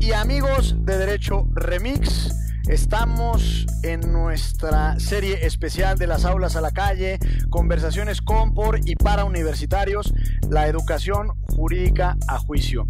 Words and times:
Y 0.00 0.12
amigos 0.12 0.76
de 0.80 0.98
Derecho 0.98 1.46
Remix, 1.52 2.30
estamos 2.68 3.66
en 3.82 4.00
nuestra 4.12 4.98
serie 5.00 5.46
especial 5.46 5.98
de 5.98 6.06
las 6.06 6.24
aulas 6.24 6.56
a 6.56 6.60
la 6.60 6.70
calle, 6.70 7.18
conversaciones 7.50 8.20
con, 8.20 8.54
por 8.54 8.78
y 8.88 8.96
para 8.96 9.24
universitarios, 9.24 10.12
la 10.48 10.68
educación 10.68 11.28
jurídica 11.42 12.16
a 12.28 12.38
juicio. 12.38 12.88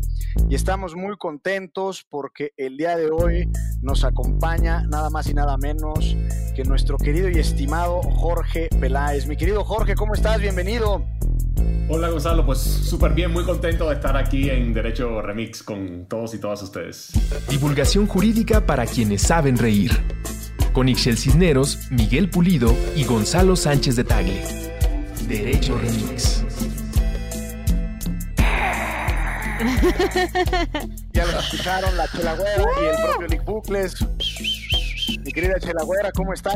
Y 0.48 0.55
estamos 0.55 0.95
muy 0.95 1.16
contentos 1.16 2.05
porque 2.09 2.52
el 2.57 2.77
día 2.77 2.96
de 2.96 3.11
hoy 3.11 3.50
nos 3.82 4.05
acompaña 4.05 4.82
nada 4.82 5.11
más 5.11 5.29
y 5.29 5.34
nada 5.34 5.57
menos 5.57 6.16
que 6.55 6.64
nuestro 6.64 6.98
querido 6.98 7.29
y 7.29 7.39
estimado 7.39 8.03
Jorge 8.03 8.68
Peláez. 8.80 9.27
Mi 9.27 9.37
querido 9.37 9.65
Jorge, 9.65 9.95
¿cómo 9.95 10.15
estás? 10.15 10.41
Bienvenido. 10.41 11.05
Hola 11.88 12.08
Gonzalo, 12.08 12.45
pues 12.45 12.58
súper 12.58 13.12
bien, 13.12 13.32
muy 13.32 13.45
contento 13.45 13.88
de 13.88 13.95
estar 13.95 14.16
aquí 14.16 14.50
en 14.50 14.74
Derecho 14.74 15.22
Remix 15.22 15.62
con 15.62 16.06
todos 16.06 16.34
y 16.34 16.38
todas 16.40 16.60
ustedes. 16.62 17.12
Divulgación 17.48 18.09
jurídica 18.09 18.66
para 18.66 18.86
quienes 18.86 19.22
saben 19.22 19.56
reír. 19.56 19.92
Con 20.72 20.88
Ixel 20.88 21.16
Cisneros, 21.16 21.78
Miguel 21.92 22.28
Pulido 22.28 22.74
y 22.96 23.04
Gonzalo 23.04 23.54
Sánchez 23.54 23.95
de 23.95 24.02
Tagle. 24.02 24.42
Derecho 25.28 25.78
Remix. 25.78 26.45
ya 31.12 31.24
lo 31.24 31.38
escucharon, 31.38 31.96
la 31.96 32.09
Chelagüera 32.09 32.64
y 32.82 32.84
el 32.84 32.96
propio 33.04 33.28
Nick 33.28 33.45
Bucles. 33.45 33.95
Mi 35.27 35.33
querida 35.33 35.59
Chelagüera, 35.59 36.12
¿cómo 36.12 36.33
estás? 36.33 36.55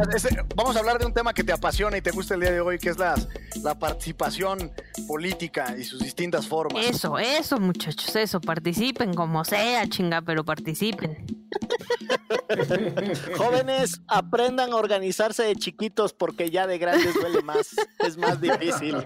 vamos 0.55 0.77
a 0.77 0.79
hablar 0.79 1.01
de 1.01 1.07
un 1.07 1.13
tema 1.13 1.35
que 1.35 1.43
te 1.43 1.53
apasiona 1.53 1.97
y 1.97 2.03
te 2.03 2.13
gusta 2.13 2.35
el 2.35 2.41
día 2.41 2.53
de 2.53 2.61
hoy, 2.61 2.79
que 2.79 2.91
es 2.91 2.99
la, 2.99 3.17
la 3.65 3.77
participación 3.77 4.71
política 5.09 5.75
y 5.77 5.83
sus 5.83 5.99
distintas 5.99 6.47
formas. 6.47 6.87
Eso, 6.87 7.19
eso, 7.19 7.59
muchachos, 7.59 8.15
eso. 8.15 8.41
Participen 8.41 9.13
como 9.13 9.45
sea, 9.45 9.89
chinga, 9.89 10.23
pero 10.23 10.45
participen. 10.45 11.27
Jóvenes, 13.37 14.01
aprendan 14.07 14.73
a 14.73 14.77
organizarse 14.77 15.43
de 15.43 15.57
chiquitos 15.57 16.13
porque 16.13 16.51
ya 16.51 16.69
de 16.69 16.79
grandes 16.79 17.15
duele 17.15 17.43
más. 17.43 17.75
Es 17.99 18.17
más 18.17 18.41
difícil. 18.41 18.97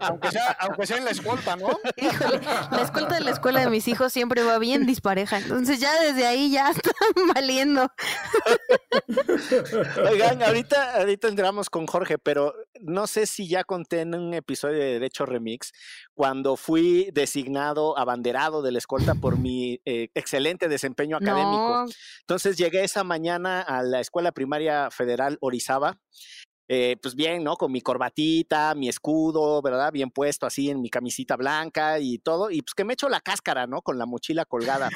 aunque, 0.00 0.30
sea, 0.30 0.56
aunque 0.60 0.86
sea 0.86 0.98
en 0.98 1.04
la 1.06 1.10
escolta, 1.12 1.56
¿no? 1.56 1.68
Híjole, 1.96 2.40
la 2.70 2.82
escolta 2.82 3.14
de 3.14 3.20
la 3.22 3.30
escuela 3.30 3.60
de 3.60 3.70
mis 3.70 3.88
hijos 3.88 4.12
siempre 4.12 4.42
va 4.42 4.58
bien 4.58 4.86
dispareja. 4.86 5.38
Entonces 5.38 5.80
ya 5.80 5.98
desde 6.02 6.26
ahí 6.26 6.50
ya 6.50 6.70
están 6.76 6.92
valiendo. 7.34 7.90
Oigan, 10.10 10.42
ahorita, 10.42 11.00
ahorita 11.00 11.28
entramos 11.28 11.70
con 11.70 11.86
Jorge, 11.86 12.18
pero 12.18 12.54
no 12.80 13.06
sé 13.06 13.26
si 13.26 13.48
ya 13.48 13.64
conté 13.64 14.00
en 14.00 14.14
un 14.14 14.34
episodio 14.34 14.78
de 14.78 14.92
Derecho 14.94 15.26
Remix 15.26 15.72
cuando 16.14 16.56
fui 16.56 17.10
designado 17.12 17.98
abanderado 17.98 18.62
de 18.62 18.72
la 18.72 18.78
escolta 18.78 19.14
por 19.14 19.38
mi 19.38 19.80
eh, 19.84 20.08
excelente 20.14 20.68
desempeño 20.68 21.16
académico. 21.16 21.86
Entonces 22.20 22.56
llegué 22.56 22.84
esa 22.84 23.04
mañana 23.04 23.62
a 23.62 23.82
la 23.82 24.00
Escuela 24.00 24.32
Primaria 24.32 24.90
Federal 24.90 25.38
Orizaba. 25.40 25.98
Eh, 26.68 26.96
pues 27.02 27.14
bien, 27.14 27.44
¿no? 27.44 27.56
Con 27.56 27.70
mi 27.70 27.82
corbatita, 27.82 28.74
mi 28.74 28.88
escudo, 28.88 29.60
¿verdad? 29.60 29.92
Bien 29.92 30.10
puesto 30.10 30.46
así 30.46 30.70
en 30.70 30.80
mi 30.80 30.88
camisita 30.88 31.36
blanca 31.36 31.98
y 31.98 32.18
todo. 32.18 32.50
Y 32.50 32.62
pues 32.62 32.72
que 32.74 32.84
me 32.84 32.94
echo 32.94 33.10
la 33.10 33.20
cáscara, 33.20 33.66
¿no? 33.66 33.82
Con 33.82 33.98
la 33.98 34.06
mochila 34.06 34.46
colgada. 34.46 34.88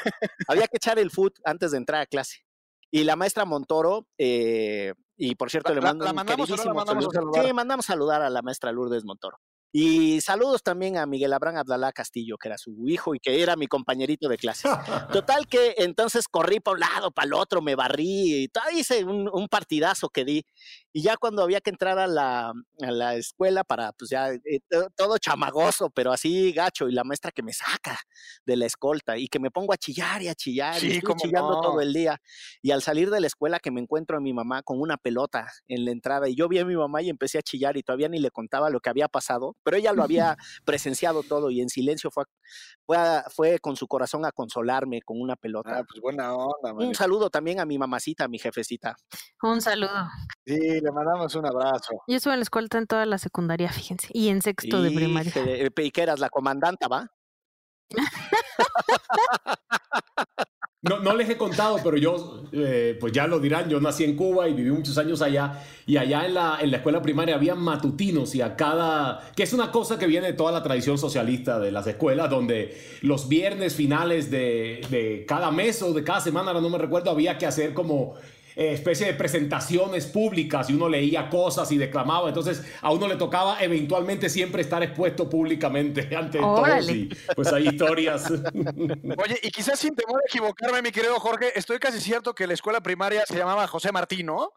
Había 0.48 0.68
que 0.68 0.78
echar 0.78 0.98
el 0.98 1.10
foot 1.10 1.38
antes 1.44 1.72
de 1.72 1.76
entrar 1.76 2.00
a 2.00 2.06
clase. 2.06 2.45
Y 2.90 3.04
la 3.04 3.16
maestra 3.16 3.44
Montoro, 3.44 4.06
eh, 4.18 4.94
y 5.16 5.34
por 5.34 5.50
cierto, 5.50 5.74
le 5.74 5.80
mando 5.80 6.04
un 6.10 6.16
queridísimo 6.24 6.84
saludo. 6.86 7.42
Sí, 7.42 7.52
mandamos 7.52 7.86
saludar 7.86 8.22
a 8.22 8.30
la 8.30 8.42
maestra 8.42 8.72
Lourdes 8.72 9.04
Montoro. 9.04 9.38
Y 9.78 10.22
saludos 10.22 10.62
también 10.62 10.96
a 10.96 11.05
Miguel 11.05 11.34
Abraham 11.34 11.58
Abdalá 11.58 11.92
Castillo, 11.92 12.38
que 12.38 12.48
era 12.48 12.56
su 12.56 12.74
hijo 12.87 13.14
y 13.14 13.20
que 13.20 13.42
era 13.42 13.56
mi 13.56 13.66
compañerito 13.66 14.26
de 14.26 14.38
clases. 14.38 14.70
Total 15.12 15.47
que 15.47 15.75
entonces 15.76 16.28
corrí 16.28 16.60
para 16.60 16.76
un 16.76 16.81
lado, 16.81 17.10
para 17.10 17.26
el 17.26 17.34
otro, 17.34 17.60
me 17.60 17.75
barrí 17.75 18.44
y 18.44 18.48
todo, 18.48 18.64
hice 18.72 19.04
un, 19.04 19.28
un, 19.31 19.48
partidazo 19.48 20.09
que 20.09 20.25
di. 20.25 20.47
Y 20.94 21.03
ya 21.03 21.19
cuando 21.19 21.42
había 21.42 21.60
que 21.60 21.69
entrar 21.69 21.98
a 21.98 22.06
la, 22.06 22.54
a 22.81 22.91
la 22.91 23.16
escuela 23.16 23.64
para, 23.64 23.92
pues 23.92 24.09
ya, 24.09 24.32
eh, 24.32 24.60
todo 24.97 25.19
chamagoso, 25.19 25.91
pero 25.91 26.10
así 26.10 26.53
gacho, 26.53 26.88
y 26.88 26.93
la 26.93 27.04
maestra 27.04 27.31
que 27.31 27.43
me 27.43 27.53
saca 27.53 28.00
de 28.47 28.56
la 28.56 28.64
escolta 28.64 29.19
y 29.19 29.28
que 29.28 29.38
me 29.38 29.50
pongo 29.50 29.75
a 29.75 29.76
chillar 29.76 30.22
y 30.22 30.28
a 30.28 30.34
chillar, 30.34 30.82
y 30.82 30.93
estoy 30.93 31.16
chillando 31.16 31.60
todo 31.60 31.82
el 31.82 31.93
día. 31.93 32.19
Y 32.62 32.70
al 32.70 32.81
salir 32.81 33.10
de 33.10 33.20
la 33.20 33.26
escuela 33.26 33.58
que 33.58 33.70
me 33.70 33.82
encuentro 33.82 34.16
a 34.16 34.20
mi 34.20 34.32
mamá 34.32 34.62
con 34.62 34.81
una 34.81 34.97
pelota 34.97 35.48
en 35.69 35.84
la 35.84 35.91
entrada, 35.91 36.31
y 36.31 36.34
yo 36.34 36.48
vi 36.48 36.60
a 36.60 36.64
mi 36.64 36.76
mamá 36.76 37.03
y 37.03 37.10
empecé 37.10 37.37
a 37.37 37.43
chillar 37.43 37.76
y 37.76 37.82
todavía 37.82 38.08
ni 38.08 38.19
le 38.19 38.31
contaba 38.31 38.70
lo 38.70 38.81
que 38.81 38.88
había 38.88 39.08
pasado, 39.08 39.54
pero 39.66 39.78
ella 39.78 39.93
lo 39.93 40.04
había 40.04 40.37
presenciado 40.65 41.25
todo 41.25 41.50
y 41.50 41.60
en 41.60 41.69
silencio 41.69 42.09
fue, 42.12 42.22
fue, 42.87 42.97
fue 43.34 43.59
con 43.59 43.75
su 43.75 43.88
corazón 43.88 44.25
a 44.25 44.31
consolarme 44.31 45.03
con 45.03 45.21
una 45.21 45.34
pelota. 45.34 45.81
Ah, 45.81 45.84
pues 45.87 46.00
buena 46.00 46.32
onda. 46.32 46.72
Un 46.72 46.94
saludo 46.94 47.31
también 47.31 47.59
a 47.59 47.66
mi 47.66 47.76
mamacita, 47.76 48.25
a 48.25 48.28
mi 48.28 48.38
jefecita. 48.38 48.97
Un 49.43 49.60
saludo. 49.60 50.09
Sí, 50.47 50.81
le 50.81 50.93
mandamos 50.93 51.34
un 51.34 51.47
abrazo. 51.47 52.00
Yo 52.06 52.16
estuve 52.16 52.34
en 52.34 52.41
la 52.41 52.44
escuela 52.44 52.69
en 52.72 52.87
toda 52.87 53.06
la 53.06 53.19
secundaria, 53.19 53.72
fíjense, 53.72 54.09
y 54.12 54.28
en 54.28 54.41
sexto 54.41 54.81
de 54.81 54.93
primaria. 54.93 55.32
¿Y 55.76 55.91
qué 55.91 56.03
eras 56.03 56.21
la 56.21 56.31
comandanta, 56.31 56.87
va? 56.87 57.10
No, 60.88 61.00
no 61.00 61.16
les 61.16 61.28
he 61.28 61.36
contado, 61.36 61.78
pero 61.82 61.97
yo, 61.97 62.42
eh, 62.52 62.97
pues 63.00 63.12
ya 63.12 63.26
lo 63.26 63.41
dirán, 63.41 63.69
yo 63.69 63.80
nací 63.80 64.04
en 64.04 64.14
Cuba 64.14 64.48
y 64.48 64.52
viví 64.52 64.70
muchos 64.70 64.97
años 64.98 65.20
allá, 65.20 65.64
y 65.84 65.97
allá 65.97 66.26
en 66.26 66.34
la, 66.34 66.58
en 66.60 66.70
la 66.70 66.76
escuela 66.76 67.02
primaria 67.02 67.34
había 67.34 67.54
matutinos 67.54 68.34
y 68.34 68.41
a 68.41 68.54
cada, 68.54 69.32
que 69.34 69.42
es 69.42 69.52
una 69.52 69.72
cosa 69.72 69.98
que 69.98 70.06
viene 70.06 70.28
de 70.28 70.32
toda 70.34 70.52
la 70.52 70.62
tradición 70.62 70.96
socialista 70.96 71.58
de 71.58 71.72
las 71.72 71.86
escuelas, 71.86 72.30
donde 72.30 72.76
los 73.02 73.28
viernes 73.28 73.75
finales 73.75 74.30
de, 74.30 74.80
de 74.91 75.25
cada 75.26 75.50
mes 75.50 75.82
o 75.82 75.92
de 75.92 76.04
cada 76.04 76.20
semana, 76.20 76.52
no 76.52 76.69
me 76.69 76.78
recuerdo, 76.78 77.10
había 77.10 77.36
que 77.36 77.46
hacer 77.46 77.75
como 77.75 78.14
eh, 78.56 78.72
especie 78.72 79.06
de 79.06 79.15
presentaciones 79.15 80.06
públicas 80.06 80.71
y 80.71 80.72
uno 80.72 80.89
leía 80.89 81.28
cosas 81.28 81.71
y 81.72 81.77
declamaba. 81.77 82.28
Entonces 82.28 82.65
a 82.81 82.91
uno 82.91 83.06
le 83.06 83.17
tocaba 83.17 83.62
eventualmente 83.62 84.31
siempre 84.31 84.62
estar 84.62 84.83
expuesto 84.83 85.28
públicamente 85.28 86.09
ante 86.17 86.39
todos 86.39 86.91
y 86.91 87.11
pues 87.34 87.53
hay 87.53 87.69
historias. 87.69 88.31
Oye, 89.19 89.39
y 89.43 89.50
quizás 89.50 89.78
sin 89.78 89.94
temor 89.94 90.22
a 90.22 90.27
equivocarme, 90.27 90.81
mi 90.81 90.91
querido 90.91 91.21
Jorge, 91.21 91.53
estoy 91.55 91.78
casi 91.78 92.00
cierto 92.00 92.34
que 92.34 92.47
la 92.47 92.55
escuela 92.55 92.81
primaria 92.81 93.27
se 93.27 93.37
llamaba 93.37 93.67
José 93.67 93.93
Martín, 93.93 94.27
¿no? 94.27 94.53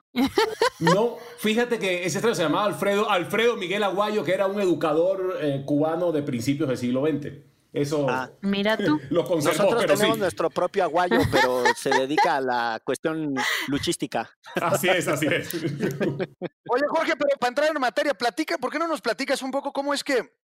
No, 0.80 1.18
fíjate 1.38 1.78
que 1.78 2.06
ese 2.06 2.20
se 2.20 2.44
llamaba 2.44 2.66
Alfredo, 2.66 3.10
Alfredo 3.10 3.58
Miguel 3.58 3.84
Aguayo, 3.84 4.24
que 4.24 4.34
era 4.34 4.48
un 4.48 4.60
educador 4.62 5.38
eh, 5.42 5.64
cubano 5.66 6.12
de 6.12 6.24
principios 6.24 6.70
del 6.70 6.78
siglo 6.78 7.06
XX. 7.06 7.49
Eso 7.72 8.08
ah. 8.10 8.30
Mira 8.42 8.78
tú. 8.78 9.00
lo 9.10 9.24
conservó, 9.26 9.64
Nosotros 9.64 9.86
tenemos 9.86 10.18
nuestro 10.18 10.50
propio 10.50 10.84
aguayo, 10.84 11.20
pero 11.32 11.64
se 11.76 11.90
dedica 11.90 12.38
a 12.38 12.42
la 12.42 12.82
cuestión 12.84 13.36
luchística. 13.68 14.30
Así 14.56 14.90
es, 14.90 15.08
así 15.08 15.28
es. 15.28 15.54
Oye, 15.54 16.84
Jorge, 16.88 17.14
pero 17.16 17.38
para 17.40 17.50
entrar 17.50 17.70
en 17.70 17.80
materia, 17.80 18.14
platica, 18.14 18.58
¿por 18.58 18.72
qué 18.72 18.80
no 18.80 18.88
nos 18.88 19.02
platicas 19.02 19.42
un 19.42 19.52
poco 19.52 19.72
cómo 19.72 19.94
es 19.94 20.04
que 20.04 20.39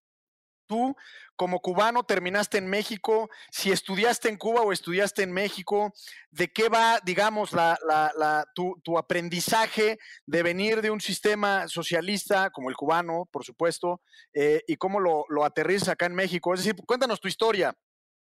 tú, 0.66 0.96
como 1.36 1.60
cubano, 1.60 2.04
terminaste 2.04 2.58
en 2.58 2.66
México, 2.66 3.28
si 3.50 3.70
estudiaste 3.70 4.28
en 4.28 4.36
Cuba 4.36 4.62
o 4.62 4.72
estudiaste 4.72 5.22
en 5.22 5.32
México, 5.32 5.92
de 6.30 6.48
qué 6.48 6.68
va, 6.68 7.00
digamos, 7.04 7.52
la, 7.52 7.78
la, 7.86 8.44
tu, 8.54 8.98
aprendizaje 8.98 9.98
de 10.26 10.42
venir 10.42 10.82
de 10.82 10.90
un 10.90 11.00
sistema 11.00 11.68
socialista 11.68 12.50
como 12.50 12.70
el 12.70 12.76
cubano, 12.76 13.28
por 13.30 13.44
supuesto, 13.44 14.00
eh, 14.32 14.62
y 14.66 14.76
cómo 14.76 15.00
lo, 15.00 15.24
lo 15.28 15.44
aterrizas 15.44 15.90
acá 15.90 16.06
en 16.06 16.14
México. 16.14 16.54
Es 16.54 16.64
decir, 16.64 16.76
cuéntanos 16.86 17.20
tu 17.20 17.28
historia. 17.28 17.74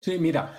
Sí, 0.02 0.18
mira. 0.18 0.58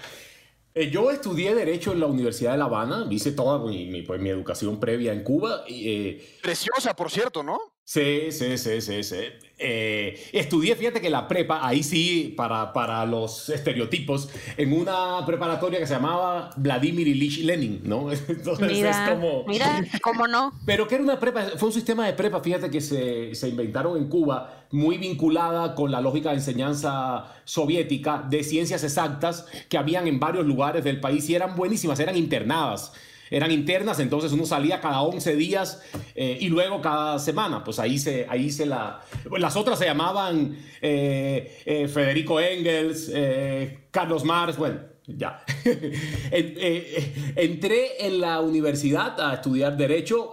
Eh, 0.75 0.91
yo 0.91 1.11
estudié 1.11 1.55
Derecho 1.55 1.93
en 1.93 2.01
la 2.01 2.07
Universidad 2.07 2.53
de 2.53 2.59
La 2.59 2.65
Habana, 2.65 3.07
hice 3.11 3.33
toda 3.33 3.59
mi, 3.59 4.03
pues, 4.03 4.21
mi 4.21 4.31
educación 4.31 4.81
previa 4.81 5.13
en 5.13 5.23
Cuba. 5.23 5.65
Y, 5.67 5.89
eh, 5.89 6.39
Preciosa, 6.43 6.97
por 6.97 7.11
cierto, 7.11 7.43
¿no? 7.43 7.59
Sí, 7.85 8.31
sí, 8.31 8.57
sí, 8.59 8.81
sí, 8.81 9.03
sí. 9.03 9.17
Eh, 9.59 10.31
estudié, 10.33 10.77
fíjate 10.77 11.01
que 11.01 11.11
la 11.11 11.27
prepa, 11.27 11.67
ahí 11.67 11.83
sí, 11.83 12.33
para, 12.37 12.73
para 12.73 13.05
los 13.07 13.49
estereotipos, 13.49 14.29
en 14.57 14.73
una 14.73 15.25
preparatoria 15.27 15.79
que 15.81 15.87
se 15.87 15.95
llamaba 15.95 16.51
Vladimir 16.57 17.09
Ilich 17.09 17.39
Lenin, 17.39 17.81
¿no? 17.85 18.11
Entonces 18.29 18.73
mira, 18.73 18.91
es 18.91 19.11
como... 19.11 19.45
Mira, 19.47 19.85
¿cómo 20.03 20.29
no? 20.29 20.53
Pero 20.65 20.87
que 20.87 20.95
era 20.95 21.05
una 21.05 21.19
prepa, 21.19 21.43
fue 21.57 21.69
un 21.69 21.75
sistema 21.75 22.07
de 22.07 22.13
prepa, 22.13 22.41
fíjate 22.41 22.71
que 22.71 22.81
se, 22.81 23.35
se 23.35 23.49
inventaron 23.49 23.97
en 23.97 24.09
Cuba, 24.09 24.67
muy 24.71 24.97
vinculada 24.97 25.75
con 25.75 25.91
la 25.91 26.01
lógica 26.01 26.31
de 26.31 26.37
enseñanza 26.37 27.27
soviética 27.45 28.25
de 28.29 28.45
ciencias 28.45 28.85
exactas 28.85 29.47
que 29.69 29.77
habían 29.77 30.07
en 30.07 30.21
varios 30.21 30.47
lugares 30.47 30.85
del 30.85 31.01
país 31.01 31.29
y 31.29 31.35
eran 31.35 31.57
buenísimas, 31.57 31.99
eran 31.99 32.17
internadas 32.17 32.93
eran 33.33 33.51
internas, 33.51 33.99
entonces 33.99 34.31
uno 34.33 34.45
salía 34.45 34.79
cada 34.79 35.01
11 35.01 35.37
días 35.37 35.83
eh, 36.15 36.37
y 36.39 36.49
luego 36.49 36.83
cada 36.83 37.19
semana. 37.19 37.65
Pues 37.65 37.79
ahí 37.79 37.99
se, 37.99 38.27
ahí 38.29 38.51
se 38.51 38.67
la... 38.67 39.01
Las 39.39 39.57
otras 39.57 39.79
se 39.79 39.87
llamaban 39.87 40.55
eh, 40.83 41.63
eh, 41.65 41.89
Federico 41.89 42.39
Engels, 42.39 43.11
Carlos 43.91 44.23
Marx, 44.25 44.59
bueno, 44.59 44.81
ya. 45.07 45.43
entré 47.35 48.07
en 48.07 48.21
la 48.21 48.43
universidad 48.43 49.19
a 49.19 49.35
estudiar 49.35 49.79
derecho, 49.79 50.33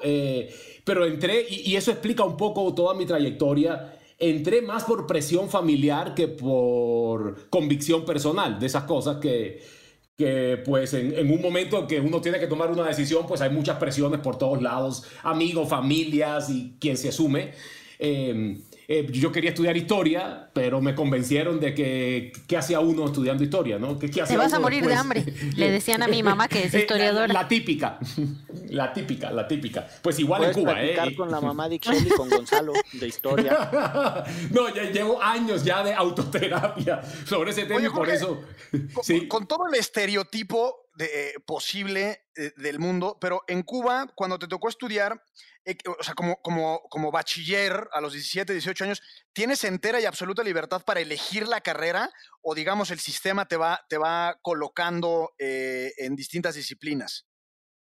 pero 0.84 1.06
entré, 1.06 1.46
y, 1.50 1.72
y 1.72 1.75
eso 1.78 1.92
explica 1.92 2.25
un 2.25 2.36
poco 2.36 2.74
toda 2.74 2.94
mi 2.96 3.06
trayectoria 3.06 3.94
entré 4.22 4.62
más 4.62 4.84
por 4.84 5.07
presión 5.07 5.50
familiar 5.50 6.13
que 6.13 6.28
por 6.28 7.50
convicción 7.50 8.04
personal, 8.04 8.60
de 8.60 8.66
esas 8.66 8.84
cosas 8.84 9.16
que, 9.16 9.62
que 10.19 10.62
pues 10.66 10.94
en, 10.94 11.31
un 11.31 11.42
momento 11.42 11.88
que 11.88 12.01
uno 12.01 12.19
tiene 12.19 12.42
que 12.42 12.48
tomar 12.48 12.69
una 12.69 12.86
decisión, 12.86 13.25
pues 13.25 13.39
hay 13.39 13.51
muchas 13.51 13.77
presiones 13.77 14.19
por 14.19 14.38
todos 14.38 14.62
lados, 14.62 15.06
amigos, 15.24 15.69
familias 15.69 16.50
y 16.50 16.74
quien 16.77 16.98
se 16.98 17.07
asume. 17.07 17.54
Eh, 18.00 18.57
eh, 18.91 19.06
yo 19.12 19.31
quería 19.31 19.51
estudiar 19.51 19.77
historia, 19.77 20.50
pero 20.51 20.81
me 20.81 20.95
convencieron 20.95 21.59
de 21.59 21.75
que 21.75 22.33
qué 22.47 22.57
hacía 22.57 22.80
uno 22.80 23.06
estudiando 23.06 23.44
historia, 23.44 23.77
¿no? 23.77 24.00
¿Qué, 24.00 24.09
Te 24.09 24.36
vas 24.36 24.51
a 24.51 24.59
morir 24.59 24.83
de 24.83 24.95
hambre. 24.95 25.24
Le 25.56 25.69
decían 25.69 26.01
a 26.01 26.07
mi 26.07 26.24
mamá 26.24 26.47
que 26.47 26.63
es 26.63 26.74
eh, 26.74 26.80
historiadora. 26.80 27.31
La, 27.31 27.47
típica, 27.47 28.00
la 28.69 28.91
típica, 28.91 29.30
la 29.30 29.47
típica. 29.47 29.86
Pues 30.01 30.18
igual 30.18 30.45
en 30.45 30.53
Cuba, 30.53 30.83
¿eh? 30.83 31.15
con 31.15 31.30
la 31.30 31.39
mamá 31.39 31.69
de 31.69 31.75
Ixchel 31.80 32.07
y 32.07 32.09
con 32.09 32.30
Gonzalo 32.31 32.74
de 32.94 33.07
historia. 33.07 34.25
no, 34.50 34.74
ya 34.74 34.89
llevo 34.89 35.21
años 35.21 35.63
ya 35.63 35.83
de 35.83 35.94
autoterapia 35.94 37.00
sobre 37.27 37.51
ese 37.51 37.65
tema 37.65 37.86
y 37.86 37.89
por 37.89 38.09
eso. 38.09 38.41
Con, 38.91 39.03
sí. 39.03 39.27
con 39.27 39.47
todo 39.47 39.68
el 39.68 39.75
estereotipo 39.75 40.89
de, 40.95 41.36
posible 41.45 42.24
del 42.57 42.80
mundo, 42.80 43.19
pero 43.21 43.44
en 43.47 43.62
Cuba, 43.62 44.07
cuando 44.15 44.39
te 44.39 44.47
tocó 44.47 44.68
estudiar, 44.68 45.21
eh, 45.59 45.59
o 46.00 46.04
sea, 46.04 46.13
como, 46.13 46.42
como, 46.42 46.81
como 46.89 47.12
bachiller 47.12 47.88
a 47.94 48.01
los 48.01 48.13
17, 48.13 48.54
18 48.54 48.83
años, 48.83 49.01
¿tienes 49.33 49.63
entera 49.63 50.00
y 50.00 50.06
absoluta 50.06 50.44
libertad 50.44 50.83
para 50.86 51.00
elegir 51.00 51.48
la 51.48 51.62
carrera 51.62 52.10
o 52.42 52.56
digamos 52.56 52.92
el 52.92 53.00
sistema 53.00 53.48
te 53.48 53.57
va, 53.57 53.81
te 53.89 53.98
va 53.98 54.38
colocando 54.42 55.31
eh, 55.38 55.92
en 55.98 56.16
distintas 56.16 56.56
disciplinas? 56.56 57.25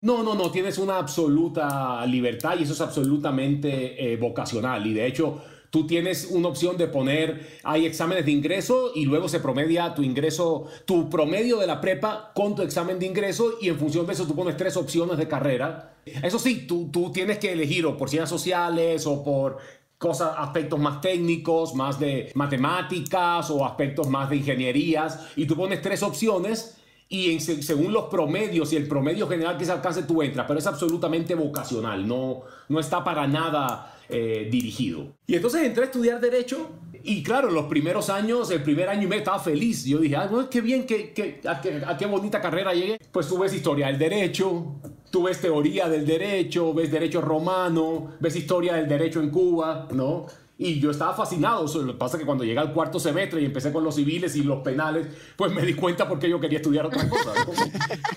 No, 0.02 0.24
no, 0.24 0.34
no, 0.34 0.50
tienes 0.50 0.78
una 0.78 0.98
absoluta 0.98 2.04
libertad 2.06 2.56
y 2.58 2.64
eso 2.64 2.72
es 2.72 2.80
absolutamente 2.80 4.12
eh, 4.12 4.16
vocacional. 4.16 4.84
Y 4.84 4.94
de 4.94 5.06
hecho, 5.06 5.44
tú 5.72 5.86
tienes 5.86 6.28
una 6.30 6.48
opción 6.48 6.76
de 6.76 6.86
poner, 6.86 7.58
hay 7.62 7.86
exámenes 7.86 8.26
de 8.26 8.30
ingreso 8.30 8.92
y 8.94 9.06
luego 9.06 9.26
se 9.26 9.40
promedia 9.40 9.94
tu 9.94 10.02
ingreso, 10.02 10.66
tu 10.84 11.08
promedio 11.08 11.56
de 11.56 11.66
la 11.66 11.80
prepa 11.80 12.30
con 12.34 12.54
tu 12.54 12.60
examen 12.60 12.98
de 12.98 13.06
ingreso 13.06 13.54
y 13.58 13.70
en 13.70 13.78
función 13.78 14.06
de 14.06 14.12
eso 14.12 14.26
tú 14.26 14.36
pones 14.36 14.58
tres 14.58 14.76
opciones 14.76 15.16
de 15.16 15.26
carrera. 15.26 15.94
Eso 16.04 16.38
sí, 16.38 16.66
tú, 16.66 16.90
tú 16.92 17.10
tienes 17.10 17.38
que 17.38 17.52
elegir 17.52 17.86
o 17.86 17.96
por 17.96 18.10
ciencias 18.10 18.28
sociales 18.28 19.06
o 19.06 19.24
por 19.24 19.56
cosas, 19.96 20.34
aspectos 20.36 20.78
más 20.78 21.00
técnicos, 21.00 21.74
más 21.74 21.98
de 21.98 22.30
matemáticas 22.34 23.48
o 23.48 23.64
aspectos 23.64 24.10
más 24.10 24.28
de 24.28 24.36
ingenierías 24.36 25.28
y 25.36 25.46
tú 25.46 25.56
pones 25.56 25.80
tres 25.80 26.02
opciones 26.02 26.76
y 27.08 27.40
según 27.40 27.94
los 27.94 28.04
promedios 28.10 28.74
y 28.74 28.76
el 28.76 28.86
promedio 28.88 29.26
general 29.26 29.56
que 29.56 29.64
se 29.64 29.72
alcance 29.72 30.02
tú 30.02 30.22
entras, 30.22 30.44
pero 30.46 30.58
es 30.58 30.66
absolutamente 30.66 31.34
vocacional, 31.34 32.06
no, 32.06 32.42
no 32.68 32.78
está 32.78 33.02
para 33.02 33.26
nada 33.26 33.94
eh, 34.12 34.48
dirigido. 34.50 35.16
Y 35.26 35.34
entonces 35.34 35.62
entré 35.62 35.82
a 35.82 35.86
estudiar 35.86 36.20
Derecho 36.20 36.70
y 37.04 37.22
claro, 37.22 37.50
los 37.50 37.66
primeros 37.66 38.10
años, 38.10 38.50
el 38.50 38.62
primer 38.62 38.88
año 38.88 39.02
y 39.02 39.06
medio 39.06 39.20
estaba 39.20 39.40
feliz. 39.40 39.84
Yo 39.84 39.98
dije, 39.98 40.16
ah, 40.16 40.28
bueno, 40.30 40.48
qué 40.48 40.60
bien, 40.60 40.86
qué, 40.86 41.40
a, 41.46 41.96
qué, 41.96 42.06
bonita 42.06 42.40
carrera 42.40 42.72
llegué. 42.74 43.00
Pues 43.10 43.28
tú 43.28 43.38
ves 43.38 43.52
historia 43.52 43.88
del 43.88 43.98
derecho, 43.98 44.76
tú 45.10 45.24
ves 45.24 45.40
teoría 45.40 45.88
del 45.88 46.06
derecho, 46.06 46.72
ves 46.72 46.92
derecho 46.92 47.20
romano, 47.20 48.12
ves 48.20 48.36
historia 48.36 48.74
del 48.74 48.88
derecho 48.88 49.20
en 49.20 49.30
Cuba, 49.30 49.88
¿no? 49.92 50.26
Y 50.58 50.78
yo 50.78 50.92
estaba 50.92 51.12
fascinado. 51.12 51.66
Lo 51.82 51.92
que 51.92 51.98
pasa 51.98 52.16
es 52.16 52.20
que 52.20 52.26
cuando 52.26 52.44
llegué 52.44 52.60
al 52.60 52.72
cuarto 52.72 53.00
semestre 53.00 53.42
y 53.42 53.46
empecé 53.46 53.72
con 53.72 53.82
los 53.82 53.96
civiles 53.96 54.36
y 54.36 54.44
los 54.44 54.60
penales, 54.60 55.08
pues 55.34 55.52
me 55.52 55.62
di 55.62 55.74
cuenta 55.74 56.08
porque 56.08 56.30
yo 56.30 56.38
quería 56.38 56.58
estudiar 56.58 56.86
otra 56.86 57.08
cosa. 57.08 57.32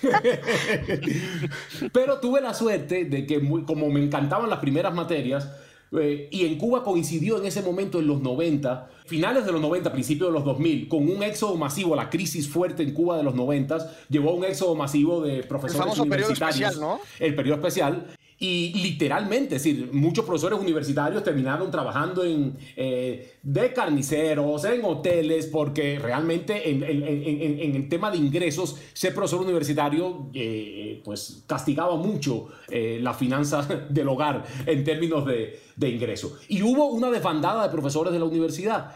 Pero 1.92 2.20
tuve 2.20 2.40
la 2.40 2.54
suerte 2.54 3.04
de 3.04 3.26
que, 3.26 3.40
como 3.66 3.88
me 3.88 4.00
encantaban 4.00 4.48
las 4.48 4.60
primeras 4.60 4.94
materias, 4.94 5.50
eh, 5.92 6.28
y 6.30 6.44
en 6.44 6.58
Cuba 6.58 6.82
coincidió 6.82 7.38
en 7.38 7.46
ese 7.46 7.62
momento 7.62 8.00
en 8.00 8.06
los 8.06 8.20
90, 8.20 8.90
finales 9.06 9.46
de 9.46 9.52
los 9.52 9.60
90, 9.60 9.92
principios 9.92 10.30
de 10.30 10.32
los 10.32 10.44
2000, 10.44 10.88
con 10.88 11.08
un 11.08 11.22
éxodo 11.22 11.56
masivo, 11.56 11.94
la 11.94 12.10
crisis 12.10 12.48
fuerte 12.48 12.82
en 12.82 12.92
Cuba 12.92 13.16
de 13.16 13.22
los 13.22 13.34
90, 13.34 13.78
llevó 14.08 14.30
a 14.30 14.34
un 14.34 14.44
éxodo 14.44 14.74
masivo 14.74 15.22
de 15.22 15.42
profesores 15.44 15.76
el 15.76 15.82
famoso 15.82 16.02
universitarios. 16.02 16.56
Periodo 16.56 16.72
especial, 16.72 16.80
¿no? 16.80 17.24
El 17.24 17.34
periodo 17.34 17.56
especial. 17.56 18.06
Y 18.38 18.74
literalmente, 18.74 19.56
es 19.56 19.62
decir, 19.62 19.88
muchos 19.92 20.26
profesores 20.26 20.58
universitarios 20.58 21.24
terminaron 21.24 21.70
trabajando 21.70 22.22
en, 22.22 22.54
eh, 22.76 23.36
de 23.42 23.72
carniceros, 23.72 24.62
en 24.66 24.84
hoteles, 24.84 25.46
porque 25.46 25.98
realmente 25.98 26.68
en, 26.70 26.82
el 26.82 27.88
tema 27.88 28.10
de 28.10 28.18
ingresos, 28.18 28.76
ser 28.92 29.14
profesor 29.14 29.40
universitario 29.40 30.28
eh, 30.34 31.00
pues 31.02 31.44
castigaba 31.46 31.96
mucho 31.96 32.48
eh, 32.68 32.98
la 33.00 33.14
finanza 33.14 33.62
del 33.88 34.08
hogar 34.08 34.44
en 34.66 34.84
términos 34.84 35.24
de, 35.24 35.58
de 35.74 35.88
ingreso. 35.88 36.36
Y 36.48 36.62
hubo 36.62 36.88
una 36.88 37.10
desbandada 37.10 37.62
de 37.62 37.70
profesores 37.70 38.12
de 38.12 38.18
la 38.18 38.26
universidad. 38.26 38.92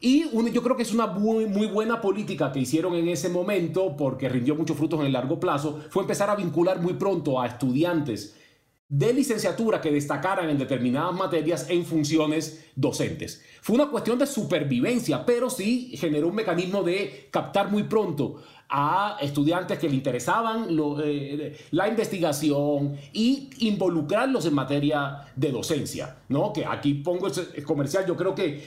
Y 0.00 0.26
yo 0.52 0.62
creo 0.62 0.76
que 0.76 0.82
es 0.82 0.92
una 0.92 1.06
muy, 1.06 1.46
muy 1.46 1.66
buena 1.66 2.00
política 2.00 2.52
que 2.52 2.60
hicieron 2.60 2.94
en 2.94 3.08
ese 3.08 3.28
momento, 3.28 3.96
porque 3.96 4.28
rindió 4.28 4.54
muchos 4.54 4.76
frutos 4.76 5.00
en 5.00 5.06
el 5.06 5.12
largo 5.12 5.40
plazo, 5.40 5.80
fue 5.88 6.02
empezar 6.02 6.30
a 6.30 6.36
vincular 6.36 6.80
muy 6.80 6.92
pronto 6.92 7.40
a 7.40 7.46
estudiantes 7.46 8.36
de 8.88 9.12
licenciatura 9.12 9.80
que 9.80 9.90
destacaran 9.90 10.50
en 10.50 10.58
determinadas 10.58 11.14
materias 11.14 11.66
en 11.70 11.84
funciones 11.84 12.66
docentes. 12.76 13.42
Fue 13.62 13.76
una 13.76 13.88
cuestión 13.88 14.18
de 14.18 14.26
supervivencia, 14.26 15.24
pero 15.24 15.48
sí 15.48 15.96
generó 15.96 16.28
un 16.28 16.34
mecanismo 16.34 16.82
de 16.82 17.28
captar 17.30 17.70
muy 17.70 17.84
pronto 17.84 18.42
a 18.68 19.16
estudiantes 19.20 19.78
que 19.78 19.88
le 19.88 19.94
interesaban 19.94 20.66
eh, 21.02 21.56
la 21.70 21.88
investigación 21.88 22.96
y 23.12 23.50
involucrarlos 23.60 24.46
en 24.46 24.54
materia 24.54 25.28
de 25.34 25.50
docencia, 25.50 26.16
¿no? 26.28 26.52
Que 26.52 26.66
aquí 26.66 26.94
pongo 26.94 27.28
el 27.28 27.64
comercial, 27.64 28.04
yo 28.06 28.16
creo 28.16 28.34
que 28.34 28.62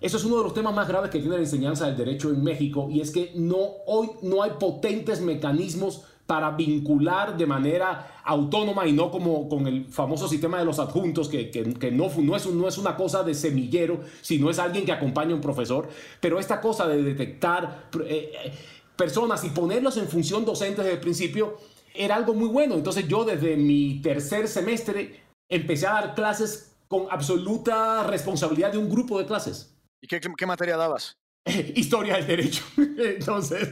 eso 0.00 0.16
es 0.16 0.24
uno 0.24 0.38
de 0.38 0.44
los 0.44 0.54
temas 0.54 0.74
más 0.74 0.88
graves 0.88 1.10
que 1.10 1.18
tiene 1.18 1.36
la 1.36 1.42
enseñanza 1.42 1.86
del 1.86 1.96
derecho 1.96 2.30
en 2.30 2.42
México 2.42 2.88
y 2.90 3.00
es 3.00 3.10
que 3.10 3.32
no, 3.34 3.58
hoy 3.86 4.08
no 4.22 4.42
hay 4.42 4.52
potentes 4.58 5.20
mecanismos 5.20 6.04
para 6.30 6.52
vincular 6.52 7.36
de 7.36 7.44
manera 7.44 8.20
autónoma 8.22 8.86
y 8.86 8.92
no 8.92 9.10
como 9.10 9.48
con 9.48 9.66
el 9.66 9.86
famoso 9.86 10.28
sistema 10.28 10.60
de 10.60 10.64
los 10.64 10.78
adjuntos, 10.78 11.28
que, 11.28 11.50
que, 11.50 11.90
no, 11.90 12.08
no, 12.18 12.36
es, 12.36 12.46
no 12.46 12.68
es 12.68 12.78
una 12.78 12.94
cosa 12.94 13.24
de 13.24 13.34
semillero, 13.34 13.98
sino 14.20 14.48
es 14.48 14.60
alguien 14.60 14.84
que 14.84 14.92
acompaña 14.92 15.32
a 15.32 15.34
un 15.34 15.40
profesor, 15.40 15.88
pero 16.20 16.38
esta 16.38 16.60
cosa 16.60 16.86
de 16.86 17.02
detectar 17.02 17.88
eh, 18.06 18.30
eh, 18.44 18.52
personas 18.94 19.42
y 19.42 19.48
ponerlos 19.48 19.96
en 19.96 20.06
función 20.06 20.44
docente 20.44 20.82
desde 20.82 20.94
el 20.94 21.00
principio 21.00 21.56
era 21.96 22.14
algo 22.14 22.32
muy 22.32 22.48
bueno. 22.48 22.76
Entonces 22.76 23.08
yo 23.08 23.24
desde 23.24 23.56
mi 23.56 24.00
tercer 24.00 24.46
semestre 24.46 25.24
empecé 25.48 25.88
a 25.88 25.94
dar 25.94 26.14
clases 26.14 26.76
con 26.86 27.08
absoluta 27.10 28.04
responsabilidad 28.04 28.70
de 28.70 28.78
un 28.78 28.88
grupo 28.88 29.18
de 29.18 29.26
clases. 29.26 29.76
¿Y 30.00 30.06
qué, 30.06 30.20
qué 30.20 30.46
materia 30.46 30.76
dabas? 30.76 31.19
historia 31.74 32.16
del 32.16 32.26
derecho. 32.26 32.62
Entonces, 32.76 33.68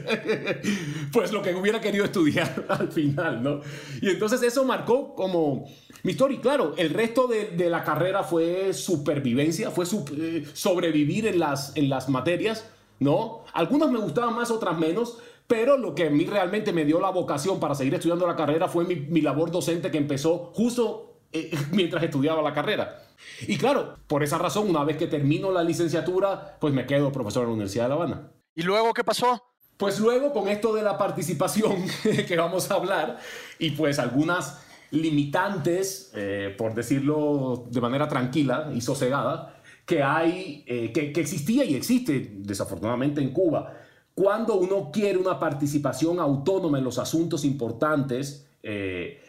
pues 1.13 1.31
lo 1.31 1.41
que 1.41 1.53
hubiera 1.55 1.79
querido 1.79 2.05
estudiar 2.05 2.65
al 2.69 2.91
final, 2.91 3.43
¿no? 3.43 3.61
Y 4.01 4.09
entonces 4.09 4.41
eso 4.43 4.65
marcó 4.65 5.13
como 5.15 5.65
mi 6.03 6.11
historia. 6.11 6.37
Y 6.37 6.41
claro, 6.41 6.73
el 6.77 6.89
resto 6.91 7.27
de, 7.27 7.69
la 7.69 7.83
carrera 7.83 8.23
fue 8.23 8.73
supervivencia, 8.73 9.71
fue 9.71 9.85
eh, 10.17 10.45
sobrevivir 10.53 11.27
en 11.27 11.39
las, 11.39 11.75
en 11.75 11.89
las 11.89 12.09
materias, 12.09 12.69
¿no? 12.99 13.43
Algunas 13.53 13.91
me 13.91 13.99
gustaban 13.99 14.35
más, 14.35 14.51
otras 14.51 14.77
menos. 14.77 15.19
Pero 15.47 15.77
lo 15.77 15.95
que 15.95 16.05
a 16.05 16.09
mí 16.11 16.25
realmente 16.27 16.71
me 16.71 16.85
dio 16.85 17.01
la 17.01 17.09
vocación 17.09 17.59
para 17.59 17.73
seguir 17.73 17.95
estudiando 17.95 18.27
la 18.27 18.35
carrera 18.35 18.67
fue 18.67 18.85
mi, 18.85 18.95
mi 18.95 19.21
labor 19.21 19.49
docente 19.49 19.89
que 19.89 19.97
empezó 19.97 20.51
justo 20.53 21.08
eh, 21.31 21.51
mientras 21.71 22.03
estudiaba 22.03 22.41
la 22.41 22.53
carrera. 22.53 23.03
Y 23.41 23.57
claro, 23.57 23.97
por 24.07 24.23
esa 24.23 24.37
razón, 24.37 24.69
una 24.69 24.83
vez 24.83 24.97
que 24.97 25.07
termino 25.07 25.51
la 25.51 25.63
licenciatura, 25.63 26.57
pues 26.59 26.73
me 26.73 26.85
quedo 26.85 27.11
profesor 27.11 27.43
en 27.43 27.49
la 27.49 27.53
Universidad 27.53 27.85
de 27.85 27.89
La 27.89 27.95
Habana. 27.95 28.31
¿Y 28.55 28.63
luego 28.63 28.93
qué 28.93 29.03
pasó? 29.03 29.43
Pues 29.77 29.99
luego 29.99 30.33
con 30.33 30.47
esto 30.49 30.73
de 30.73 30.81
la 30.83 30.97
participación 30.97 31.85
que 32.27 32.35
vamos 32.37 32.69
a 32.69 32.75
hablar 32.75 33.19
y 33.57 33.71
pues 33.71 33.99
algunas 33.99 34.59
limitantes, 34.91 36.11
eh, 36.15 36.53
por 36.57 36.73
decirlo 36.73 37.67
de 37.69 37.81
manera 37.81 38.07
tranquila 38.07 38.71
y 38.73 38.81
sosegada, 38.81 39.55
que 39.85 40.03
hay, 40.03 40.63
eh, 40.67 40.91
que, 40.91 41.19
existía 41.19 41.63
y 41.63 41.75
existe 41.75 42.31
desafortunadamente 42.39 43.21
en 43.21 43.31
Cuba. 43.31 43.73
Cuando 44.13 44.55
uno 44.55 44.91
quiere 44.91 45.17
una 45.17 45.39
participación 45.39 46.19
autónoma 46.19 46.77
en 46.77 46.83
los 46.83 46.99
asuntos 46.99 47.45
importantes, 47.45 48.47
eh, 48.61 49.21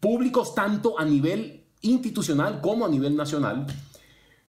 públicos 0.00 0.54
tanto 0.54 0.98
a 0.98 1.04
nivel 1.04 1.64
institucional 1.82 2.60
como 2.60 2.86
a 2.86 2.88
nivel 2.88 3.16
nacional, 3.16 3.66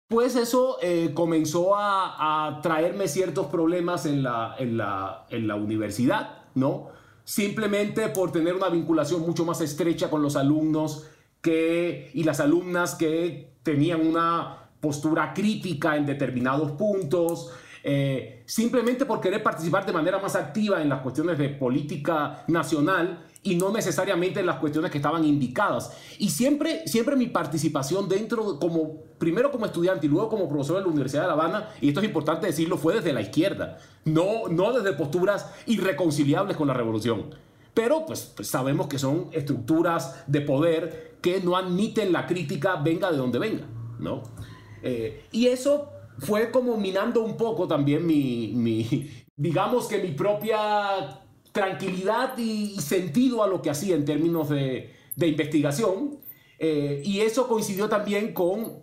pues 0.08 0.36
eso 0.36 0.78
eh, 0.82 1.10
comenzó 1.14 1.74
a, 1.76 2.60
traerme 2.62 3.08
ciertos 3.08 3.46
problemas 3.46 4.06
en 4.06 4.22
la, 4.22 4.54
en, 4.58 4.76
la, 4.76 5.26
en 5.30 5.48
la 5.48 5.56
universidad, 5.56 6.44
¿no? 6.54 6.88
Simplemente 7.24 8.08
por 8.10 8.30
tener 8.30 8.54
una 8.54 8.68
vinculación 8.68 9.22
mucho 9.22 9.44
más 9.44 9.60
estrecha 9.60 10.08
con 10.08 10.22
los 10.22 10.36
alumnos 10.36 11.08
que, 11.40 12.10
y 12.14 12.22
las 12.22 12.38
alumnas 12.38 12.94
que 12.94 13.56
tenían 13.64 14.06
una 14.06 14.68
postura 14.80 15.34
crítica 15.34 15.96
en 15.96 16.06
determinados 16.06 16.72
puntos, 16.72 17.50
eh, 17.82 18.44
simplemente 18.46 19.06
por 19.06 19.20
querer 19.20 19.42
participar 19.42 19.84
de 19.84 19.92
manera 19.92 20.18
más 20.18 20.36
activa 20.36 20.80
en 20.80 20.88
las 20.88 21.00
cuestiones 21.00 21.36
de 21.38 21.48
política 21.48 22.44
nacional 22.46 23.24
y 23.46 23.54
no 23.54 23.70
necesariamente 23.70 24.40
en 24.40 24.46
las 24.46 24.56
cuestiones 24.56 24.90
que 24.90 24.98
estaban 24.98 25.24
indicadas. 25.24 25.92
Y 26.18 26.30
siempre, 26.30 26.86
siempre 26.86 27.14
mi 27.14 27.28
participación 27.28 28.08
dentro, 28.08 28.58
como, 28.58 29.04
primero 29.18 29.52
como 29.52 29.66
estudiante 29.66 30.06
y 30.06 30.08
luego 30.08 30.28
como 30.28 30.48
profesor 30.48 30.78
en 30.78 30.82
la 30.82 30.88
Universidad 30.88 31.22
de 31.22 31.28
La 31.28 31.34
Habana, 31.34 31.68
y 31.80 31.88
esto 31.88 32.00
es 32.00 32.06
importante 32.06 32.48
decirlo, 32.48 32.76
fue 32.76 32.94
desde 32.94 33.12
la 33.12 33.20
izquierda, 33.20 33.78
no, 34.04 34.48
no 34.50 34.72
desde 34.72 34.96
posturas 34.96 35.52
irreconciliables 35.66 36.56
con 36.56 36.66
la 36.66 36.74
revolución. 36.74 37.34
Pero 37.72 38.04
pues, 38.04 38.32
pues 38.34 38.48
sabemos 38.48 38.88
que 38.88 38.98
son 38.98 39.28
estructuras 39.30 40.24
de 40.26 40.40
poder 40.40 41.18
que 41.22 41.40
no 41.40 41.56
admiten 41.56 42.12
la 42.12 42.26
crítica 42.26 42.76
venga 42.76 43.12
de 43.12 43.16
donde 43.16 43.38
venga, 43.38 43.66
¿no? 44.00 44.24
Eh, 44.82 45.24
y 45.30 45.46
eso 45.46 45.92
fue 46.18 46.50
como 46.50 46.76
minando 46.76 47.20
un 47.22 47.36
poco 47.36 47.68
también 47.68 48.04
mi, 48.04 48.52
mi 48.56 49.10
digamos 49.36 49.86
que 49.86 49.98
mi 49.98 50.12
propia 50.12 51.25
tranquilidad 51.56 52.36
y, 52.36 52.78
sentido 52.80 53.42
a 53.42 53.48
lo 53.48 53.62
que 53.62 53.70
hacía 53.70 53.96
en 53.96 54.04
términos 54.04 54.50
de, 54.50 54.92
investigación. 55.16 56.18
Eh, 56.58 57.02
y 57.04 57.20
eso 57.20 57.48
coincidió 57.48 57.88
también 57.88 58.34
con 58.34 58.82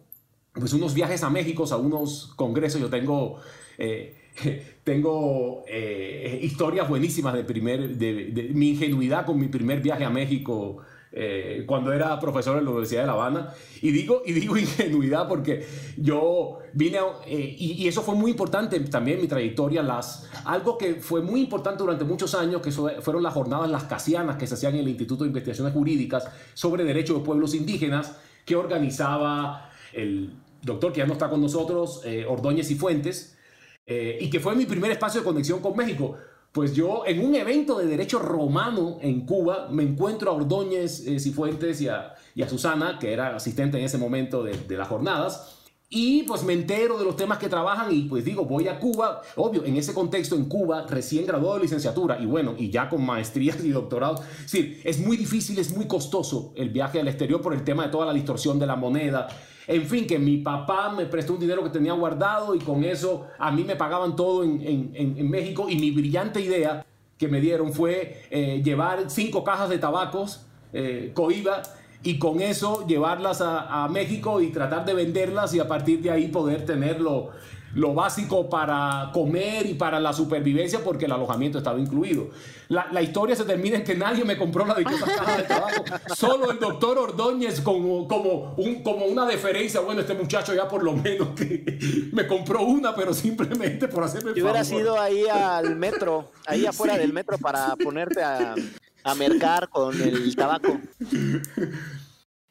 pues, 0.54 0.74
unos 0.74 0.94
viajes 0.94 1.24
a 1.24 1.30
México, 1.30 1.66
a 1.72 1.78
unos 1.78 2.34
congresos. 2.36 2.82
Yo 2.82 2.90
tengo, 2.90 3.38
eh, 3.78 4.16
tengo 4.84 5.64
eh, 5.68 6.40
historias 6.42 6.90
buenísimas 6.90 7.36
de, 7.36 7.44
primer, 7.44 7.96
de, 7.96 8.50
mi 8.54 8.72
ingenuidad 8.72 9.26
con 9.26 9.40
mi 9.40 9.48
primer 9.48 9.80
viaje 9.80 10.04
a 10.04 10.10
México 10.10 10.80
eh, 11.16 11.64
cuando 11.68 11.94
era 11.94 12.20
profesor 12.20 12.58
en 12.58 12.64
la 12.64 12.72
Universidad 12.72 13.02
de 13.02 13.08
La 13.08 13.14
Habana. 13.14 13.54
Y 13.84 13.92
digo, 13.92 14.24
y 14.26 14.34
digo 14.34 14.58
ingenuidad 14.58 15.28
porque 15.28 15.64
yo 15.96 16.58
vine, 16.74 16.98
eh, 17.28 17.56
y, 17.56 17.88
eso 17.88 18.02
fue 18.02 18.16
muy 18.16 18.32
importante 18.32 18.80
también 18.80 19.18
en 19.18 19.22
mi 19.22 19.28
trayectoria, 19.28 19.84
las, 19.84 20.28
algo 20.44 20.76
que 20.76 20.96
fue 20.96 21.22
muy 21.22 21.42
importante 21.42 21.84
durante 21.84 22.04
muchos 22.04 22.34
años, 22.34 22.64
que 22.64 22.72
fueron 22.72 23.22
las 23.22 23.32
jornadas 23.32 23.70
las 23.70 23.84
casianas 23.84 24.38
que 24.38 24.48
se 24.48 24.56
hacían 24.56 24.74
en 24.74 24.82
el 24.82 24.90
Instituto 24.90 25.24
de 25.24 25.28
Investigaciones 25.28 25.74
Jurídicas 25.74 26.28
sobre 26.56 26.84
Derechos 26.84 27.20
de 27.20 27.24
Pueblos 27.24 27.54
Indígenas, 27.54 28.18
que 28.44 28.56
organizaba 28.56 29.70
el 29.94 30.34
doctor 30.64 30.92
que 30.94 31.00
ya 31.00 31.06
no 31.06 31.14
está 31.14 31.30
con 31.30 31.42
nosotros, 31.42 32.02
eh, 32.06 32.26
Ordóñez 32.28 32.72
y 32.72 32.76
Fuentes, 32.76 33.38
y 33.86 34.30
que 34.30 34.40
fue 34.40 34.56
mi 34.56 34.66
primer 34.66 34.92
espacio 34.92 35.20
de 35.20 35.26
conexión 35.26 35.60
con 35.60 35.76
México 35.76 36.16
pues 36.54 36.76
yo 36.76 37.04
en 37.08 37.26
un 37.26 37.34
evento 37.34 37.80
de 37.80 37.88
derecho 37.88 38.20
romano 38.20 39.00
en 39.02 39.26
Cuba 39.26 39.68
me 39.72 39.82
encuentro 39.82 40.30
a 40.30 40.36
Ordóñez 40.36 41.06
eh, 41.08 41.20
Cifuentes 41.20 41.82
y 41.82 41.88
a, 41.90 42.16
Susana, 42.48 43.00
que 43.00 43.12
era 43.12 43.36
asistente 43.36 43.80
en 43.80 43.86
ese 43.86 43.98
momento 43.98 44.44
de, 44.44 44.78
las 44.78 44.88
jornadas, 44.88 45.58
y 45.90 46.24
pues 46.24 46.44
me 46.44 46.54
entero 46.54 46.98
de 47.00 47.06
los 47.06 47.16
temas 47.16 47.40
que 47.40 47.50
trabajan 47.50 47.92
y 47.92 48.04
pues 48.04 48.24
digo, 48.24 48.46
voy 48.46 48.68
a 48.68 48.80
Cuba, 48.80 49.22
obvio, 49.36 49.66
en 49.66 49.78
ese 49.78 49.96
contexto 49.96 50.36
en 50.36 50.46
Cuba, 50.46 50.86
recién 50.88 51.26
graduado 51.26 51.56
de 51.56 51.64
licenciatura 51.64 52.20
y 52.20 52.28
bueno, 52.28 52.54
y 52.56 52.70
ya 52.70 52.88
con 52.88 53.04
maestrías 53.04 53.64
y 53.64 53.70
doctorados, 53.70 54.22
sí, 54.46 54.80
es 54.84 55.00
muy 55.00 55.18
difícil, 55.18 55.58
es 55.58 55.76
muy 55.76 55.88
costoso 55.88 56.54
el 56.56 56.70
viaje 56.70 57.00
al 57.00 57.08
exterior 57.08 57.42
por 57.42 57.54
el 57.54 57.64
tema 57.64 57.86
de 57.86 57.90
toda 57.90 58.06
la 58.06 58.14
distorsión 58.14 58.60
de 58.60 58.68
la 58.68 58.76
moneda, 58.76 59.28
en 59.68 59.86
fin, 59.86 60.06
que 60.06 60.20
mi 60.20 60.38
papá 60.38 60.90
me 60.90 61.06
prestó 61.06 61.34
un 61.34 61.40
dinero 61.40 61.64
que 61.64 61.70
tenía 61.70 61.94
guardado 61.94 62.56
y 62.56 62.60
con 62.60 62.84
eso 62.84 63.28
a 63.38 63.52
mí 63.52 63.64
me 63.64 63.76
pagaban 63.76 64.16
todo 64.16 64.44
en, 64.44 65.30
México. 65.30 65.68
Y 65.70 65.78
mi 65.78 65.92
brillante 65.92 66.42
idea 66.42 66.86
que 67.18 67.28
me 67.28 67.40
dieron 67.40 67.74
fue 67.74 68.24
eh, 68.30 68.62
llevar 68.64 69.10
cinco 69.10 69.44
cajas 69.44 69.70
de 69.70 69.78
tabacos, 69.78 70.46
eh, 70.74 71.12
coiba, 71.14 71.62
y 72.04 72.20
con 72.20 72.42
eso 72.42 72.86
llevarlas 72.86 73.40
a, 73.40 73.86
a, 73.86 73.88
México 73.88 74.42
y 74.42 74.48
tratar 74.48 74.84
de 74.84 74.94
venderlas 74.94 75.54
y 75.54 75.60
a 75.60 75.68
partir 75.68 76.02
de 76.02 76.12
ahí 76.12 76.28
poder 76.28 76.66
tenerlo 76.66 77.30
lo 77.74 77.94
básico 77.94 78.50
para 78.50 79.10
comer 79.14 79.66
y 79.66 79.74
para 79.74 80.00
la 80.00 80.14
supervivencia 80.14 80.80
porque 80.84 81.06
el 81.06 81.12
alojamiento 81.12 81.58
estaba 81.58 81.80
incluido. 81.80 82.30
La, 82.70 83.02
historia 83.02 83.36
se 83.36 83.44
termina 83.44 83.78
en 83.78 83.84
que 83.84 83.96
nadie 83.96 84.24
me 84.26 84.38
compró 84.38 84.66
la 84.66 84.74
dichosa 84.74 85.06
caja 85.06 85.38
de 85.38 85.44
trabajo, 85.44 85.84
solo 86.16 86.52
el 86.52 86.60
doctor 86.60 86.98
Ordóñez 86.98 87.62
como, 87.62 88.08
como, 88.08 88.56
un, 88.58 88.82
como 88.82 89.06
una 89.06 89.26
deferencia, 89.26 89.80
bueno, 89.80 90.02
este 90.02 90.16
muchacho 90.16 90.56
ya 90.56 90.68
por 90.68 90.84
lo 90.84 90.94
menos 90.94 91.30
que 91.30 92.10
me 92.12 92.26
compró 92.26 92.64
una, 92.64 92.96
pero 92.96 93.14
simplemente 93.14 93.88
por 93.88 94.04
hacerme 94.04 94.34
Yo 94.36 94.44
hubiera 94.44 94.64
ido 94.64 95.00
ahí 95.00 95.26
al 95.28 95.76
metro, 95.76 96.32
ahí 96.48 96.66
afuera 96.66 96.98
del 96.98 97.14
metro 97.14 97.38
para 97.38 97.76
ponerte 97.76 98.24
a, 98.24 98.56
a 99.04 99.16
mercar 99.16 99.70
con 99.70 100.02
el 100.02 100.36
tabaco. 100.36 100.80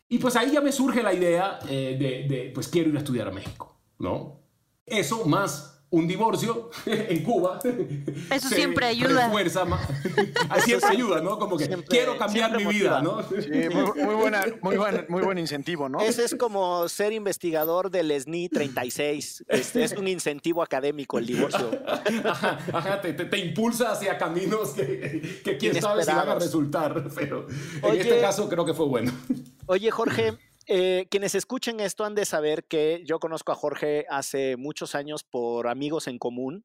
Y 0.09 0.19
pues 0.19 0.37
ahí 0.37 0.53
ya 0.53 0.61
me 0.61 0.73
surge 0.73 1.03
la 1.03 1.15
idea 1.15 1.59
eh, 1.71 1.97
de, 1.99 2.29
de, 2.29 2.51
pues 2.51 2.69
quiero 2.69 2.91
ir 2.91 2.97
a 2.97 2.99
estudiar 2.99 3.29
a 3.29 3.31
México, 3.31 3.75
¿no? 3.99 4.42
Eso 4.87 5.25
más 5.27 5.73
un 5.93 6.09
divorcio 6.09 6.71
en 6.87 7.23
Cuba. 7.23 7.61
Eso 8.31 8.49
siempre 8.49 8.87
ayuda. 8.87 9.31
Fuerza 9.31 9.65
siempre 10.65 10.89
ayuda, 10.89 11.21
¿no? 11.21 11.39
Como 11.39 11.59
que 11.59 11.69
quiero 11.87 12.17
cambiar 12.17 12.57
mi 12.57 12.65
vida, 12.65 13.03
¿no? 13.03 13.23
Sí, 13.23 13.51
muy, 13.71 14.15
buena, 14.15 14.45
muy, 14.63 14.77
buen, 14.77 15.05
muy 15.09 15.23
buen 15.23 15.39
incentivo, 15.39 15.91
¿no? 15.91 16.01
Ese 16.01 16.25
es 16.25 16.35
como 16.35 16.89
ser 16.89 17.13
investigador 17.13 17.91
del 17.91 18.19
SNI 18.19 18.49
36. 18.49 19.45
Este, 19.49 19.85
es 19.85 19.93
un 19.93 20.09
incentivo 20.09 20.63
académico 20.63 21.19
el 21.19 21.27
divorcio. 21.27 21.71
Ajá, 22.25 23.03
te, 23.03 23.39
impulsa 23.39 23.93
hacia 23.93 24.17
caminos 24.17 24.71
que, 24.71 25.43
que 25.45 25.59
quién 25.59 25.79
sabe 25.81 26.05
si 26.05 26.13
van 26.13 26.29
a 26.29 26.35
resultar, 26.37 27.05
pero 27.15 27.47
en 27.83 28.01
este 28.01 28.19
caso 28.19 28.49
creo 28.49 28.65
que 28.65 28.73
fue 28.73 28.87
bueno. 28.87 29.13
Oye, 29.67 29.91
Jorge, 29.91 30.39
eh, 30.67 31.07
quienes 31.11 31.35
escuchen 31.35 31.81
esto 31.81 32.05
han 32.05 32.15
de 32.15 32.25
saber 32.25 32.65
que 32.65 33.03
yo 33.07 33.19
conozco 33.19 33.53
a 33.53 33.57
Jorge 33.57 34.07
hace 34.09 34.57
muchos 34.57 34.95
años 34.95 35.25
por 35.25 35.69
amigos 35.69 36.07
en 36.09 36.19
común. 36.19 36.65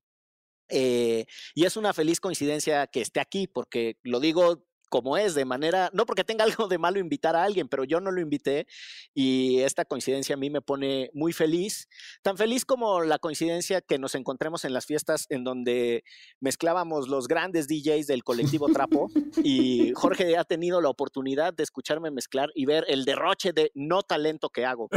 Eh, 0.69 1.25
y 1.55 1.65
es 1.65 1.77
una 1.77 1.93
feliz 1.93 2.19
coincidencia 2.19 2.87
que 2.87 3.01
esté 3.01 3.19
aquí, 3.19 3.47
porque 3.47 3.97
lo 4.03 4.19
digo 4.19 4.66
como 4.89 5.17
es, 5.17 5.35
de 5.35 5.45
manera, 5.45 5.89
no 5.93 6.05
porque 6.05 6.23
tenga 6.23 6.43
algo 6.57 6.67
de 6.67 6.77
malo 6.77 6.99
invitar 6.99 7.35
a 7.35 7.43
alguien, 7.43 7.67
pero 7.67 7.83
yo 7.83 7.99
no 7.99 8.11
lo 8.11 8.21
invité 8.21 8.67
y 9.13 9.59
esta 9.59 9.85
coincidencia 9.85 10.35
a 10.35 10.37
mí 10.37 10.49
me 10.49 10.61
pone 10.61 11.09
muy 11.13 11.33
feliz, 11.33 11.87
tan 12.21 12.37
feliz 12.37 12.65
como 12.65 13.01
la 13.03 13.19
coincidencia 13.19 13.81
que 13.81 13.97
nos 13.97 14.15
encontremos 14.15 14.65
en 14.65 14.73
las 14.73 14.85
fiestas 14.85 15.25
en 15.29 15.43
donde 15.43 16.03
mezclábamos 16.39 17.07
los 17.07 17.27
grandes 17.27 17.67
DJs 17.67 18.07
del 18.07 18.23
colectivo 18.23 18.67
Trapo 18.69 19.09
y 19.43 19.91
Jorge 19.93 20.37
ha 20.37 20.43
tenido 20.43 20.81
la 20.81 20.89
oportunidad 20.89 21.53
de 21.53 21.63
escucharme 21.63 22.11
mezclar 22.11 22.49
y 22.55 22.65
ver 22.65 22.85
el 22.87 23.05
derroche 23.05 23.53
de 23.53 23.71
no 23.73 24.03
talento 24.03 24.49
que 24.49 24.65
hago, 24.65 24.89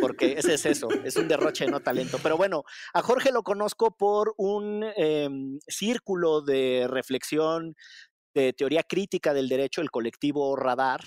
porque 0.00 0.34
ese 0.38 0.54
es 0.54 0.66
eso, 0.66 0.88
es 1.04 1.16
un 1.16 1.28
derroche 1.28 1.64
de 1.64 1.70
no 1.70 1.80
talento. 1.80 2.18
Pero 2.22 2.36
bueno, 2.36 2.64
a 2.92 3.02
Jorge 3.02 3.32
lo 3.32 3.42
conozco 3.42 3.96
por 3.96 4.34
un 4.36 4.84
em, 4.96 5.58
círculo 5.66 6.42
de 6.42 6.86
reflexión 6.88 7.76
de 8.36 8.52
teoría 8.52 8.82
crítica 8.82 9.32
del 9.32 9.48
derecho, 9.48 9.80
el 9.80 9.90
colectivo 9.90 10.54
Radar, 10.56 11.00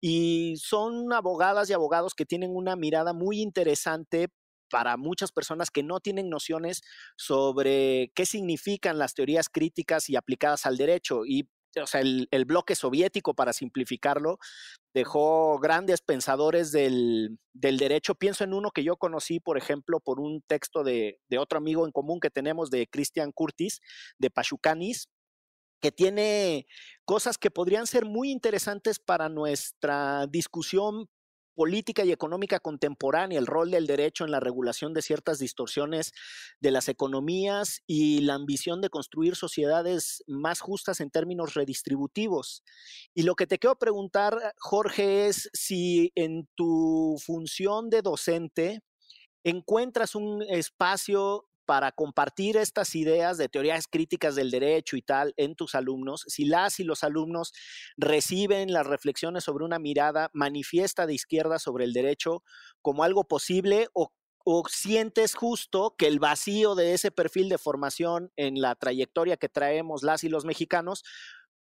y 0.00 0.56
son 0.58 1.12
abogadas 1.12 1.70
y 1.70 1.72
abogados 1.72 2.14
que 2.14 2.26
tienen 2.26 2.50
una 2.54 2.74
mirada 2.74 3.12
muy 3.12 3.40
interesante 3.40 4.28
para 4.68 4.96
muchas 4.96 5.30
personas 5.30 5.70
que 5.70 5.82
no 5.82 6.00
tienen 6.00 6.28
nociones 6.28 6.82
sobre 7.16 8.10
qué 8.14 8.26
significan 8.26 8.98
las 8.98 9.14
teorías 9.14 9.48
críticas 9.48 10.08
y 10.08 10.16
aplicadas 10.16 10.66
al 10.66 10.76
derecho. 10.76 11.24
Y 11.24 11.48
o 11.80 11.86
sea, 11.86 12.00
el, 12.00 12.44
bloque 12.46 12.74
soviético, 12.74 13.34
para 13.34 13.52
simplificarlo, 13.52 14.38
dejó 14.92 15.58
grandes 15.58 16.02
pensadores 16.02 16.72
del, 16.72 17.38
derecho. 17.52 18.14
Pienso 18.14 18.44
en 18.44 18.54
uno 18.54 18.70
que 18.72 18.84
yo 18.84 18.96
conocí, 18.96 19.40
por 19.40 19.56
ejemplo, 19.56 20.00
por 20.00 20.20
un 20.20 20.42
texto 20.46 20.82
de, 20.82 21.20
de 21.28 21.38
otro 21.38 21.58
amigo 21.58 21.86
en 21.86 21.92
común 21.92 22.20
que 22.20 22.30
tenemos, 22.30 22.70
de 22.70 22.86
Christian 22.88 23.32
Curtis, 23.32 23.80
de 24.18 24.30
Pachucanis, 24.30 25.08
que 25.82 25.92
tiene 25.92 26.66
cosas 27.04 27.36
que 27.36 27.50
podrían 27.50 27.86
ser 27.86 28.06
muy 28.06 28.30
interesantes 28.30 28.98
para 28.98 29.28
nuestra 29.28 30.26
discusión 30.28 31.10
política 31.54 32.04
y 32.04 32.12
económica 32.12 32.60
contemporánea, 32.60 33.38
el 33.38 33.46
rol 33.46 33.70
del 33.70 33.86
derecho 33.86 34.24
en 34.24 34.30
la 34.30 34.40
regulación 34.40 34.94
de 34.94 35.02
ciertas 35.02 35.38
distorsiones 35.38 36.12
de 36.60 36.70
las 36.70 36.88
economías 36.88 37.82
y 37.86 38.20
la 38.20 38.34
ambición 38.34 38.80
de 38.80 38.88
construir 38.88 39.36
sociedades 39.36 40.24
más 40.26 40.60
justas 40.60 41.00
en 41.00 41.10
términos 41.10 41.52
redistributivos. 41.52 42.62
Y 43.12 43.24
lo 43.24 43.34
que 43.34 43.46
te 43.46 43.58
quiero 43.58 43.76
preguntar, 43.76 44.54
Jorge, 44.58 45.26
es 45.26 45.50
si 45.52 46.10
en 46.14 46.48
tu 46.54 47.18
función 47.22 47.90
de 47.90 48.00
docente 48.00 48.80
encuentras 49.44 50.14
un 50.14 50.42
espacio 50.42 51.48
para 51.64 51.92
compartir 51.92 52.56
estas 52.56 52.94
ideas 52.94 53.38
de 53.38 53.48
teorías 53.48 53.86
críticas 53.88 54.34
del 54.34 54.50
derecho 54.50 54.96
y 54.96 55.02
tal 55.02 55.34
en 55.36 55.54
tus 55.54 55.74
alumnos, 55.74 56.24
si 56.28 56.44
las 56.44 56.80
y 56.80 56.84
los 56.84 57.04
alumnos 57.04 57.52
reciben 57.96 58.72
las 58.72 58.86
reflexiones 58.86 59.44
sobre 59.44 59.64
una 59.64 59.78
mirada 59.78 60.30
manifiesta 60.32 61.06
de 61.06 61.14
izquierda 61.14 61.58
sobre 61.58 61.84
el 61.84 61.92
derecho 61.92 62.42
como 62.80 63.04
algo 63.04 63.24
posible 63.24 63.88
o, 63.92 64.12
sientes 64.68 65.36
justo 65.36 65.94
que 65.96 66.08
el 66.08 66.18
vacío 66.18 66.74
de 66.74 66.94
ese 66.94 67.12
perfil 67.12 67.48
de 67.48 67.58
formación 67.58 68.32
en 68.34 68.60
la 68.60 68.74
trayectoria 68.74 69.36
que 69.36 69.48
traemos 69.48 70.02
las 70.02 70.24
y 70.24 70.28
los 70.28 70.44
mexicanos 70.44 71.04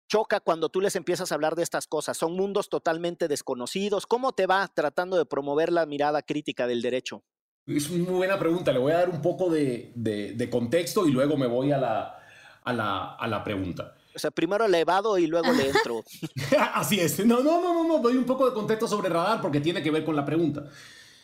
choca 0.07 0.39
cuando 0.39 0.69
tú 0.69 0.81
les 0.81 0.95
empiezas 0.95 1.31
a 1.31 1.35
hablar 1.35 1.55
de 1.55 1.61
estas 1.61 1.85
cosas. 1.85 2.17
Son 2.17 2.33
mundos 2.35 2.69
totalmente 2.69 3.27
desconocidos. 3.27 4.07
¿Cómo 4.07 4.33
te 4.33 4.47
va 4.47 4.67
tratando 4.67 5.15
de 5.17 5.25
promover 5.27 5.71
la 5.71 5.85
mirada 5.85 6.23
crítica 6.23 6.65
del 6.65 6.81
derecho? 6.81 7.23
Es 7.67 7.89
una 7.89 8.03
muy 8.03 8.13
buena 8.13 8.37
pregunta. 8.37 8.71
Le 8.71 8.79
voy 8.79 8.91
a 8.91 8.97
dar 8.97 9.09
un 9.09 9.21
poco 9.21 9.49
de, 9.49 10.47
contexto 10.51 11.07
y 11.07 11.11
luego 11.11 11.35
me 11.37 11.47
voy 11.47 11.71
a 11.71 11.77
la, 11.77 12.19
a 12.63 13.27
la, 13.27 13.43
pregunta. 13.43 13.95
O 14.15 14.19
sea, 14.19 14.31
primero 14.31 14.67
le 14.67 14.79
evado 14.79 15.17
y 15.17 15.27
luego 15.27 15.51
le 15.51 15.69
entro. 15.69 16.03
Así 16.73 16.99
es. 16.99 17.25
No, 17.25 17.41
no, 17.41 17.61
no, 17.61 17.73
no, 17.73 17.87
no. 17.87 17.99
Doy 17.99 18.17
un 18.17 18.25
poco 18.25 18.47
de 18.47 18.53
contexto 18.53 18.87
sobre 18.87 19.09
radar 19.09 19.41
porque 19.41 19.61
tiene 19.61 19.81
que 19.81 19.91
ver 19.91 20.05
con 20.05 20.15
la 20.15 20.25
pregunta. 20.25 20.65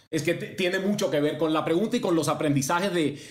Es 0.09 0.23
que 0.23 0.33
tiene 0.33 0.79
mucho 0.79 1.09
que 1.09 1.21
ver 1.21 1.37
con 1.37 1.53
la 1.53 1.63
pregunta 1.63 1.97
y 1.97 2.01
con 2.01 2.15
los 2.15 2.27
aprendizajes 2.27 2.93
de 2.93 3.21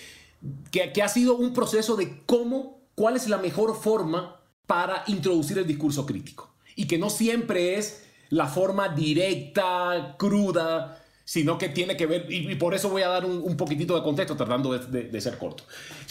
que, 0.70 0.92
que 0.92 1.02
ha 1.02 1.08
sido 1.08 1.36
un 1.36 1.52
proceso 1.52 1.96
de 1.96 2.22
cómo, 2.24 2.80
cuál 2.94 3.16
es 3.16 3.28
la 3.28 3.36
mejor 3.36 3.76
forma 3.76 4.40
para 4.66 5.02
introducir 5.08 5.58
el 5.58 5.66
discurso 5.66 6.06
crítico. 6.06 6.54
Y 6.76 6.86
que 6.86 6.96
no 6.96 7.10
siempre 7.10 7.76
es 7.76 8.04
la 8.30 8.46
forma 8.46 8.88
directa, 8.88 10.14
cruda, 10.16 10.96
sino 11.30 11.58
que 11.58 11.68
tiene 11.68 11.96
que 11.96 12.06
ver, 12.06 12.26
y, 12.28 12.56
por 12.56 12.74
eso 12.74 12.88
voy 12.88 13.02
a 13.02 13.08
dar 13.08 13.24
un, 13.24 13.56
poquitito 13.56 13.94
de 13.94 14.02
contexto 14.02 14.34
tratando 14.34 14.76
de, 14.76 15.20
ser 15.20 15.38
corto. 15.38 15.62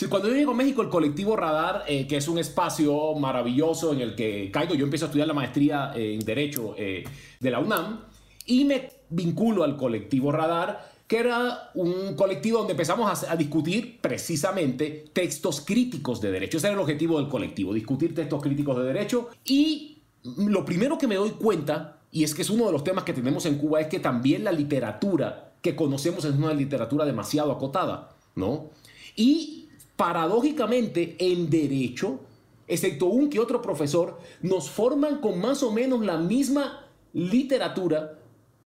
cuando 0.10 0.30
yo 0.30 0.36
llego 0.36 0.52
a 0.52 0.56
México, 0.56 0.82
el 0.82 0.88
colectivo 0.88 1.36
Radar, 1.36 1.84
eh, 1.90 2.08
que 2.08 2.16
es 2.16 2.30
un 2.30 2.40
espacio 2.40 3.14
maravilloso 3.16 3.92
en 3.92 4.00
el 4.00 4.16
que 4.16 4.50
caigo, 4.50 4.76
yo 4.76 4.86
empiezo 4.86 5.04
a 5.04 5.08
estudiar 5.08 5.28
la 5.28 5.34
maestría 5.34 5.92
en 5.94 6.20
Derecho 6.20 6.74
eh, 6.78 7.04
de 7.38 7.52
la 7.52 7.60
UNAM 7.60 8.00
y 8.46 8.64
me 8.64 8.92
vinculo 9.10 9.66
al 9.66 9.76
colectivo 9.76 10.32
Radar, 10.32 10.90
que 11.06 11.18
era 11.18 11.70
un 11.74 12.16
colectivo 12.16 12.60
donde 12.60 12.72
empezamos 12.72 13.26
a, 13.26 13.34
a 13.34 13.36
discutir 13.36 14.00
precisamente 14.00 15.04
textos 15.12 15.60
críticos 15.60 16.22
de 16.22 16.32
derecho. 16.32 16.60
Ese 16.60 16.68
era 16.68 16.76
el 16.76 16.80
objetivo 16.80 17.20
del 17.20 17.28
colectivo, 17.28 17.74
discutir 17.74 18.16
textos 18.16 18.42
críticos 18.42 18.78
de 18.78 18.84
derecho. 18.86 19.32
Y 19.44 20.02
lo 20.24 20.64
primero 20.64 20.98
que 20.98 21.08
me 21.08 21.16
doy 21.16 21.32
cuenta 21.32 21.99
y 22.12 22.24
es 22.24 22.34
que 22.34 22.42
es 22.42 22.50
uno 22.50 22.66
de 22.66 22.72
los 22.72 22.84
temas 22.84 23.04
que 23.04 23.13
tenemos 23.13 23.46
en 23.46 23.58
Cuba, 23.58 23.82
es 23.82 23.88
que 23.88 24.00
también 24.00 24.44
la 24.44 24.51
literatura 24.51 25.54
que 25.62 25.75
conocemos 25.75 26.25
es 26.25 26.34
una 26.36 26.54
literatura 26.54 27.06
demasiado 27.06 27.51
acotada, 27.51 28.16
¿no? 28.36 28.70
Y 29.16 29.68
paradójicamente 29.96 31.16
en 31.20 31.50
derecho, 31.50 32.22
excepto 32.68 33.08
un 33.08 33.30
que 33.30 33.39
otro 33.39 33.62
profesor, 33.62 34.20
nos 34.42 34.70
forman 34.70 35.20
con 35.20 35.39
más 35.39 35.62
o 35.62 35.72
menos 35.72 36.04
la 36.06 36.18
misma 36.18 36.86
literatura 37.13 38.18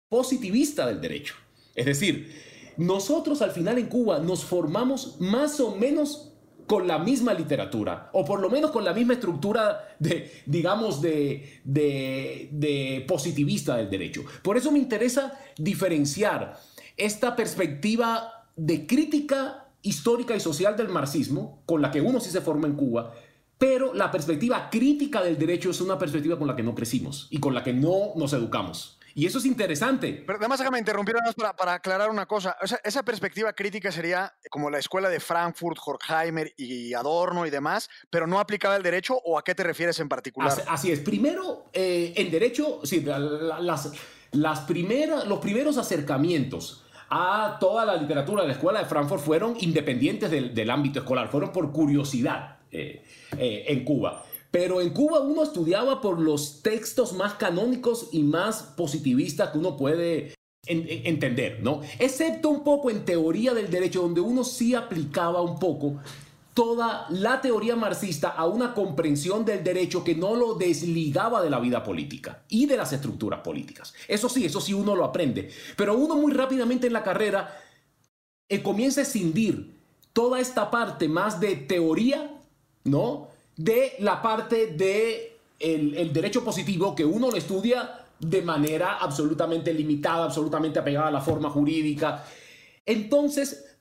positivista 0.09 0.87
del 0.87 1.01
derecho. 1.01 1.35
Es 1.75 1.87
decir, 1.87 2.35
nosotros 2.77 3.43
al 3.43 3.53
final 3.53 3.79
en 3.79 3.87
Cuba 3.87 4.19
nos 4.19 4.45
formamos 4.45 5.21
más 5.21 5.61
o 5.61 5.77
menos 5.77 6.30
con 6.71 6.87
la 6.87 7.01
misma 7.01 7.35
literatura, 7.35 8.11
o 8.13 8.25
por 8.25 8.41
lo 8.41 8.49
menos 8.49 8.71
con 8.71 8.85
la 8.85 8.95
misma 8.95 9.15
estructura 9.15 9.89
de, 9.99 10.31
digamos, 10.47 11.03
de, 11.03 11.59
de, 11.65 13.05
positivista 13.09 13.77
del 13.77 13.91
derecho. 13.91 14.23
Por 14.41 14.57
eso 14.57 14.71
me 14.71 14.79
interesa 14.79 15.37
diferenciar 15.59 16.61
esta 16.97 17.35
perspectiva 17.35 18.47
de 18.55 18.87
crítica 18.87 19.67
histórica 19.83 20.37
y 20.37 20.39
social 20.39 20.77
del 20.77 20.91
marxismo, 20.91 21.61
con 21.67 21.83
la 21.83 21.91
que 21.91 22.03
uno 22.03 22.21
sí 22.21 22.31
se 22.31 22.41
forma 22.41 22.69
en 22.69 22.75
Cuba, 22.75 23.15
pero 23.59 23.93
la 23.93 24.13
perspectiva 24.13 24.71
crítica 24.71 25.25
del 25.25 25.39
derecho 25.39 25.71
es 25.71 25.81
una 25.81 25.99
perspectiva 25.99 26.39
con 26.39 26.47
la 26.47 26.55
que 26.55 26.63
no 26.63 26.77
crecimos 26.77 27.27
y 27.33 27.39
con 27.39 27.53
la 27.53 27.65
que 27.65 27.73
no 27.73 28.13
nos 28.15 28.33
educamos. 28.33 29.00
Y 29.15 29.27
eso 29.27 29.39
es 29.39 29.47
interesante. 29.47 30.23
Pero 30.27 30.39
además 30.39 30.59
déjame 30.59 30.79
interrumpir 30.79 31.17
para, 31.37 31.55
para 31.55 31.75
aclarar 31.75 32.11
una 32.11 32.27
cosa. 32.27 32.57
esa 32.85 33.03
perspectiva 33.03 33.53
crítica 33.53 33.91
sería 33.93 34.33
como 34.51 34.71
la 34.71 34.79
escuela 34.79 35.09
de 35.09 35.21
Frankfurt, 35.21 35.79
Horkheimer 35.85 36.53
y 36.57 36.95
Adorno 36.95 37.47
y 37.47 37.51
demás, 37.51 37.89
pero 38.11 38.27
no 38.27 38.39
aplicada 38.39 38.77
al 38.77 38.83
derecho 38.83 39.21
o 39.25 39.39
a 39.39 39.45
qué 39.45 39.55
te 39.55 39.63
refieres 39.63 39.99
en 40.01 40.09
particular? 40.09 40.53
Así, 40.69 40.93
es. 40.93 41.01
Primero, 41.01 41.67
eh, 41.73 42.13
en 42.17 42.31
derecho, 42.31 42.81
sí, 42.85 43.01
las, 43.03 43.91
las 44.33 44.61
primeras, 44.61 45.27
los 45.27 45.39
primeros 45.39 45.77
acercamientos 45.77 46.85
a 47.11 47.57
toda 47.59 47.85
la 47.85 47.97
literatura 47.97 48.43
de 48.43 48.49
la 48.49 48.55
escuela 48.55 48.79
de 48.79 48.87
Frankfurt 48.87 49.23
fueron 49.23 49.57
independientes 49.61 50.31
del, 50.31 50.55
del 50.55 50.71
ámbito 50.71 51.01
escolar, 51.01 51.29
fueron 51.29 51.53
por 51.53 51.73
curiosidad 51.73 52.59
eh, 52.71 53.03
eh, 53.37 53.65
en 53.67 53.85
Cuba. 53.85 54.25
Pero 54.51 54.81
en 54.81 54.91
Cuba 54.91 55.21
uno 55.21 55.43
estudiaba 55.43 56.01
por 56.01 56.21
los 56.21 56.63
textos 56.63 57.13
más 57.13 57.35
canónicos 57.35 58.09
y 58.13 58.23
más 58.23 58.63
positivistas 58.63 59.51
que 59.51 59.59
uno 59.59 59.77
puede 59.77 60.35
entender, 60.67 61.61
¿no? 61.63 61.81
Excepto 61.99 62.51
un 62.51 62.63
poco 62.63 62.91
en 62.91 63.05
teoría 63.05 63.55
del 63.55 63.71
derecho, 63.71 64.03
donde 64.03 64.21
uno 64.21 64.45
sí 64.45 64.75
aplicaba 64.75 65.41
un 65.41 65.59
poco 65.59 66.01
toda 66.53 67.07
la 67.11 67.41
teoría 67.41 67.77
marxista 67.77 68.29
a 68.29 68.47
una 68.47 68.75
comprensión 68.75 69.45
del 69.45 69.65
derecho 69.65 70.05
que 70.05 70.15
no 70.15 70.35
lo 70.35 70.55
desligaba 70.55 71.43
de 71.43 71.49
la 71.49 71.61
vida 71.61 71.83
política 71.83 72.43
y 72.49 72.67
de 72.67 72.77
las 72.77 72.93
estructuras 72.93 73.41
políticas. 73.41 73.95
Eso 74.09 74.29
sí, 74.29 74.45
eso 74.45 74.61
sí 74.61 74.75
uno 74.75 74.95
lo 74.95 75.05
aprende. 75.05 75.51
Pero 75.77 75.97
uno 75.97 76.17
muy 76.17 76.33
rápidamente 76.33 76.89
en 76.89 76.93
la 76.93 77.03
carrera 77.03 77.57
eh, 78.49 78.63
comienza 78.63 79.01
a 79.01 79.05
escindir 79.05 79.75
toda 80.13 80.41
esta 80.41 80.71
parte 80.71 81.09
más 81.09 81.41
de 81.41 81.57
teoría, 81.57 82.43
¿no? 82.85 83.30
De 83.61 83.93
la 83.99 84.23
parte 84.23 84.69
de 84.69 85.37
el, 85.59 86.13
derecho 86.15 86.43
positivo 86.43 86.95
que 86.95 87.05
uno 87.05 87.31
lo 87.31 87.37
estudia 87.37 88.07
de 88.19 88.41
manera 88.41 88.97
absolutamente 88.97 89.75
limitada, 89.75 90.25
absolutamente 90.25 90.79
apegada 90.79 91.09
a 91.09 91.11
la 91.11 91.21
forma 91.21 91.51
jurídica. 91.51 92.25
Entonces, 92.87 93.77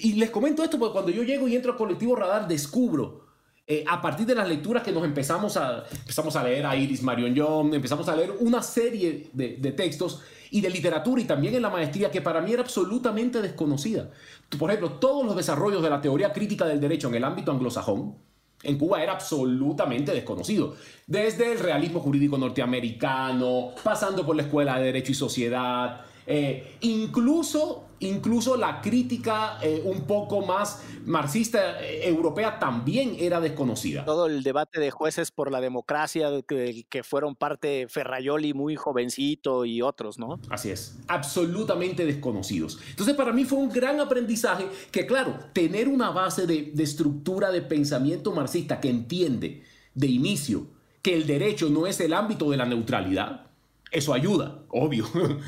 y 0.00 0.14
les 0.14 0.30
comento 0.30 0.64
esto 0.64 0.78
porque 0.78 0.94
cuando 0.94 1.10
yo 1.10 1.22
llego 1.22 1.46
y 1.48 1.54
entro 1.54 1.72
al 1.72 1.78
colectivo 1.78 2.16
Radar, 2.16 2.48
descubro, 2.48 3.26
eh, 3.66 3.84
a 3.86 4.00
partir 4.00 4.24
de 4.24 4.34
las 4.34 4.48
lecturas 4.48 4.82
que 4.82 4.90
nos 4.90 5.04
empezamos 5.04 5.58
a, 5.58 5.84
empezamos 5.92 6.34
a 6.36 6.42
leer 6.42 6.64
a 6.64 6.74
Iris 6.74 7.02
Marion 7.02 7.34
Young, 7.34 7.74
empezamos 7.74 8.08
a 8.08 8.16
leer 8.16 8.32
una 8.40 8.62
serie 8.62 9.28
de, 9.34 9.56
de 9.58 9.72
textos 9.72 10.22
y 10.50 10.62
de 10.62 10.70
literatura 10.70 11.20
y 11.20 11.26
también 11.26 11.54
en 11.54 11.62
la 11.62 11.70
maestría 11.70 12.10
que 12.10 12.22
para 12.22 12.40
mí 12.40 12.52
era 12.52 12.62
absolutamente 12.62 13.42
desconocida. 13.42 14.10
Por 14.58 14.70
ejemplo, 14.70 14.92
todos 14.92 15.26
los 15.26 15.36
desarrollos 15.36 15.82
de 15.82 15.90
la 15.90 16.00
teoría 16.00 16.32
crítica 16.32 16.64
del 16.64 16.80
derecho 16.80 17.08
en 17.08 17.16
el 17.16 17.24
ámbito 17.24 17.52
anglosajón, 17.52 18.16
en 18.62 18.78
Cuba 18.78 19.02
era 19.02 19.12
absolutamente 19.12 20.12
desconocido. 20.12 20.76
Desde 21.06 21.52
el 21.52 21.58
realismo 21.58 22.00
jurídico 22.00 22.38
norteamericano, 22.38 23.70
pasando 23.82 24.24
por 24.24 24.36
la 24.36 24.42
Escuela 24.42 24.78
de 24.78 24.86
Derecho 24.86 25.12
y 25.12 25.14
Sociedad, 25.14 26.02
eh, 26.26 26.76
incluso, 26.80 27.88
incluso 28.00 28.56
la 28.56 28.80
crítica 28.80 29.58
eh, 29.62 29.82
un 29.84 30.02
poco 30.02 30.44
más 30.44 30.82
marxista 31.04 31.82
eh, 31.82 32.08
europea 32.08 32.58
también 32.58 33.16
era 33.18 33.40
desconocida. 33.40 34.04
Todo 34.04 34.26
el 34.26 34.42
debate 34.42 34.80
de 34.80 34.90
jueces 34.90 35.30
por 35.30 35.50
la 35.50 35.60
democracia, 35.60 36.30
que, 36.46 36.84
que 36.88 37.02
fueron 37.02 37.34
parte 37.34 37.86
Ferrayoli 37.88 38.54
muy 38.54 38.76
jovencito 38.76 39.64
y 39.64 39.82
otros, 39.82 40.18
¿no? 40.18 40.38
Así 40.48 40.70
es, 40.70 40.98
absolutamente 41.08 42.04
desconocidos. 42.04 42.78
Entonces 42.90 43.14
para 43.14 43.32
mí 43.32 43.44
fue 43.44 43.58
un 43.58 43.70
gran 43.70 44.00
aprendizaje 44.00 44.66
que, 44.90 45.06
claro, 45.06 45.38
tener 45.52 45.88
una 45.88 46.10
base 46.10 46.46
de, 46.46 46.70
de 46.74 46.82
estructura 46.82 47.50
de 47.50 47.62
pensamiento 47.62 48.32
marxista 48.32 48.80
que 48.80 48.90
entiende 48.90 49.62
de 49.94 50.06
inicio 50.06 50.66
que 51.02 51.14
el 51.14 51.26
derecho 51.26 51.70
no 51.70 51.86
es 51.86 52.00
el 52.00 52.12
ámbito 52.12 52.50
de 52.50 52.56
la 52.56 52.66
neutralidad, 52.66 53.49
eso 53.90 54.14
ayuda, 54.14 54.64
obvio. 54.68 55.06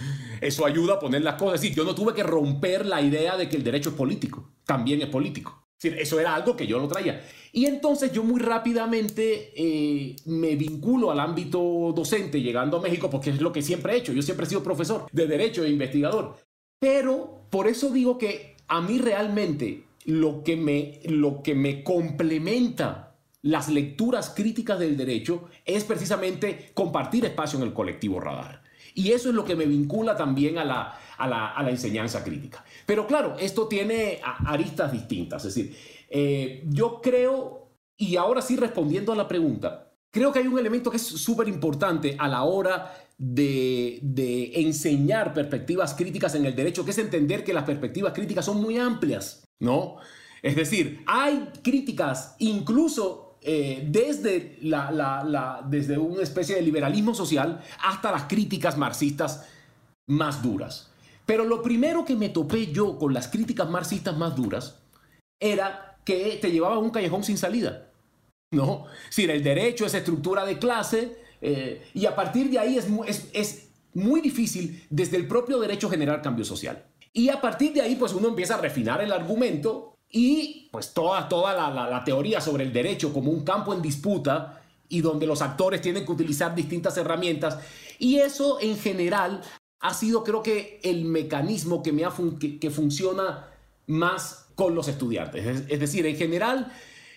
Eso 0.42 0.66
ayuda 0.66 0.94
a 0.94 0.98
poner 0.98 1.22
las 1.22 1.36
cosas. 1.36 1.62
Es 1.62 1.72
yo 1.72 1.84
no 1.84 1.94
tuve 1.94 2.14
que 2.14 2.24
romper 2.24 2.84
la 2.84 3.00
idea 3.00 3.36
de 3.36 3.48
que 3.48 3.56
el 3.56 3.62
derecho 3.62 3.90
es 3.90 3.94
político. 3.94 4.50
También 4.66 5.00
es 5.00 5.06
político. 5.06 5.68
eso 5.80 6.18
era 6.18 6.34
algo 6.34 6.56
que 6.56 6.66
yo 6.66 6.80
lo 6.80 6.88
traía. 6.88 7.24
Y 7.52 7.66
entonces 7.66 8.10
yo 8.12 8.24
muy 8.24 8.40
rápidamente 8.40 9.52
eh, 9.54 10.16
me 10.26 10.56
vinculo 10.56 11.12
al 11.12 11.20
ámbito 11.20 11.92
docente 11.94 12.40
llegando 12.40 12.78
a 12.78 12.80
México 12.80 13.08
porque 13.08 13.30
es 13.30 13.40
lo 13.40 13.52
que 13.52 13.62
siempre 13.62 13.92
he 13.92 13.98
hecho. 13.98 14.12
Yo 14.12 14.22
siempre 14.22 14.46
he 14.46 14.48
sido 14.48 14.64
profesor 14.64 15.06
de 15.12 15.28
derecho 15.28 15.64
e 15.64 15.70
investigador. 15.70 16.34
Pero 16.80 17.46
por 17.48 17.68
eso 17.68 17.90
digo 17.90 18.18
que 18.18 18.56
a 18.66 18.80
mí 18.80 18.98
realmente 18.98 19.84
lo 20.04 20.42
que 20.42 20.56
me, 20.56 20.98
lo 21.04 21.40
que 21.44 21.54
me 21.54 21.84
complementa 21.84 23.11
las 23.42 23.68
lecturas 23.68 24.32
críticas 24.34 24.78
del 24.78 24.96
derecho 24.96 25.48
es 25.64 25.84
precisamente 25.84 26.70
compartir 26.74 27.24
espacio 27.24 27.58
en 27.58 27.66
el 27.66 27.72
colectivo 27.72 28.20
radar. 28.20 28.62
Y 28.94 29.12
eso 29.12 29.30
es 29.30 29.34
lo 29.34 29.44
que 29.44 29.56
me 29.56 29.66
vincula 29.66 30.16
también 30.16 30.58
a 30.58 30.64
la, 30.64 30.98
a 31.18 31.62
la, 31.62 31.70
enseñanza 31.70 32.22
crítica. 32.22 32.64
Pero 32.86 33.06
claro, 33.06 33.36
esto 33.38 33.66
tiene 33.66 34.20
aristas 34.22 34.92
distintas. 34.92 35.44
Es 35.44 35.54
decir, 35.54 35.76
eh, 36.10 36.62
yo 36.68 37.00
creo, 37.00 37.70
y 37.96 38.16
ahora 38.16 38.42
sí 38.42 38.56
respondiendo 38.56 39.12
a 39.12 39.16
la 39.16 39.26
pregunta, 39.26 39.92
creo 40.10 40.30
que 40.30 40.40
hay 40.40 40.46
un 40.46 40.58
elemento 40.58 40.90
que 40.90 40.98
es 40.98 41.02
súper 41.02 41.48
importante 41.48 42.16
a 42.18 42.28
la 42.28 42.42
hora 42.44 42.94
de, 43.16 43.98
de, 44.02 44.60
enseñar 44.60 45.32
perspectivas 45.32 45.94
críticas 45.94 46.34
en 46.34 46.44
el 46.44 46.54
derecho, 46.54 46.84
que 46.84 46.90
es 46.90 46.98
entender 46.98 47.44
que 47.44 47.52
las 47.52 47.64
perspectivas 47.64 48.12
críticas 48.12 48.44
son 48.44 48.60
muy 48.60 48.78
amplias, 48.78 49.44
¿no? 49.60 49.96
Es 50.42 50.56
decir, 50.56 51.02
hay 51.06 51.50
críticas 51.62 52.34
incluso 52.40 53.31
eh, 53.44 53.84
desde, 53.88 54.58
desde 55.68 55.98
una 55.98 56.22
especie 56.22 56.54
de 56.54 56.62
liberalismo 56.62 57.14
social 57.14 57.60
hasta 57.82 58.12
las 58.12 58.24
críticas 58.24 58.78
marxistas 58.78 59.46
más 60.06 60.42
duras. 60.42 60.90
Pero 61.26 61.44
lo 61.44 61.62
primero 61.62 62.04
que 62.04 62.14
me 62.14 62.28
topé 62.28 62.72
yo 62.72 62.98
con 62.98 63.12
las 63.12 63.28
críticas 63.28 63.68
marxistas 63.68 64.16
más 64.16 64.36
duras 64.36 64.80
era 65.40 65.98
que 66.04 66.38
te 66.40 66.50
llevaba 66.50 66.76
a 66.76 66.78
un 66.78 66.90
callejón 66.90 67.24
sin 67.24 67.38
salida. 67.38 67.88
¿No? 68.52 68.86
Si 69.08 69.24
el 69.24 69.42
derecho 69.42 69.86
es 69.86 69.94
estructura 69.94 70.44
de 70.44 70.58
clase 70.58 71.16
eh, 71.40 71.82
y 71.94 72.06
a 72.06 72.14
partir 72.14 72.50
de 72.50 72.58
ahí 72.58 72.76
es, 72.76 72.86
es, 73.06 73.30
es 73.32 73.68
muy 73.94 74.20
difícil 74.20 74.84
desde 74.90 75.16
el 75.16 75.26
propio 75.26 75.58
derecho 75.58 75.88
generar 75.88 76.22
cambio 76.22 76.44
social. 76.44 76.84
Y 77.12 77.28
a 77.28 77.40
partir 77.40 77.72
de 77.72 77.82
ahí, 77.82 77.96
pues 77.96 78.12
uno 78.12 78.28
empieza 78.28 78.54
a 78.54 78.60
refinar 78.60 79.00
el 79.00 79.12
argumento 79.12 79.91
y 80.14 80.68
pues 80.70 80.92
toda, 80.92 81.26
toda 81.26 81.54
la, 81.70 82.04
teoría 82.04 82.40
sobre 82.42 82.64
el 82.64 82.72
derecho 82.72 83.14
como 83.14 83.30
un 83.30 83.44
campo 83.44 83.72
en 83.72 83.80
disputa 83.80 84.62
y 84.90 85.00
donde 85.00 85.26
los 85.26 85.40
actores 85.40 85.80
tienen 85.80 86.04
que 86.04 86.12
utilizar 86.12 86.54
distintas 86.54 86.98
herramientas. 86.98 87.58
Y 87.98 88.18
eso 88.18 88.58
en 88.60 88.76
general 88.76 89.40
ha 89.80 89.94
sido 89.94 90.22
creo 90.22 90.42
que 90.42 90.80
el 90.84 91.06
mecanismo 91.06 91.82
que, 91.82 91.92
me 91.92 92.04
ha 92.04 92.12
que, 92.60 92.70
funciona 92.70 93.48
más 93.86 94.48
con 94.54 94.74
los 94.74 94.86
estudiantes. 94.86 95.66
Es, 95.70 95.80
decir, 95.80 96.04
en 96.04 96.16
general, 96.16 96.70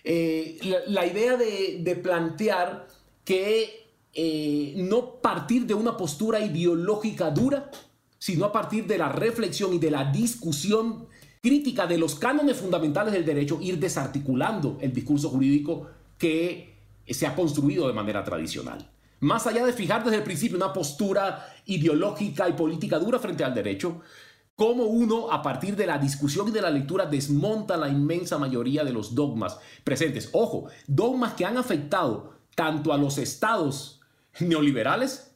eh, 0.05 0.57
la, 0.87 1.05
idea 1.05 1.35
de, 1.35 1.99
plantear 2.01 2.87
que 3.25 3.89
eh, 4.13 4.73
no 4.77 5.21
partir 5.21 5.65
de 5.65 5.73
una 5.73 5.97
postura 5.97 6.39
ideológica 6.39 7.29
dura, 7.29 7.69
sino 8.17 8.45
a 8.45 8.53
partir 8.53 8.87
de 8.87 8.97
la 8.97 9.09
reflexión 9.09 9.73
y 9.73 9.79
de 9.79 9.91
la 9.91 10.11
discusión 10.11 11.07
crítica 11.45 11.85
de 11.85 11.99
los 11.99 12.15
cánones 12.15 12.57
fundamentales 12.57 13.13
del 13.13 13.23
derecho, 13.23 13.59
ir 13.61 13.77
desarticulando 13.77 14.79
el 14.81 14.91
discurso 14.91 15.29
jurídico 15.29 15.87
que 16.17 16.73
se 17.07 17.27
ha 17.27 17.35
construido 17.35 17.85
de 17.85 17.93
manera 17.93 18.23
tradicional. 18.23 18.89
Más 19.19 19.45
allá 19.45 19.63
de 19.63 19.71
fijar 19.71 20.03
desde 20.03 20.17
el 20.17 20.23
principio 20.23 20.57
una 20.57 20.73
postura 20.73 21.45
ideológica 21.67 22.49
y 22.49 22.53
política 22.53 22.97
dura 22.97 23.19
frente 23.19 23.43
al 23.43 23.53
derecho, 23.53 24.01
cómo 24.55 24.85
uno, 24.85 25.31
a 25.31 25.43
partir 25.43 25.75
de 25.75 25.85
la 25.85 25.99
discusión 25.99 26.47
y 26.47 26.51
de 26.51 26.63
la 26.63 26.71
lectura, 26.71 27.05
desmonta 27.05 27.77
la 27.77 27.89
inmensa 27.89 28.39
mayoría 28.39 28.83
de 28.83 28.93
los 28.93 29.13
dogmas 29.13 29.59
presentes. 29.83 30.29
Ojo, 30.31 30.69
dogmas 30.87 31.35
que 31.35 31.45
han 31.45 31.57
afectado 31.57 32.39
tanto 32.55 32.91
a 32.91 32.97
los 32.97 33.19
estados 33.19 34.01
neoliberales 34.39 35.35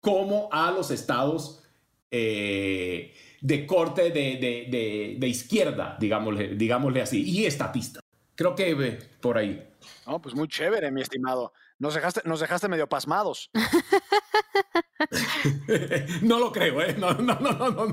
como 0.00 0.48
a 0.52 0.70
los 0.70 0.92
estados 0.92 1.64
eh, 2.12 3.12
de 3.40 3.66
corte 3.66 4.10
de, 4.10 5.26
izquierda, 5.26 5.96
digámosle, 5.98 6.54
digámosle 6.54 7.02
así, 7.02 7.22
y 7.22 7.46
estatista. 7.46 8.00
Creo 8.34 8.54
que 8.54 8.70
eh, 8.70 8.98
por 9.20 9.38
ahí. 9.38 9.66
No, 10.06 10.20
pues 10.20 10.34
muy 10.34 10.48
chévere, 10.48 10.90
mi 10.90 11.02
estimado. 11.02 11.52
Nos 11.78 11.94
dejaste, 11.94 12.22
nos 12.24 12.40
dejaste 12.40 12.68
medio 12.68 12.88
pasmados. 12.88 13.50
no 16.22 16.38
lo 16.38 16.52
creo, 16.52 16.82
¿eh? 16.82 16.94
No, 16.98 17.12
no, 17.12 17.38
no, 17.38 17.52
no, 17.52 17.70
no, 17.70 17.92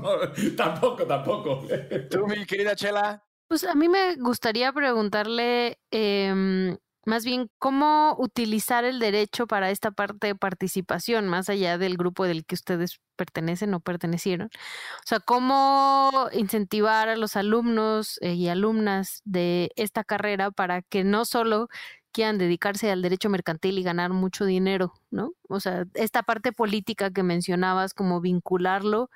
tampoco, 0.56 1.04
tampoco. 1.04 1.66
Tú, 2.10 2.26
mi 2.26 2.44
querida 2.46 2.74
Chela. 2.74 3.22
Pues 3.48 3.64
a 3.64 3.74
mí 3.74 3.88
me 3.88 4.16
gustaría 4.16 4.72
preguntarle 4.72 5.78
em, 5.90 6.76
más 7.06 7.24
bien 7.24 7.48
cómo 7.58 8.16
utilizar 8.18 8.84
el 8.84 8.98
derecho 8.98 9.46
para 9.46 9.70
esta 9.70 9.92
parte 9.92 10.28
de 10.28 10.34
participación, 10.34 11.28
más 11.28 11.48
allá 11.48 11.78
del 11.78 11.96
grupo 11.96 12.24
del 12.24 12.44
que 12.44 12.56
ustedes 12.56 13.00
pertenecen 13.16 13.72
o 13.74 13.80
pertenecieron. 13.80 14.48
O 14.48 15.06
sea, 15.06 15.20
cómo 15.20 16.28
incentivar 16.32 17.08
a 17.08 17.16
los 17.16 17.36
alumnos 17.36 18.18
eh, 18.22 18.34
y 18.34 18.48
alumnas 18.48 19.22
de 19.24 19.70
esta 19.76 20.04
carrera 20.04 20.50
para 20.50 20.82
que 20.82 21.04
no 21.04 21.24
solo 21.24 21.68
quieran 22.12 22.38
dedicarse 22.38 22.90
al 22.90 23.02
derecho 23.02 23.28
mercantil 23.28 23.78
y 23.78 23.82
ganar 23.82 24.10
mucho 24.12 24.46
dinero, 24.46 24.94
¿no? 25.10 25.32
O 25.48 25.60
sea, 25.60 25.84
esta 25.94 26.22
parte 26.22 26.50
política 26.50 27.10
que 27.10 27.22
mencionabas, 27.22 27.94
como 27.94 28.20
vincularlo 28.22 29.10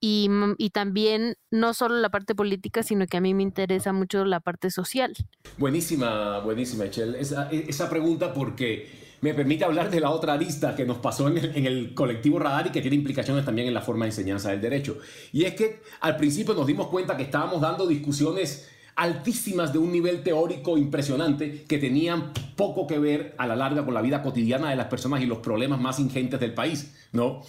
y, 0.00 0.28
mm, 0.28 0.54
y, 0.58 0.70
también 0.70 1.36
no 1.50 1.74
solo 1.74 1.96
la 1.96 2.10
parte 2.10 2.34
política, 2.34 2.82
sino 2.82 3.06
que 3.06 3.16
a 3.16 3.20
mí 3.20 3.34
me 3.34 3.42
interesa 3.42 3.92
mucho 3.92 4.24
la 4.24 4.40
parte 4.40 4.70
social. 4.70 5.14
Buenísima, 5.56 6.38
buenísima, 6.40 6.84
Echel, 6.84 7.14
esa, 7.16 7.50
e, 7.50 7.66
esa 7.68 7.90
pregunta 7.90 8.32
porque 8.32 9.08
me 9.20 9.34
permite 9.34 9.64
hablar 9.64 9.90
de 9.90 10.00
la 10.00 10.10
otra 10.10 10.36
lista 10.36 10.76
que 10.76 10.84
nos 10.84 10.98
pasó 10.98 11.28
en 11.28 11.38
el, 11.38 11.56
en 11.56 11.66
el, 11.66 11.94
colectivo 11.94 12.38
Radar 12.38 12.68
y 12.68 12.70
que 12.70 12.80
tiene 12.80 12.96
implicaciones 12.96 13.44
también 13.44 13.66
en 13.66 13.74
la 13.74 13.80
forma 13.80 14.04
de 14.04 14.10
enseñanza 14.10 14.50
del 14.50 14.60
derecho. 14.60 14.98
Y 15.32 15.44
es 15.44 15.54
que 15.54 15.80
al 16.00 16.16
principio 16.16 16.54
nos 16.54 16.66
dimos 16.66 16.86
cuenta 16.88 17.16
que 17.16 17.24
estábamos 17.24 17.60
dando 17.60 17.86
discusiones 17.86 18.68
altísimas 18.98 19.72
de 19.72 19.78
un 19.78 19.92
nivel 19.92 20.24
teórico 20.24 20.76
impresionante 20.76 21.64
que 21.68 21.78
tenían 21.78 22.32
poco 22.56 22.88
que 22.88 22.98
ver 22.98 23.34
a 23.38 23.46
la 23.46 23.54
larga 23.54 23.84
con 23.84 23.94
la 23.94 24.02
vida 24.02 24.22
cotidiana 24.22 24.70
de 24.70 24.76
las 24.76 24.86
personas 24.86 25.22
y 25.22 25.26
los 25.26 25.38
problemas 25.38 25.80
más 25.80 26.00
ingentes 26.00 26.40
del 26.40 26.52
país, 26.52 26.92
¿no? 27.12 27.42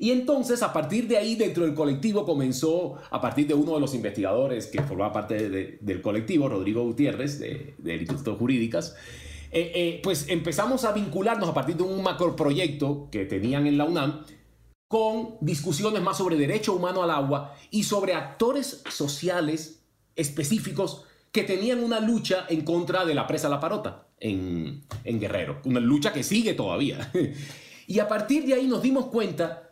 Y 0.00 0.12
entonces, 0.12 0.62
a 0.62 0.72
partir 0.72 1.06
de 1.08 1.18
ahí, 1.18 1.36
dentro 1.36 1.62
del 1.62 1.74
colectivo, 1.74 2.24
comenzó, 2.24 2.96
a 3.10 3.20
partir 3.20 3.46
de 3.46 3.52
uno 3.52 3.74
de 3.74 3.80
los 3.80 3.94
investigadores 3.94 4.66
que 4.66 4.80
formaba 4.80 5.12
parte 5.12 5.50
del 5.78 6.00
colectivo, 6.00 6.48
Rodrigo 6.48 6.82
Gutiérrez, 6.84 7.38
de, 7.38 7.74
del 7.76 8.00
Instituto 8.00 8.34
Jurídicas, 8.34 8.96
eh, 9.52 9.70
eh, 9.74 10.00
pues 10.02 10.30
empezamos 10.30 10.86
a 10.86 10.92
vincularnos 10.92 11.50
a 11.50 11.52
partir 11.52 11.76
de 11.76 11.82
un 11.82 12.02
macroproyecto 12.02 13.08
que 13.12 13.26
tenían 13.26 13.66
en 13.66 13.76
la 13.76 13.84
UNAM 13.84 14.24
con 14.88 15.34
discusiones 15.42 16.00
más 16.00 16.16
sobre 16.16 16.36
derecho 16.36 16.72
humano 16.72 17.02
al 17.02 17.10
agua 17.10 17.54
y 17.70 17.82
sobre 17.82 18.14
actores 18.14 18.82
sociales 18.88 19.82
específicos 20.16 21.04
que 21.30 21.42
tenían 21.42 21.84
una 21.84 22.00
lucha 22.00 22.46
en 22.48 22.62
contra 22.62 23.04
de 23.04 23.14
la 23.14 23.26
presa 23.26 23.50
La 23.50 23.60
Parota 23.60 24.08
en, 24.18 24.82
en 25.04 25.20
Guerrero, 25.20 25.60
una 25.66 25.78
lucha 25.78 26.10
que 26.10 26.22
sigue 26.22 26.54
todavía. 26.54 27.12
Y 27.90 27.98
a 27.98 28.06
partir 28.06 28.46
de 28.46 28.54
ahí 28.54 28.68
nos 28.68 28.82
dimos 28.82 29.06
cuenta 29.06 29.69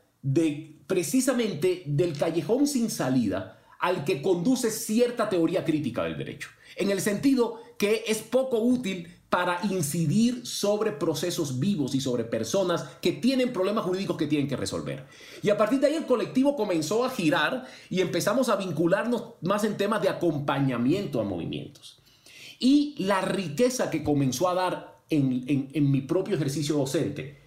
precisamente 0.86 1.82
del 1.86 2.16
callejón 2.16 2.66
sin 2.66 2.90
salida 2.90 3.60
al 3.78 4.04
que 4.04 4.20
conduce 4.22 4.70
cierta 4.70 5.28
teoría 5.28 5.64
crítica 5.64 6.02
del 6.04 6.18
derecho, 6.18 6.48
en 6.76 6.90
el 6.90 7.00
sentido 7.00 7.60
que 7.78 8.04
es 8.08 8.18
poco 8.18 8.58
útil 8.58 9.08
para 9.30 9.60
incidir 9.70 10.46
sobre 10.46 10.90
procesos 10.92 11.60
vivos 11.60 11.94
y 11.94 12.00
sobre 12.00 12.24
personas 12.24 12.84
que 13.02 13.12
tienen 13.12 13.52
problemas 13.52 13.84
jurídicos 13.84 14.16
que 14.16 14.26
tienen 14.26 14.48
que 14.48 14.56
resolver. 14.56 15.06
Y 15.42 15.50
a 15.50 15.56
partir 15.56 15.80
de 15.80 15.88
ahí 15.88 15.94
el 15.94 16.06
colectivo 16.06 16.56
comenzó 16.56 17.04
a 17.04 17.10
girar 17.10 17.66
y 17.90 18.00
empezamos 18.00 18.48
a 18.48 18.56
vincularnos 18.56 19.34
más 19.42 19.64
en 19.64 19.76
temas 19.76 20.00
de 20.00 20.08
acompañamiento 20.08 21.20
a 21.20 21.24
movimientos. 21.24 22.00
Y 22.58 22.94
la 22.98 23.20
riqueza 23.20 23.90
que 23.90 24.02
comenzó 24.02 24.48
a 24.48 24.54
dar 24.54 24.98
en 25.10 25.90
mi 25.90 26.00
propio 26.00 26.34
ejercicio 26.34 26.76
docente, 26.76 27.37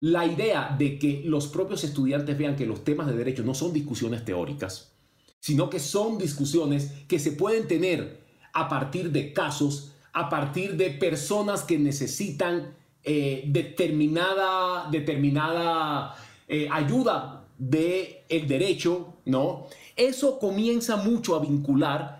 la 0.00 0.26
idea 0.26 0.74
de 0.78 0.98
que 0.98 1.22
los 1.24 1.48
propios 1.48 1.82
estudiantes 1.84 2.38
vean 2.38 2.56
que 2.56 2.66
los 2.66 2.84
temas 2.84 3.06
de 3.06 3.16
derecho 3.16 3.42
no 3.42 3.54
son 3.54 3.72
discusiones 3.72 4.24
teóricas, 4.24 4.92
sino 5.40 5.68
que 5.70 5.80
son 5.80 6.18
discusiones 6.18 6.92
que 7.08 7.18
se 7.18 7.32
pueden 7.32 7.66
tener 7.66 8.20
a 8.52 8.68
partir 8.68 9.10
de 9.10 9.32
casos, 9.32 9.92
a 10.12 10.28
partir 10.28 10.76
de 10.76 10.90
personas 10.90 11.62
que 11.62 11.78
necesitan 11.78 12.74
eh, 13.04 13.44
determinada, 13.46 14.88
determinada 14.90 16.14
eh, 16.46 16.68
ayuda 16.70 17.44
del 17.58 18.18
el 18.28 18.46
derecho, 18.46 19.14
¿no? 19.24 19.66
Eso 19.96 20.38
comienza 20.38 20.96
mucho 20.96 21.34
a 21.34 21.40
vincular 21.40 22.17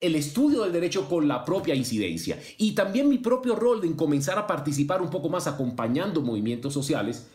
el 0.00 0.14
estudio 0.14 0.62
del 0.62 0.72
derecho 0.72 1.08
con 1.08 1.26
la 1.26 1.44
propia 1.44 1.74
incidencia 1.74 2.38
y 2.58 2.72
también 2.72 3.08
mi 3.08 3.18
propio 3.18 3.56
rol 3.56 3.80
de 3.80 3.96
comenzar 3.96 4.38
a 4.38 4.46
participar 4.46 5.00
un 5.00 5.10
poco 5.10 5.28
más 5.28 5.46
acompañando 5.46 6.20
movimientos 6.20 6.74
sociales, 6.74 7.28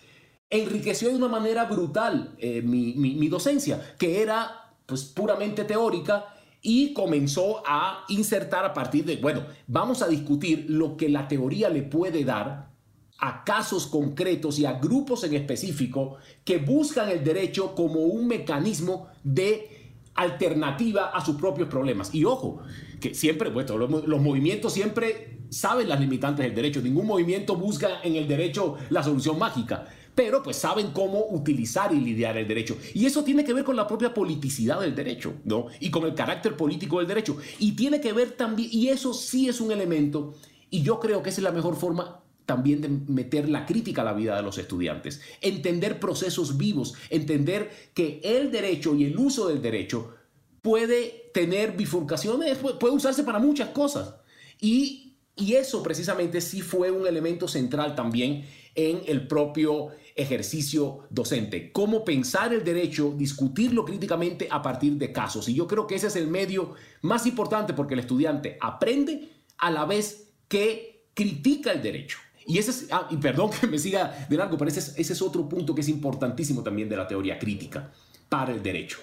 enriqueció 0.50 1.10
de 1.10 1.16
una 1.16 1.28
manera 1.28 1.66
brutal 1.66 2.36
eh, 2.38 2.62
mi, 2.62 3.28
docencia, 3.30 3.96
que 3.98 4.22
era 4.22 4.76
pues 4.86 5.06
puramente 5.06 5.64
teórica 5.64 6.36
y 6.62 6.94
comenzó 6.94 7.64
a 7.66 8.06
insertar 8.10 8.66
a 8.66 8.74
partir 8.74 9.06
de, 9.06 9.16
bueno, 9.16 9.44
vamos 9.66 10.04
a 10.04 10.08
discutir 10.08 10.66
lo 10.70 10.98
que 10.98 11.10
la 11.10 11.28
teoría 11.28 11.70
le 11.70 11.82
puede 11.82 12.24
dar 12.24 12.70
a 13.18 13.44
casos 13.44 13.88
concretos 13.88 14.60
y 14.60 14.66
a 14.66 14.74
grupos 14.74 15.24
en 15.24 15.34
específico 15.34 16.18
que 16.44 16.58
buscan 16.58 17.10
el 17.10 17.24
derecho 17.24 17.74
como 17.74 18.02
un 18.02 18.28
mecanismo 18.28 19.08
de 19.24 19.71
alternativa 20.16 21.08
a 21.08 21.24
sus 21.24 21.36
propios 21.36 21.70
problemas. 21.70 22.14
Y 22.14 22.26
ojo, 22.26 22.62
que 23.00 23.14
siempre, 23.14 23.50
bueno, 23.50 23.78
los, 23.78 24.22
movimientos 24.22 24.74
siempre 24.74 25.40
saben 25.50 25.90
las 25.90 26.00
limitantes 26.00 26.46
del 26.46 26.56
derecho. 26.56 26.82
Ningún 26.82 27.08
movimiento 27.08 27.56
busca 27.56 28.02
en 28.04 28.16
el 28.16 28.28
derecho 28.28 28.78
la 28.90 29.04
solución 29.04 29.40
mágica, 29.40 29.88
pero 30.16 30.44
pues 30.44 30.58
saben 30.58 30.92
cómo 30.92 31.26
utilizar 31.30 31.94
y 31.94 32.00
lidiar 32.00 32.38
el 32.38 32.48
derecho. 32.48 32.78
Y 32.94 33.06
eso 33.06 33.24
tiene 33.24 33.44
que 33.44 33.54
ver 33.54 33.64
con 33.64 33.76
la 33.76 33.88
propia 33.88 34.14
politicidad 34.14 34.80
del 34.82 34.96
derecho, 34.96 35.34
¿no? 35.46 35.68
Y 35.80 35.90
con 35.90 36.04
el 36.06 36.14
carácter 36.14 36.56
político 36.56 37.00
del 37.00 37.08
derecho. 37.08 37.38
Y 37.60 37.74
tiene 37.74 38.02
que 38.02 38.14
ver 38.14 38.32
también, 38.32 38.70
y 38.72 38.90
eso 38.90 39.14
sí 39.14 39.50
es 39.50 39.62
un 39.62 39.72
elemento, 39.72 40.34
y 40.70 40.84
yo 40.84 41.00
creo 41.00 41.24
que 41.24 41.30
esa 41.30 41.42
es 41.42 41.44
la 41.44 41.52
mejor 41.52 41.76
forma 41.76 42.21
también 42.52 42.82
de 42.82 42.90
meter 42.90 43.48
la 43.48 43.66
crítica 43.66 44.02
a 44.02 44.04
la 44.04 44.12
vida 44.12 44.36
de 44.36 44.42
los 44.42 44.58
estudiantes, 44.58 45.22
entender 45.40 46.02
procesos 46.02 46.58
vivos, 46.58 46.96
entender 47.10 47.72
que 47.94 48.20
el 48.26 48.52
derecho 48.52 48.94
y 48.94 49.06
el 49.06 49.18
uso 49.18 49.48
del 49.48 49.62
derecho 49.62 50.14
puede 50.62 51.32
tener 51.34 51.78
bifurcaciones, 51.78 52.58
puede 52.58 52.94
usarse 52.94 53.24
para 53.24 53.40
muchas 53.40 53.70
cosas. 53.70 54.16
Y, 54.60 55.16
y 55.38 55.54
eso 55.54 55.82
precisamente 55.82 56.42
sí 56.42 56.60
fue 56.60 56.92
un 56.92 57.08
elemento 57.08 57.48
central 57.48 57.96
también 57.96 58.46
en 58.76 59.02
el 59.08 59.28
propio 59.28 59.92
ejercicio 60.14 61.06
docente. 61.10 61.72
Cómo 61.72 62.04
pensar 62.04 62.54
el 62.54 62.66
derecho, 62.66 63.14
discutirlo 63.18 63.86
críticamente 63.86 64.50
a 64.52 64.62
partir 64.62 64.98
de 64.98 65.14
casos. 65.14 65.48
Y 65.48 65.54
yo 65.54 65.68
creo 65.68 65.88
que 65.88 65.96
ese 65.96 66.08
es 66.08 66.18
el 66.18 66.28
medio 66.28 66.74
más 67.02 67.26
importante 67.26 67.74
porque 67.74 67.94
el 67.94 68.02
estudiante 68.02 68.58
aprende 68.60 69.30
a 69.58 69.72
la 69.72 69.86
vez 69.86 70.34
que 70.50 71.06
critica 71.14 71.72
el 71.72 71.82
derecho. 71.82 72.18
Y 72.46 72.58
ese 72.58 72.72
es, 72.72 72.88
ah, 72.92 73.08
y 73.10 73.18
perdón 73.18 73.52
que 73.52 73.68
me 73.68 73.78
siga 73.78 74.26
de 74.30 74.38
largo, 74.38 74.58
pero 74.58 74.70
ese 74.70 74.80
es, 74.80 74.94
ese 74.98 75.14
es 75.14 75.22
otro 75.22 75.48
punto 75.48 75.76
que 75.76 75.82
es 75.82 75.90
importantísimo 75.90 76.64
también 76.64 76.90
de 76.90 76.98
la 76.98 77.08
teoría 77.08 77.38
crítica 77.38 77.92
para 78.30 78.52
el 78.52 78.64
derecho. 78.64 79.00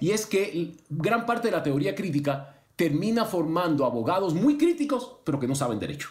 Y 0.00 0.10
es 0.10 0.26
que 0.26 0.74
gran 0.90 1.26
parte 1.26 1.48
de 1.48 1.52
la 1.52 1.62
teoría 1.62 1.94
crítica 1.94 2.64
termina 2.76 3.24
formando 3.24 3.84
abogados 3.84 4.34
muy 4.34 4.58
críticos, 4.58 5.16
pero 5.24 5.38
que 5.38 5.46
no 5.46 5.54
saben 5.54 5.78
derecho. 5.78 6.08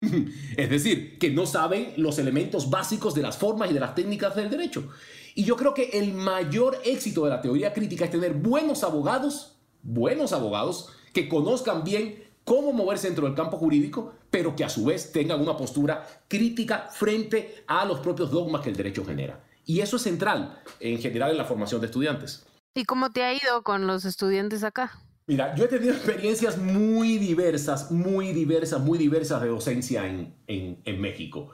Es 0.56 0.70
decir, 0.70 1.18
que 1.18 1.30
no 1.30 1.46
saben 1.46 1.94
los 1.96 2.18
elementos 2.18 2.70
básicos 2.70 3.14
de 3.14 3.22
las 3.22 3.36
formas 3.36 3.70
y 3.70 3.74
de 3.74 3.80
las 3.80 3.94
técnicas 3.94 4.36
del 4.36 4.50
derecho. 4.50 4.88
Y 5.34 5.44
yo 5.44 5.56
creo 5.56 5.74
que 5.74 5.90
el 5.94 6.14
mayor 6.14 6.78
éxito 6.84 7.24
de 7.24 7.30
la 7.30 7.42
teoría 7.42 7.72
crítica 7.72 8.04
es 8.04 8.10
tener 8.10 8.34
buenos 8.34 8.84
abogados, 8.84 9.56
buenos 9.82 10.32
abogados, 10.32 10.90
que 11.12 11.28
conozcan 11.28 11.82
bien 11.84 12.25
cómo 12.46 12.72
moverse 12.72 13.08
dentro 13.08 13.26
del 13.26 13.34
campo 13.34 13.58
jurídico, 13.58 14.14
pero 14.30 14.54
que 14.54 14.64
a 14.64 14.68
su 14.68 14.84
vez 14.84 15.10
tengan 15.10 15.40
una 15.40 15.56
postura 15.56 16.06
crítica 16.28 16.88
frente 16.92 17.64
a 17.66 17.84
los 17.84 17.98
propios 17.98 18.30
dogmas 18.30 18.62
que 18.62 18.70
el 18.70 18.76
derecho 18.76 19.04
genera. 19.04 19.44
Y 19.64 19.80
eso 19.80 19.96
es 19.96 20.02
central 20.02 20.62
en 20.78 20.98
general 20.98 21.32
en 21.32 21.38
la 21.38 21.44
formación 21.44 21.80
de 21.80 21.88
estudiantes. 21.88 22.46
¿Y 22.72 22.84
cómo 22.84 23.10
te 23.10 23.24
ha 23.24 23.34
ido 23.34 23.62
con 23.64 23.88
los 23.88 24.04
estudiantes 24.04 24.62
acá? 24.62 24.92
Mira, 25.26 25.56
yo 25.56 25.64
he 25.64 25.68
tenido 25.68 25.92
experiencias 25.92 26.56
muy 26.56 27.18
diversas, 27.18 27.90
muy 27.90 28.32
diversas, 28.32 28.80
muy 28.80 28.96
diversas 28.96 29.42
de 29.42 29.48
docencia 29.48 30.06
en, 30.06 30.36
en, 30.46 31.00
México. 31.00 31.50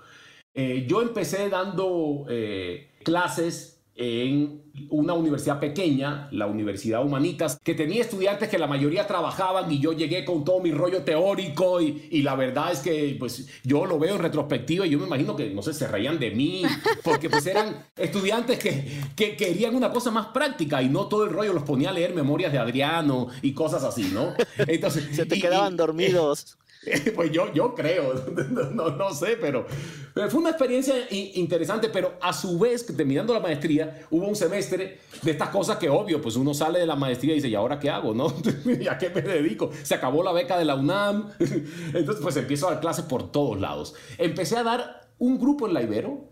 Eh, 0.53 0.85
yo 0.87 1.01
empecé 1.01 1.49
dando 1.49 2.27
eh, 2.29 2.99
clases 3.03 3.83
en 3.95 4.71
una 4.93 5.15
universidad 5.15 5.59
pequeña, 5.59 6.29
la 6.31 6.47
Universidad 6.47 7.05
Humanitas, 7.05 7.59
que 7.63 7.75
tenía 7.75 8.03
estudiantes 8.03 8.49
que 8.49 8.59
la 8.59 8.67
mayoría 8.67 9.07
trabajaban 9.07 9.73
y 9.73 9.81
yo 9.81 9.93
llegué 9.93 10.25
con 10.25 10.45
todo 10.45 10.61
mi 10.61 10.71
rollo 10.71 11.03
teórico 11.03 11.81
y, 11.81 12.09
y, 12.11 12.23
la 12.23 12.37
verdad 12.37 12.73
es 12.73 12.81
que 12.81 13.17
pues 13.19 13.49
yo 13.65 13.87
lo 13.87 13.99
veo 13.99 14.17
en 14.17 14.23
retrospectiva 14.23 14.87
y 14.87 14.91
yo 14.91 14.99
me 14.99 15.07
imagino 15.07 15.35
que, 15.35 15.51
no 15.51 15.63
sé, 15.63 15.73
se 15.73 15.89
reían 15.89 16.19
de 16.19 16.31
mí, 16.31 16.63
porque 17.03 17.31
pues 17.31 17.47
eran 17.47 17.87
estudiantes 17.97 18.59
que, 18.59 19.01
que 19.17 19.35
querían 19.35 19.75
una 19.75 19.91
cosa 19.91 20.11
más 20.11 20.29
práctica 20.29 20.83
y 20.83 20.89
no 20.89 21.07
todo 21.07 21.25
el 21.25 21.31
rollo 21.31 21.55
los 21.55 21.63
ponía 21.63 21.89
a 21.89 21.93
leer 21.93 22.15
memorias 22.15 22.53
de 22.53 22.59
Adriano 22.59 23.29
y 23.41 23.53
cosas 23.55 23.85
así, 23.85 24.11
¿no? 24.13 24.35
Entonces, 24.59 25.17
se 25.17 25.25
te 25.25 25.41
quedaban 25.41 25.77
dormidos. 25.77 26.59
Pues 27.15 27.31
yo, 27.31 27.53
yo 27.53 27.75
creo, 27.75 28.15
no, 28.73 28.91
no 28.91 29.15
sé, 29.15 29.37
pero, 29.41 29.67
fue 30.15 30.41
una 30.41 30.51
experiencia 30.51 30.95
interesante, 31.11 31.89
pero 31.89 32.15
a 32.21 32.33
su 32.33 32.59
vez, 32.59 32.85
terminando 32.85 33.33
la 33.33 33.41
maestría, 33.41 34.07
hubo 34.11 34.27
un 34.27 34.37
semestre 34.37 34.99
de 35.23 35.31
estas 35.31 35.51
cosas 35.51 35.79
que 35.79 35.89
obvio, 35.89 36.21
pues 36.21 36.37
uno 36.37 36.55
sale 36.55 36.81
de 36.81 36.87
la 36.87 36.97
maestría 36.97 37.33
y 37.33 37.37
dice, 37.37 37.49
¿y 37.49 37.55
ahora 37.55 37.79
qué 37.79 37.91
hago? 37.91 38.15
¿No? 38.15 38.33
¿Y 38.81 38.89
a 38.89 38.99
qué 38.99 39.11
me 39.11 39.23
dedico? 39.23 39.71
Se 39.83 39.95
acabó 39.95 40.23
la 40.23 40.33
beca 40.33 40.59
de 40.59 40.65
la 40.65 40.75
UNAM, 40.75 41.31
entonces 41.39 42.23
pues 42.23 42.37
empiezo 42.37 42.69
a 42.69 42.73
dar 42.73 42.81
clases 42.81 43.05
por 43.05 43.31
todos 43.31 43.61
lados. 43.61 43.95
Empecé 44.19 44.57
a 44.57 44.65
dar 44.65 45.09
un 45.19 45.39
grupo 45.39 45.67
en 45.67 45.75
la 45.75 45.83
Ibero, 45.83 46.25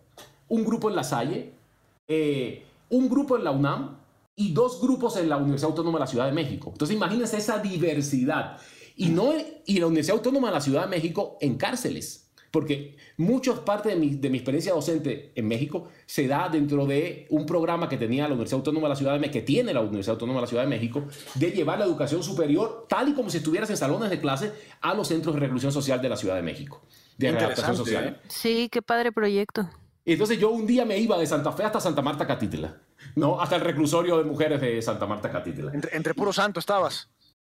un 0.48 0.64
grupo 0.64 0.90
en 0.90 0.96
la 0.96 1.04
Salle, 1.04 1.52
eh, 2.08 2.64
un 2.88 3.08
grupo 3.08 3.36
en 3.36 3.44
la 3.44 3.52
UNAM 3.52 3.98
y 4.34 4.52
dos 4.52 4.80
grupos 4.80 5.16
en 5.16 5.28
la 5.28 5.36
Universidad 5.36 5.70
Autónoma 5.70 5.98
de 5.98 6.04
la 6.04 6.06
Ciudad 6.06 6.26
de 6.26 6.32
México. 6.32 6.70
Entonces 6.72 6.96
imagínense 6.96 7.36
esa 7.36 7.58
diversidad 7.58 8.56
y, 9.00 9.08
no, 9.08 9.32
y 9.64 9.78
la 9.78 9.86
Universidad 9.86 10.18
Autónoma 10.18 10.48
de 10.48 10.54
la 10.54 10.60
Ciudad 10.60 10.82
de 10.82 10.88
México 10.88 11.38
en 11.40 11.56
cárceles. 11.56 12.30
Porque 12.50 12.98
muchas 13.16 13.60
partes 13.60 13.94
de 13.94 13.98
mi, 13.98 14.16
de 14.16 14.28
mi, 14.28 14.36
experiencia 14.36 14.74
docente 14.74 15.32
en 15.34 15.48
México 15.48 15.88
se 16.04 16.26
da 16.26 16.50
dentro 16.50 16.84
de 16.84 17.26
un 17.30 17.46
programa 17.46 17.88
que 17.88 17.96
tenía 17.96 18.24
la 18.24 18.34
Universidad 18.34 18.58
Autónoma 18.58 18.88
de 18.88 18.90
la 18.90 18.96
Ciudad 18.96 19.14
de 19.14 19.20
México, 19.20 19.32
que 19.32 19.42
tiene 19.42 19.72
la 19.72 19.80
Universidad 19.80 20.16
Autónoma 20.16 20.40
de 20.40 20.42
la 20.42 20.48
Ciudad 20.48 20.64
de 20.64 20.68
México, 20.68 21.04
de 21.34 21.50
llevar 21.50 21.78
la 21.78 21.86
educación 21.86 22.22
superior, 22.22 22.84
tal 22.90 23.08
y 23.08 23.14
como 23.14 23.30
si 23.30 23.38
estuvieras 23.38 23.70
en 23.70 23.78
salones 23.78 24.10
de 24.10 24.20
clase, 24.20 24.52
a 24.82 24.92
los 24.92 25.08
centros 25.08 25.34
de 25.34 25.40
reclusión 25.40 25.72
social 25.72 26.02
de 26.02 26.08
la 26.10 26.16
Ciudad 26.18 26.34
de 26.34 26.42
México. 26.42 26.82
De 27.16 27.28
adaptación 27.28 27.76
social. 27.76 28.04
¿eh? 28.04 28.16
Sí, 28.28 28.68
qué 28.70 28.82
padre 28.82 29.12
proyecto. 29.12 29.66
Entonces 30.04 30.38
yo 30.38 30.50
un 30.50 30.66
día 30.66 30.84
me 30.84 30.98
iba 30.98 31.16
de 31.16 31.26
Santa 31.26 31.52
Fe 31.52 31.64
hasta 31.64 31.80
Santa 31.80 32.02
Marta 32.02 32.26
Catítela, 32.26 32.76
¿no? 33.16 33.40
Hasta 33.40 33.56
el 33.56 33.62
reclusorio 33.62 34.18
de 34.18 34.24
mujeres 34.24 34.60
de 34.60 34.82
Santa 34.82 35.06
Marta 35.06 35.30
Catítela. 35.30 35.72
Entre, 35.72 35.96
entre 35.96 36.12
puro 36.12 36.34
santo 36.34 36.60
estabas 36.60 37.08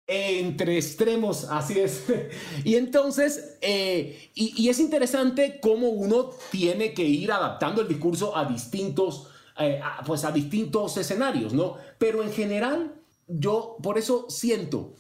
entre 0.09 0.79
extremos, 0.79 1.45
así 1.45 1.79
es. 1.79 2.07
Y 2.65 2.77
entonces, 2.77 3.59
eh, 3.61 4.31
y, 4.35 4.69
es 4.69 4.81
interesante 4.81 5.61
cómo 5.61 5.89
uno 5.91 6.31
tiene 6.51 6.95
que 6.95 7.05
ir 7.05 7.31
adaptando 7.31 7.83
el 7.83 7.89
discurso 7.89 8.37
a 8.37 8.47
distintos, 8.47 9.29
eh, 9.59 9.81
pues 10.07 10.25
a 10.25 10.33
distintos 10.33 10.97
escenarios, 10.97 11.53
¿no? 11.53 11.77
Pero 11.99 12.23
en 12.23 12.33
general, 12.33 12.95
yo 13.29 13.77
por 13.83 13.99
eso 13.99 14.27
siento 14.31 14.95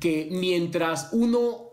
que 0.00 0.28
mientras 0.32 1.10
uno 1.12 1.66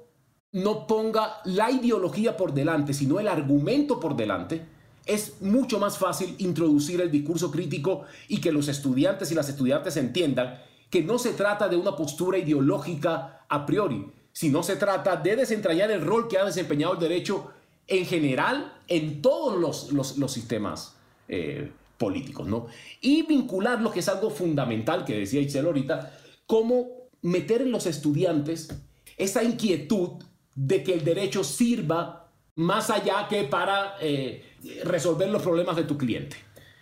no 0.51 0.85
ponga 0.85 1.37
la 1.45 1.71
ideología 1.71 2.35
por 2.35 2.53
delante, 2.53 2.93
sino 2.93 3.19
el 3.19 3.29
argumento 3.29 3.99
por 3.99 4.15
delante, 4.15 4.65
es 5.05 5.41
mucho 5.41 5.79
más 5.79 5.97
fácil 5.97 6.35
introducir 6.37 6.99
el 7.01 7.09
discurso 7.09 7.49
crítico 7.49 8.03
y 8.27 8.39
que 8.39 8.51
los 8.51 8.67
estudiantes 8.67 9.31
y 9.31 9.35
las 9.35 9.49
estudiantes 9.49 9.97
entiendan 9.97 10.59
que 10.93 11.01
no 11.01 11.17
se 11.17 11.33
trata 11.33 11.67
de 11.67 11.75
una 11.75 11.95
postura 11.95 12.37
ideológica 12.37 13.47
a 13.49 13.65
priori, 13.65 14.11
sino 14.31 14.61
se 14.61 14.75
trata 14.75 15.15
de 15.15 15.37
desentrañar 15.37 15.89
el 15.89 16.05
rol 16.05 16.27
que 16.27 16.37
ha 16.37 16.45
desempeñado 16.45 16.93
el 16.93 16.99
derecho 16.99 17.49
en 17.87 18.05
general 18.05 18.71
en 18.87 19.19
todos 19.19 19.91
los, 19.91 20.31
sistemas 20.31 20.95
eh, 21.27 21.71
políticos, 21.97 22.45
¿no? 22.45 22.67
Y 23.01 23.23
vincular 23.23 23.81
lo 23.81 23.89
que 23.89 24.01
es 24.01 24.07
algo 24.07 24.29
fundamental 24.29 25.03
que 25.03 25.17
decía 25.17 25.41
Itzel 25.41 25.65
ahorita, 25.65 26.15
cómo 26.45 27.09
meter 27.23 27.63
en 27.63 27.71
los 27.71 27.87
estudiantes 27.87 28.69
esa 29.17 29.43
inquietud 29.43 30.23
de 30.53 30.83
que 30.83 30.93
el 30.93 31.03
derecho 31.03 31.43
sirva 31.43 32.29
más 32.53 32.91
allá 32.91 33.27
que 33.27 33.45
para 33.45 33.95
eh, 33.99 34.43
resolver 34.83 35.29
los 35.29 35.41
problemas 35.41 35.75
de 35.75 35.85
tu 35.85 35.97
cliente. 35.97 36.35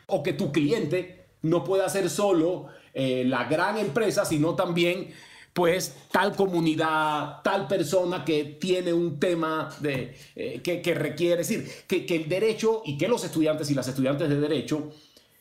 O 0.08 0.22
que 0.22 0.34
tu 0.34 0.52
cliente 0.52 1.28
no 1.44 1.64
pueda 1.64 1.88
ser 1.88 2.10
solo 2.10 2.68
eh, 2.94 3.24
la 3.26 3.46
gran 3.46 3.78
empresa, 3.78 4.26
sino 4.26 4.56
también 4.56 5.10
pues 5.54 5.96
tal 6.12 6.36
comunidad, 6.36 7.42
tal 7.44 7.68
persona 7.68 8.24
que 8.24 8.58
tiene 8.60 8.94
un 8.94 9.20
tema 9.20 9.70
de, 9.82 10.16
eh, 10.36 10.62
que, 10.62 10.94
requiere, 10.94 11.38
decir, 11.38 11.70
que, 11.88 12.06
el 12.08 12.30
derecho 12.30 12.82
y 12.86 12.98
que 12.98 13.08
los 13.08 13.24
estudiantes 13.24 13.70
y 13.70 13.74
las 13.74 13.88
estudiantes 13.88 14.30
de 14.30 14.40
derecho 14.40 14.92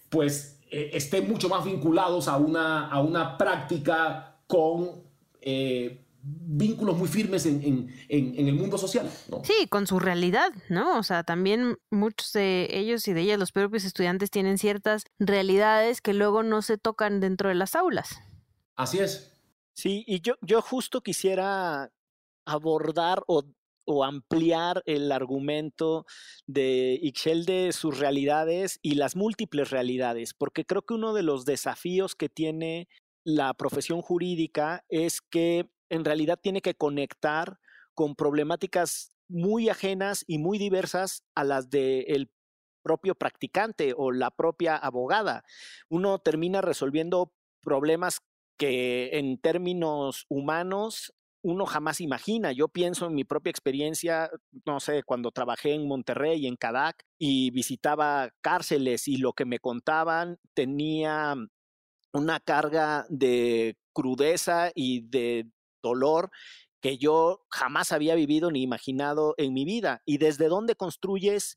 pues 0.09 0.59
eh, 0.71 0.91
estén 0.95 1.29
mucho 1.29 1.49
más 1.49 1.65
vinculados 1.65 2.27
a 2.27 2.37
una, 2.37 2.89
a 2.89 3.01
una 3.01 3.39
práctica 3.39 4.37
con 4.49 5.09
vínculos 6.23 6.97
muy 6.97 7.09
firmes 7.09 7.47
en, 7.47 7.89
el 8.09 8.55
mundo 8.55 8.79
social. 8.79 9.11
Sí, 9.45 9.67
con 9.69 9.87
su 9.87 9.99
realidad, 9.99 10.53
¿no? 10.69 10.99
O 10.99 11.03
sea, 11.03 11.25
también 11.25 11.79
muchos 11.91 12.33
de 12.33 12.69
ellos 12.71 13.07
y 13.09 13.13
de 13.13 13.23
ellas, 13.23 13.39
los 13.39 13.53
propios 13.53 13.85
estudiantes, 13.85 14.31
tienen 14.31 14.59
ciertas 14.59 15.05
realidades 15.19 16.01
que 16.01 16.15
luego 16.15 16.43
no 16.43 16.63
se 16.63 16.79
tocan 16.79 17.21
dentro 17.21 17.49
de 17.49 17.55
las 17.55 17.75
aulas. 17.75 18.21
Así 18.77 18.99
es. 18.99 19.33
Sí, 19.73 20.05
y 20.07 20.21
yo, 20.21 20.35
yo 20.43 20.61
justo 20.61 21.01
quisiera 21.01 21.91
abordar 22.45 23.23
o, 23.27 23.45
o 23.85 24.05
ampliar 24.05 24.83
el 24.87 25.11
argumento 25.13 26.05
de 26.47 26.99
Ixchel 27.03 27.45
de 27.47 27.73
sus 27.73 27.99
realidades 27.99 28.79
y 28.83 28.95
las 28.95 29.17
múltiples 29.17 29.71
realidades, 29.71 30.35
porque 30.35 30.65
creo 30.65 30.83
que 30.83 30.95
uno 30.95 31.15
de 31.15 31.23
los 31.23 31.45
desafíos 31.45 32.15
que 32.15 32.29
tiene 32.29 32.89
la 33.25 33.55
profesión 33.55 34.03
jurídica 34.03 34.85
es 34.89 35.21
que 35.21 35.69
en 35.91 36.05
realidad 36.05 36.39
tiene 36.41 36.63
que 36.63 36.75
conectar 36.75 37.59
con 37.95 38.15
problemáticas 38.15 39.13
muy 39.29 39.69
ajenas 39.69 40.25
y 40.27 40.39
muy 40.39 40.59
diversas 40.59 41.23
a 41.35 41.45
las 41.45 41.71
del 41.71 42.31
propio 42.83 43.15
practicante 43.15 43.93
o 43.97 44.11
la 44.11 44.31
propia 44.31 44.77
abogada. 44.77 45.45
Uno 45.89 46.19
termina 46.19 46.63
resolviendo 46.63 47.33
problemas 47.63 48.21
que 48.57 49.11
en 49.19 49.39
términos 49.39 50.25
humanos 50.29 51.13
uno 51.43 51.65
jamás 51.67 52.01
imagina. 52.01 52.53
Yo 52.53 52.69
pienso 52.69 53.07
en 53.07 53.15
mi 53.15 53.25
propia 53.25 53.51
experiencia, 53.51 54.31
no 54.67 54.81
sé, 54.81 55.03
cuando 55.03 55.31
trabajé 55.31 55.73
en 55.73 55.89
Monterrey, 55.89 56.47
en 56.47 56.57
Cadac, 56.57 57.05
y 57.19 57.51
visitaba 57.51 58.31
cárceles 58.43 59.09
y 59.09 59.17
lo 59.17 59.33
que 59.33 59.47
me 59.47 59.59
contaban 59.59 60.39
tenía 60.55 61.35
una 62.13 62.41
carga 62.41 63.07
de 63.09 63.77
crudeza 63.93 64.71
y 64.75 65.09
de 65.09 65.47
dolor 65.83 66.31
que 66.81 66.99
yo 66.99 67.43
jamás 67.51 67.93
había 67.93 68.15
vivido 68.15 68.51
ni 68.51 68.63
imaginado 68.63 69.35
en 69.37 69.53
mi 69.53 69.65
vida. 69.65 70.03
Y 70.07 70.19
desde 70.19 70.49
dónde 70.49 70.75
construyes 70.77 71.57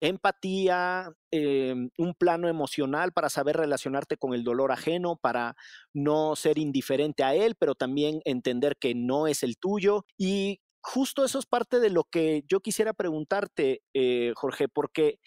empatía, 0.00 1.12
em, 1.30 1.90
un 1.98 2.14
plano 2.14 2.48
emocional 2.48 3.12
para 3.12 3.28
saber 3.28 3.56
relacionarte 3.56 4.16
con 4.16 4.32
el 4.32 4.44
dolor 4.44 4.72
ajeno, 4.72 5.16
para 5.16 5.56
no 5.92 6.36
ser 6.36 6.58
indiferente 6.58 7.22
a 7.22 7.34
él, 7.34 7.54
pero 7.58 7.74
también 7.74 8.20
entender 8.24 8.76
que 8.78 8.94
no 8.94 9.26
es 9.26 9.42
el 9.42 9.58
tuyo. 9.58 10.06
Y 10.16 10.60
justo 10.82 11.24
eso 11.24 11.38
es 11.38 11.46
parte 11.46 11.80
de 11.80 11.90
lo 11.90 12.04
que 12.04 12.44
yo 12.48 12.60
quisiera 12.60 12.94
preguntarte, 12.94 13.82
eh, 13.94 14.32
Jorge, 14.36 14.68
porque 14.68 15.18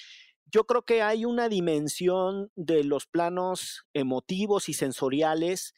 yo 0.52 0.66
creo 0.66 0.84
que 0.84 1.02
hay 1.02 1.26
una 1.26 1.50
dimensión 1.50 2.52
de 2.56 2.84
los 2.84 3.06
planos 3.08 3.86
emotivos 3.94 4.70
y 4.70 4.74
sensoriales 4.74 5.74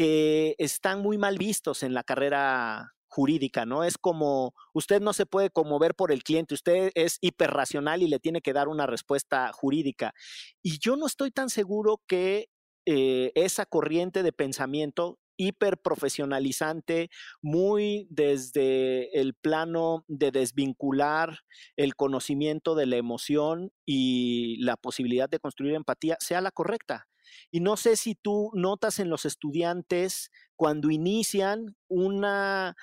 que 0.00 0.54
están 0.56 1.02
muy 1.02 1.18
mal 1.18 1.36
vistos 1.36 1.82
en 1.82 1.92
la 1.92 2.02
carrera 2.02 2.94
jurídica, 3.06 3.66
¿no? 3.66 3.84
Es 3.84 3.98
como, 3.98 4.54
usted 4.72 5.02
no 5.02 5.12
se 5.12 5.26
puede 5.26 5.50
conmover 5.50 5.94
por 5.94 6.10
el 6.10 6.22
cliente, 6.22 6.54
usted 6.54 6.90
es 6.94 7.18
hiperracional 7.20 8.02
y 8.02 8.08
le 8.08 8.18
tiene 8.18 8.40
que 8.40 8.54
dar 8.54 8.68
una 8.68 8.86
respuesta 8.86 9.52
jurídica. 9.52 10.14
Y 10.62 10.78
yo 10.78 10.96
no 10.96 11.06
estoy 11.06 11.32
tan 11.32 11.50
seguro 11.50 12.00
que 12.06 12.48
eh, 12.86 13.30
esa 13.34 13.66
corriente 13.66 14.22
de 14.22 14.32
pensamiento 14.32 15.18
hiper 15.36 15.76
profesionalizante, 15.76 17.10
muy 17.42 18.06
desde 18.08 19.20
el 19.20 19.34
plano 19.34 20.06
de 20.08 20.30
desvincular 20.30 21.40
el 21.76 21.94
conocimiento 21.94 22.74
de 22.74 22.86
la 22.86 22.96
emoción 22.96 23.70
y 23.84 24.56
la 24.64 24.78
posibilidad 24.78 25.28
de 25.28 25.40
construir 25.40 25.74
empatía, 25.74 26.16
sea 26.20 26.40
la 26.40 26.52
correcta. 26.52 27.09
Y 27.50 27.60
no 27.60 27.76
sé 27.76 27.96
si 27.96 28.14
tú 28.14 28.50
notas 28.54 28.98
en 28.98 29.10
los 29.10 29.24
estudiantes 29.24 30.30
cuando 30.56 30.90
inician 30.90 31.76
una 31.88 32.76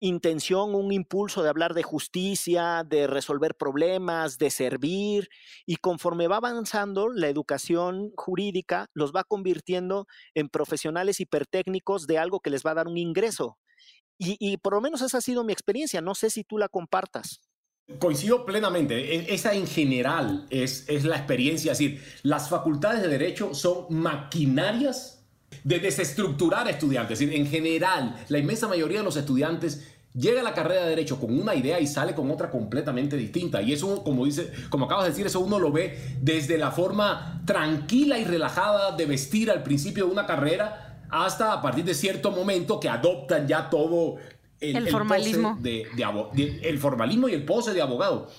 intención, 0.00 0.74
un 0.74 0.92
impulso 0.92 1.42
de 1.42 1.48
hablar 1.48 1.72
de 1.72 1.82
justicia, 1.82 2.84
de 2.86 3.06
resolver 3.06 3.54
problemas, 3.54 4.38
de 4.38 4.50
servir, 4.50 5.28
y 5.64 5.76
conforme 5.76 6.28
va 6.28 6.36
avanzando, 6.36 7.08
la 7.08 7.28
educación 7.28 8.12
jurídica 8.14 8.88
los 8.92 9.12
va 9.12 9.24
convirtiendo 9.24 10.06
en 10.34 10.48
profesionales 10.50 11.20
hipertécnicos 11.20 12.06
de 12.06 12.18
algo 12.18 12.40
que 12.40 12.50
les 12.50 12.64
va 12.64 12.72
a 12.72 12.74
dar 12.74 12.86
un 12.86 12.98
ingreso. 12.98 13.58
Y, 14.16 14.58
por 14.58 14.74
lo 14.74 14.80
menos 14.80 15.02
esa 15.02 15.18
ha 15.18 15.20
sido 15.20 15.42
mi 15.42 15.52
experiencia, 15.52 16.00
no 16.00 16.14
sé 16.14 16.30
si 16.30 16.44
tú 16.44 16.56
la 16.56 16.68
compartas. 16.68 17.40
Coincido 17.98 18.46
plenamente, 18.46 19.14
e, 19.14 19.34
esa 19.34 19.52
en 19.52 19.66
general 19.66 20.46
es, 20.48 20.88
es 20.88 21.04
la 21.04 21.16
experiencia, 21.16 21.72
es 21.72 21.78
decir, 21.78 22.02
las 22.22 22.48
facultades 22.48 23.02
de 23.02 23.08
derecho 23.08 23.54
son 23.54 23.86
maquinarias 23.90 25.22
de 25.64 25.80
desestructurar 25.80 26.66
estudiantes. 26.66 27.20
En 27.20 27.46
general, 27.46 28.16
la 28.28 28.38
inmensa 28.38 28.68
mayoría 28.68 28.98
de 28.98 29.04
los 29.04 29.16
estudiantes 29.16 29.86
llega 30.14 30.40
a 30.40 30.44
la 30.44 30.54
carrera 30.54 30.84
de 30.84 30.90
derecho 30.90 31.20
con 31.20 31.38
una 31.38 31.54
idea 31.54 31.78
y 31.78 31.86
sale 31.86 32.14
con 32.14 32.30
otra 32.30 32.50
completamente 32.50 33.18
distinta. 33.18 33.60
Y 33.60 33.74
eso, 33.74 34.02
como 34.02 34.24
dice, 34.24 34.50
como 34.70 34.86
acabas 34.86 35.04
de 35.04 35.10
decir, 35.10 35.26
eso 35.26 35.40
uno 35.40 35.58
lo 35.58 35.70
ve 35.70 36.16
desde 36.22 36.56
la 36.56 36.70
forma 36.70 37.42
tranquila 37.44 38.18
y 38.18 38.24
relajada 38.24 38.96
de 38.96 39.04
vestir 39.04 39.50
al 39.50 39.62
principio 39.62 40.06
de 40.06 40.12
una 40.12 40.26
carrera 40.26 41.02
hasta 41.10 41.52
a 41.52 41.62
partir 41.62 41.84
de 41.84 41.94
cierto 41.94 42.30
momento 42.30 42.80
que 42.80 42.88
adoptan 42.88 43.46
ya 43.46 43.68
todo 43.70 44.16
el, 44.70 44.88
formalismo 44.88 45.58
de, 45.60 45.86
el 46.62 46.78
formalismo 46.78 47.28
y 47.28 47.34
el 47.34 47.44
pose 47.44 47.72
de 47.72 47.82
abogado. 47.82 48.30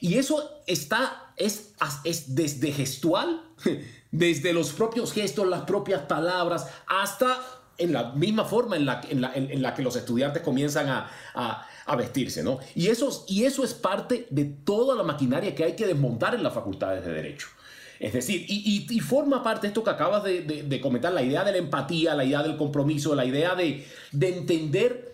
Y 0.00 0.14
eso 0.18 0.60
está 0.66 1.32
es, 1.36 1.74
es 2.04 2.34
desde 2.34 2.72
gestual, 2.72 3.42
desde 4.10 4.52
los 4.52 4.72
propios 4.72 5.12
gestos, 5.12 5.46
las 5.46 5.62
propias 5.62 6.02
palabras, 6.02 6.68
hasta 6.86 7.40
en 7.76 7.92
la 7.92 8.12
misma 8.12 8.44
forma 8.44 8.76
en 8.76 8.86
la, 8.86 9.00
en 9.04 9.62
la, 9.62 9.74
que 9.74 9.82
los 9.82 9.96
estudiantes 9.96 10.42
comienzan 10.42 10.88
a, 10.88 11.10
a, 11.34 11.96
vestirse, 11.96 12.42
¿no? 12.44 12.60
Y 12.76 12.86
eso, 12.86 13.24
y 13.26 13.44
eso 13.44 13.64
es 13.64 13.74
parte 13.74 14.28
de 14.30 14.44
toda 14.44 14.94
la 14.94 15.02
maquinaria 15.02 15.54
que 15.54 15.64
hay 15.64 15.74
que 15.74 15.86
desmontar 15.86 16.36
en 16.36 16.44
las 16.44 16.54
facultades 16.54 17.04
de 17.04 17.12
Derecho. 17.12 17.48
Es 17.98 18.12
decir, 18.12 18.44
y, 18.48 18.86
y, 18.88 19.00
forma 19.00 19.42
parte 19.42 19.62
de 19.62 19.68
esto 19.68 19.82
que 19.82 19.90
acabas 19.90 20.22
de, 20.22 20.42
de, 20.42 20.80
comentar, 20.80 21.12
la 21.12 21.22
idea 21.22 21.42
de 21.42 21.52
la 21.52 21.58
empatía, 21.58 22.14
la 22.14 22.24
idea 22.24 22.42
del 22.42 22.56
compromiso, 22.56 23.14
la 23.14 23.24
idea 23.24 23.54
de, 23.54 23.86
de 24.12 24.36
entender 24.36 25.13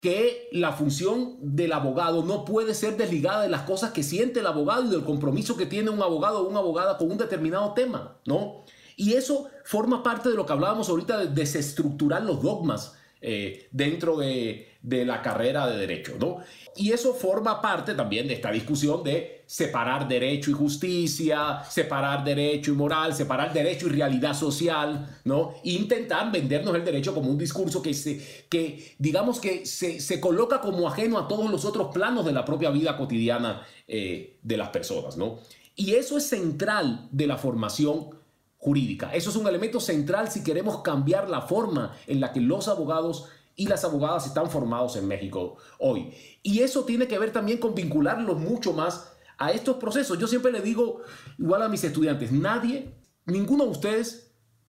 que 0.00 0.48
la 0.52 0.72
función 0.72 1.36
del 1.40 1.72
abogado 1.72 2.22
no 2.22 2.44
puede 2.44 2.74
ser 2.74 2.96
desligada 2.96 3.42
de 3.42 3.48
las 3.48 3.62
cosas 3.62 3.92
que 3.92 4.02
siente 4.02 4.40
el 4.40 4.46
abogado 4.46 4.84
y 4.84 4.90
del 4.90 5.04
compromiso 5.04 5.56
que 5.56 5.66
tiene 5.66 5.90
un 5.90 6.02
abogado 6.02 6.40
o 6.42 6.48
una 6.48 6.58
abogada 6.58 6.98
con 6.98 7.10
un 7.10 7.18
determinado 7.18 7.72
tema, 7.72 8.18
¿no? 8.26 8.64
Y 8.96 9.14
eso 9.14 9.48
forma 9.64 10.02
parte 10.02 10.30
de 10.30 10.36
lo 10.36 10.46
que 10.46 10.52
hablábamos 10.52 10.88
ahorita 10.88 11.18
de 11.18 11.26
desestructurar 11.28 12.22
los 12.22 12.42
dogmas 12.42 12.94
eh, 13.20 13.68
dentro 13.72 14.16
de, 14.16 14.68
la 14.82 15.20
carrera 15.20 15.66
de 15.66 15.78
derecho, 15.78 16.16
¿no? 16.18 16.38
Y 16.76 16.92
eso 16.92 17.12
forma 17.12 17.60
parte 17.60 17.94
también 17.94 18.28
de 18.28 18.34
esta 18.34 18.52
discusión 18.52 19.02
de 19.02 19.35
separar 19.46 20.08
derecho 20.08 20.50
y 20.50 20.54
justicia, 20.54 21.62
separar 21.70 22.24
derecho 22.24 22.72
y 22.72 22.74
moral, 22.74 23.14
separar 23.14 23.52
derecho 23.52 23.86
y 23.86 23.90
realidad 23.90 24.34
social, 24.34 25.20
¿no? 25.24 25.54
Intentar 25.62 26.32
vendernos 26.32 26.74
el 26.74 26.84
derecho 26.84 27.14
como 27.14 27.30
un 27.30 27.38
discurso 27.38 27.80
que, 27.80 27.94
se, 27.94 28.44
que 28.48 28.96
digamos 28.98 29.38
que 29.38 29.64
se, 29.64 30.20
coloca 30.20 30.60
como 30.60 30.88
ajeno 30.88 31.18
a 31.18 31.28
todos 31.28 31.48
los 31.50 31.64
otros 31.64 31.92
planos 31.94 32.24
de 32.24 32.32
la 32.32 32.44
propia 32.44 32.70
vida 32.70 32.96
cotidiana 32.96 33.62
eh, 33.86 34.38
de 34.42 34.56
las 34.56 34.70
personas, 34.70 35.16
¿no? 35.16 35.38
Y 35.76 35.94
eso 35.94 36.16
es 36.16 36.26
central 36.26 37.08
de 37.12 37.26
la 37.26 37.36
formación 37.36 38.10
jurídica. 38.58 39.14
Eso 39.14 39.30
es 39.30 39.36
un 39.36 39.46
elemento 39.46 39.78
central 39.78 40.30
si 40.30 40.42
queremos 40.42 40.82
cambiar 40.82 41.28
la 41.28 41.42
forma 41.42 41.94
en 42.06 42.18
la 42.18 42.32
que 42.32 42.40
los 42.40 42.66
abogados 42.66 43.26
y 43.54 43.66
las 43.66 43.84
abogadas 43.84 44.26
están 44.26 44.50
formados 44.50 44.96
en 44.96 45.06
México 45.06 45.56
hoy. 45.78 46.12
Y 46.42 46.60
eso 46.60 46.84
tiene 46.84 47.06
que 47.06 47.18
ver 47.18 47.32
también 47.32 47.58
con 47.58 47.74
vincularlos 47.74 48.38
mucho 48.38 48.72
más 48.72 49.12
a 49.38 49.52
estos 49.52 49.76
procesos. 49.76 50.18
Yo 50.18 50.26
siempre 50.26 50.52
le 50.52 50.60
digo, 50.60 51.02
igual 51.38 51.62
a 51.62 51.68
mis 51.68 51.84
estudiantes, 51.84 52.32
nadie, 52.32 52.94
ninguno 53.24 53.64
de 53.64 53.70
ustedes 53.70 54.34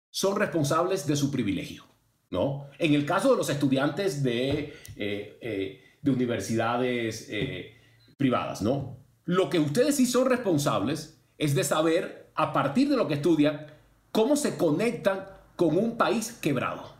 son 0.10 0.36
responsables 0.36 1.06
de 1.06 1.16
su 1.16 1.32
privilegio. 1.32 1.88
¿no? 2.30 2.70
En 2.78 2.94
el 2.94 3.06
caso 3.06 3.32
de 3.32 3.38
los 3.38 3.50
estudiantes 3.50 4.24
de, 4.24 4.74
eh, 4.96 5.38
eh, 5.42 5.82
de 6.02 6.12
universidades 6.12 7.28
eh, 7.30 7.78
privadas, 8.18 8.62
¿no? 8.62 8.98
Lo 9.26 9.50
que 9.50 9.60
ustedes 9.60 9.96
sí 9.96 10.06
son 10.06 10.30
responsables 10.30 11.22
es 11.38 11.54
de 11.56 11.64
saber, 11.64 12.32
a 12.36 12.54
partir 12.54 12.90
de 12.90 12.98
lo 12.98 13.08
que 13.08 13.16
estudian, 13.16 13.68
cómo 14.12 14.36
se 14.36 14.58
conectan 14.58 15.26
con 15.56 15.78
un 15.78 15.98
país 15.98 16.32
quebrado. 16.42 16.96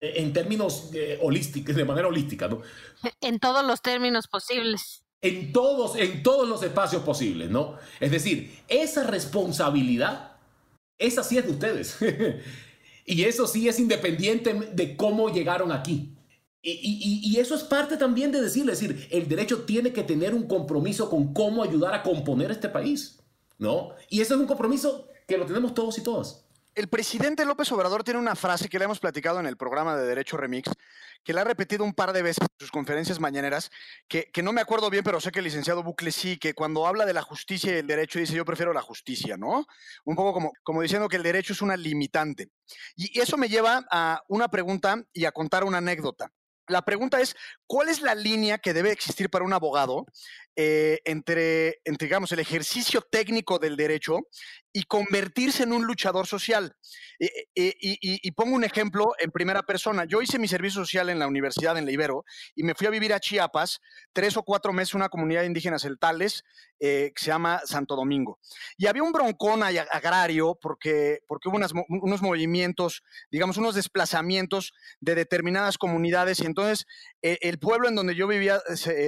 En 0.00 0.32
términos 0.32 0.90
holísticos, 1.20 1.76
de 1.76 1.84
manera 1.84 2.08
holística, 2.08 2.48
¿no? 2.48 2.60
En 3.20 3.38
todos 3.38 3.64
los 3.64 3.82
términos 3.82 4.26
posibles. 4.26 5.01
En 5.22 5.52
todos, 5.52 5.96
en 5.96 6.22
todos 6.22 6.48
los 6.48 6.62
espacios 6.62 7.02
posibles, 7.02 7.48
¿no? 7.48 7.76
Es 8.00 8.10
decir, 8.10 8.58
esa 8.68 9.04
responsabilidad, 9.04 10.32
esa 10.98 11.22
sí 11.22 11.38
es 11.38 11.44
de 11.44 11.50
ustedes. 11.52 11.96
y 13.06 13.24
eso 13.24 13.46
sí 13.46 13.68
es 13.68 13.78
independiente 13.78 14.52
de 14.52 14.96
cómo 14.96 15.28
llegaron 15.30 15.72
aquí. 15.72 16.12
Y, 16.64 17.20
y, 17.24 17.40
eso 17.40 17.56
es 17.56 17.64
parte 17.64 17.96
también 17.96 18.30
de 18.30 18.40
decirle, 18.40 18.72
es 18.72 18.80
decir, 18.80 19.08
el 19.10 19.28
derecho 19.28 19.62
tiene 19.62 19.92
que 19.92 20.04
tener 20.04 20.32
un 20.32 20.46
compromiso 20.46 21.10
con 21.10 21.34
cómo 21.34 21.64
ayudar 21.64 21.92
a 21.92 22.04
componer 22.04 22.52
este 22.52 22.68
país, 22.68 23.18
¿no? 23.58 23.90
Y 24.08 24.20
eso 24.20 24.34
es 24.34 24.40
un 24.40 24.46
compromiso 24.46 25.08
que 25.26 25.36
lo 25.36 25.44
tenemos 25.44 25.74
todos 25.74 25.98
y 25.98 26.02
todas. 26.02 26.44
El 26.76 26.86
presidente 26.86 27.44
López 27.44 27.70
Obrador 27.72 28.04
tiene 28.04 28.20
una 28.20 28.36
frase 28.36 28.68
que 28.68 28.78
le 28.78 28.84
hemos 28.84 29.00
platicado 29.00 29.40
en 29.40 29.46
el 29.46 29.56
programa 29.56 29.96
de 29.96 30.06
Derecho 30.06 30.36
Remix, 30.36 30.70
que 31.24 31.32
le 31.32 31.40
ha 31.40 31.44
repetido 31.44 31.84
un 31.84 31.94
par 31.94 32.12
de 32.12 32.22
veces 32.22 32.42
en 32.42 32.58
sus 32.58 32.70
conferencias 32.70 33.20
mañaneras, 33.20 33.70
que, 34.08 34.30
no 34.42 34.52
me 34.52 34.60
acuerdo 34.60 34.90
bien, 34.90 35.04
pero 35.04 35.20
sé 35.20 35.30
que 35.30 35.38
el 35.38 35.44
licenciado 35.44 35.82
Bucle 35.82 36.12
sí, 36.12 36.36
que 36.38 36.54
cuando 36.54 36.86
habla 36.86 37.06
de 37.06 37.12
la 37.12 37.22
justicia 37.22 37.72
y 37.72 37.78
el 37.78 37.86
derecho 37.86 38.18
dice 38.18 38.34
yo 38.34 38.44
prefiero 38.44 38.72
la 38.72 38.82
justicia, 38.82 39.36
¿no? 39.36 39.66
Un 40.04 40.16
poco 40.16 40.32
como, 40.32 40.52
como 40.62 40.82
diciendo 40.82 41.08
que 41.08 41.16
el 41.16 41.22
derecho 41.22 41.52
es 41.52 41.62
una 41.62 41.76
limitante. 41.76 42.50
Y 42.96 43.18
eso 43.20 43.36
me 43.36 43.48
lleva 43.48 43.84
a 43.90 44.22
una 44.28 44.48
pregunta 44.48 45.02
y 45.12 45.24
a 45.24 45.32
contar 45.32 45.64
una 45.64 45.78
anécdota. 45.78 46.32
La 46.68 46.82
pregunta 46.82 47.20
es, 47.20 47.34
¿cuál 47.66 47.88
es 47.88 48.00
la 48.02 48.14
línea 48.14 48.58
que 48.58 48.72
debe 48.72 48.92
existir 48.92 49.28
para 49.28 49.44
un 49.44 49.52
abogado 49.52 50.06
eh, 50.54 51.00
entre, 51.06 51.80
digamos, 51.98 52.30
el 52.32 52.40
ejercicio 52.40 53.00
técnico 53.00 53.58
del 53.58 53.74
derecho 53.74 54.18
y 54.70 54.82
convertirse 54.82 55.62
en 55.62 55.72
un 55.72 55.86
luchador 55.86 56.26
social. 56.26 56.76
Eh, 57.18 57.30
eh, 57.54 57.74
y, 57.78 58.30
pongo 58.32 58.56
un 58.56 58.64
ejemplo 58.64 59.12
en 59.18 59.30
primera 59.30 59.62
persona. 59.62 60.04
Yo 60.04 60.20
hice 60.20 60.38
mi 60.38 60.48
servicio 60.48 60.82
social 60.82 61.08
en 61.08 61.18
la 61.18 61.26
universidad 61.26 61.78
en 61.78 61.86
la 61.86 61.92
Ibero 61.92 62.24
y 62.54 62.64
me 62.64 62.74
fui 62.74 62.86
a 62.86 62.90
vivir 62.90 63.14
a 63.14 63.20
Chiapas 63.20 63.80
tres 64.12 64.36
o 64.36 64.42
cuatro 64.42 64.72
meses 64.72 64.94
una 64.94 65.08
comunidad 65.08 65.44
indígena 65.44 65.78
celtales 65.78 66.42
que 66.80 67.12
se 67.14 67.26
llama 67.26 67.60
Santo 67.64 67.94
Domingo. 67.94 68.40
Y 68.76 68.88
había 68.88 69.04
un 69.04 69.12
broncón 69.12 69.62
agrario 69.62 70.58
porque, 70.60 71.20
porque 71.28 71.48
hubo 71.48 71.60
unos 71.88 72.22
movimientos, 72.22 73.04
digamos, 73.30 73.56
unos 73.56 73.76
desplazamientos 73.76 74.72
de 74.98 75.14
determinadas 75.14 75.78
comunidades 75.78 76.40
y 76.40 76.46
entonces 76.46 76.86
el 77.22 77.60
pueblo 77.60 77.86
en 77.86 77.94
donde 77.94 78.16
yo 78.16 78.26
vivía, 78.26 78.60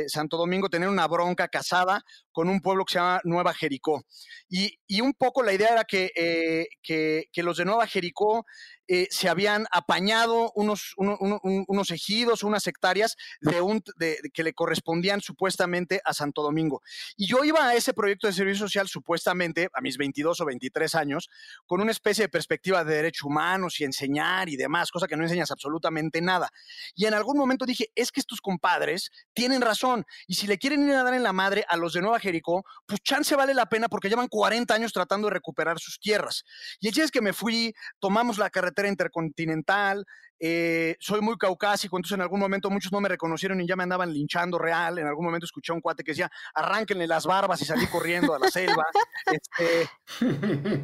Santo 0.07 0.37
Domingo, 0.37 0.69
tenía 0.69 0.89
una 0.89 1.09
bronca 1.09 1.34
casada 1.35 2.03
con 2.35 2.49
un 2.49 2.61
pueblo 2.61 2.85
que 2.85 2.95
se 2.95 2.99
llama 2.99 3.21
Nueva 3.23 3.55
Jericó. 3.55 4.05
Y, 4.49 4.77
un 5.01 5.13
poco 5.15 5.43
la 5.43 5.53
idea 5.53 5.69
era 5.69 5.85
que, 5.85 6.11
eh, 6.17 6.67
que, 6.83 7.43
los 7.43 7.59
de 7.59 7.65
Nueva 7.65 7.87
Jericó 7.87 8.45
eh, 8.87 9.07
se 9.11 9.29
habían 9.29 9.67
apañado 9.71 10.53
unos, 10.57 10.95
unos 10.97 11.91
ejidos, 11.91 12.43
unas 12.43 12.67
hectáreas 12.67 13.17
de 13.41 13.61
un, 13.61 13.83
de, 13.97 14.19
que 14.33 14.43
le 14.43 14.53
correspondían 14.53 15.21
supuestamente 15.21 16.01
a 16.05 16.13
Santo 16.13 16.43
Domingo. 16.43 16.83
Y 17.17 17.27
yo 17.27 17.45
iba 17.45 17.67
a 17.67 17.75
ese 17.75 17.95
proyecto 17.95 18.27
de 18.27 18.33
servicio 18.33 18.67
social 18.67 18.89
supuestamente 18.89 19.69
a 19.73 19.81
mis 19.81 19.97
22 19.97 20.41
o 20.41 20.45
23 20.45 20.95
años 20.97 21.31
con 21.67 21.81
una 21.81 21.93
especie 21.93 22.25
de 22.25 22.29
perspectiva 22.29 22.85
de 22.85 22.97
derechos 22.97 23.25
humanos 23.25 23.81
y 23.81 23.85
enseñar 23.85 24.49
y 24.49 24.57
demás, 24.57 24.91
cosa 24.91 25.07
que 25.07 25.17
no 25.17 25.23
enseñas 25.23 25.51
absolutamente 25.51 26.21
nada. 26.21 26.51
Y 26.95 27.07
en 27.07 27.15
algún 27.15 27.39
momento 27.39 27.65
dije, 27.67 27.91
es 27.95 28.11
que 28.11 28.21
estos 28.21 28.41
compadres 28.41 29.11
tienen 29.33 29.61
razón 29.63 30.05
y 30.27 30.35
si 30.35 30.47
le 30.47 30.59
quieren 30.59 30.87
ir 30.89 30.95
a 30.95 31.05
dar 31.05 31.15
en 31.15 31.23
la 31.23 31.33
madre 31.33 31.65
a 31.69 31.77
los 31.77 31.93
de 31.93 32.01
Nueva 32.01 32.21
Jericó, 32.25 32.65
pues 32.87 33.01
chance 33.03 33.37
vale 33.37 33.55
la 33.55 33.67
pena 33.67 33.89
porque 33.89 34.09
llevan 34.09 34.29
40 34.29 34.75
años 34.75 34.93
tratando 34.93 35.29
de 35.29 35.35
recuperar 35.35 35.79
sus 35.79 35.99
tierras. 36.01 36.45
Y 36.81 36.89
el 36.89 36.99
es 36.99 37.11
que 37.11 37.21
me 37.21 37.33
fui, 37.33 37.75
tomamos 38.01 38.39
la 38.39 38.51
carretera 38.51 38.89
intercontinental, 38.89 40.05
eh, 40.41 40.97
soy 41.01 41.21
muy 41.21 41.37
caucásico, 41.37 41.97
entonces 41.97 42.17
en 42.17 42.23
algún 42.23 42.41
momento 42.41 42.69
muchos 42.69 42.93
no 42.93 43.01
me 43.01 43.09
reconocieron 43.09 43.61
y 43.61 43.67
ya 43.67 43.77
me 43.77 43.85
andaban 43.85 44.13
linchando 44.13 44.59
real. 44.59 44.99
En 44.99 45.07
algún 45.07 45.25
momento 45.25 45.47
escuché 45.47 45.73
a 45.73 45.75
un 45.75 45.81
cuate 45.81 46.03
que 46.03 46.13
decía, 46.13 46.31
arránquenle 46.55 47.07
las 47.07 47.25
barbas 47.27 47.63
y 47.63 47.65
salí 47.65 47.87
corriendo 47.87 48.35
a 48.35 48.39
la 48.39 48.51
selva. 48.51 48.85
Este 49.27 49.89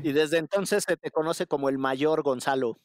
y 0.02 0.12
desde 0.12 0.38
entonces 0.38 0.84
se 0.86 0.96
te 0.96 1.10
conoce 1.10 1.46
como 1.46 1.68
el 1.68 1.76
mayor 1.78 2.22
Gonzalo. 2.22 2.78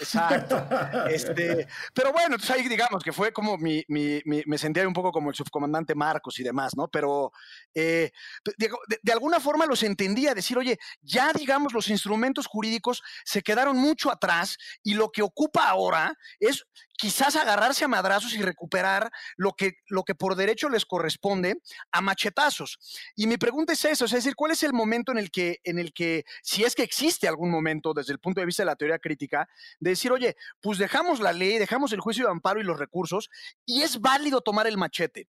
Exacto. 0.00 0.56
Este, 1.10 1.66
pero 1.94 2.12
bueno, 2.12 2.36
entonces 2.36 2.50
ahí 2.50 2.68
digamos 2.68 3.02
que 3.02 3.12
fue 3.12 3.32
como 3.32 3.56
mi, 3.58 3.84
mi, 3.88 4.20
me 4.24 4.58
sentía 4.58 4.86
un 4.86 4.92
poco 4.92 5.10
como 5.12 5.30
el 5.30 5.36
subcomandante 5.36 5.94
Marcos 5.94 6.38
y 6.38 6.42
demás, 6.42 6.76
¿no? 6.76 6.88
Pero 6.88 7.32
eh, 7.74 8.10
de, 8.56 8.70
de, 9.02 9.12
alguna 9.12 9.40
forma 9.40 9.66
los 9.66 9.82
entendía, 9.82 10.34
decir, 10.34 10.56
oye, 10.58 10.78
ya 11.02 11.32
digamos 11.32 11.72
los 11.72 11.88
instrumentos 11.88 12.46
jurídicos 12.46 13.02
se 13.24 13.42
quedaron 13.42 13.76
mucho 13.76 14.10
atrás 14.10 14.56
y 14.82 14.94
lo 14.94 15.10
que 15.10 15.22
ocupa 15.22 15.68
ahora 15.68 16.14
es 16.38 16.64
quizás 17.00 17.34
agarrarse 17.34 17.86
a 17.86 17.88
madrazos 17.88 18.34
y 18.34 18.42
recuperar 18.42 19.10
lo 19.36 19.54
que, 19.54 19.78
lo 19.86 20.02
que 20.02 20.14
por 20.14 20.36
derecho 20.36 20.68
les 20.68 20.84
corresponde 20.84 21.56
a 21.92 22.02
machetazos. 22.02 22.78
Y 23.16 23.26
mi 23.26 23.38
pregunta 23.38 23.72
es 23.72 23.82
eso, 23.86 24.04
es 24.04 24.10
decir, 24.10 24.34
¿cuál 24.34 24.52
es 24.52 24.62
el 24.62 24.74
momento 24.74 25.10
en 25.10 25.16
el 25.16 25.30
que, 25.30 25.60
en 25.64 25.78
el 25.78 25.94
que 25.94 26.24
si 26.42 26.62
es 26.62 26.74
que 26.74 26.82
existe 26.82 27.26
algún 27.26 27.50
momento 27.50 27.94
desde 27.94 28.12
el 28.12 28.18
punto 28.18 28.40
de 28.40 28.46
vista 28.46 28.64
de 28.64 28.66
la 28.66 28.76
teoría 28.76 28.98
crítica, 28.98 29.48
de 29.78 29.90
decir, 29.90 30.12
oye, 30.12 30.36
pues 30.60 30.76
dejamos 30.76 31.20
la 31.20 31.32
ley, 31.32 31.56
dejamos 31.56 31.94
el 31.94 32.00
juicio 32.00 32.26
de 32.26 32.32
amparo 32.32 32.60
y 32.60 32.64
los 32.64 32.78
recursos, 32.78 33.30
y 33.64 33.80
es 33.80 34.02
válido 34.02 34.42
tomar 34.42 34.66
el 34.66 34.76
machete? 34.76 35.26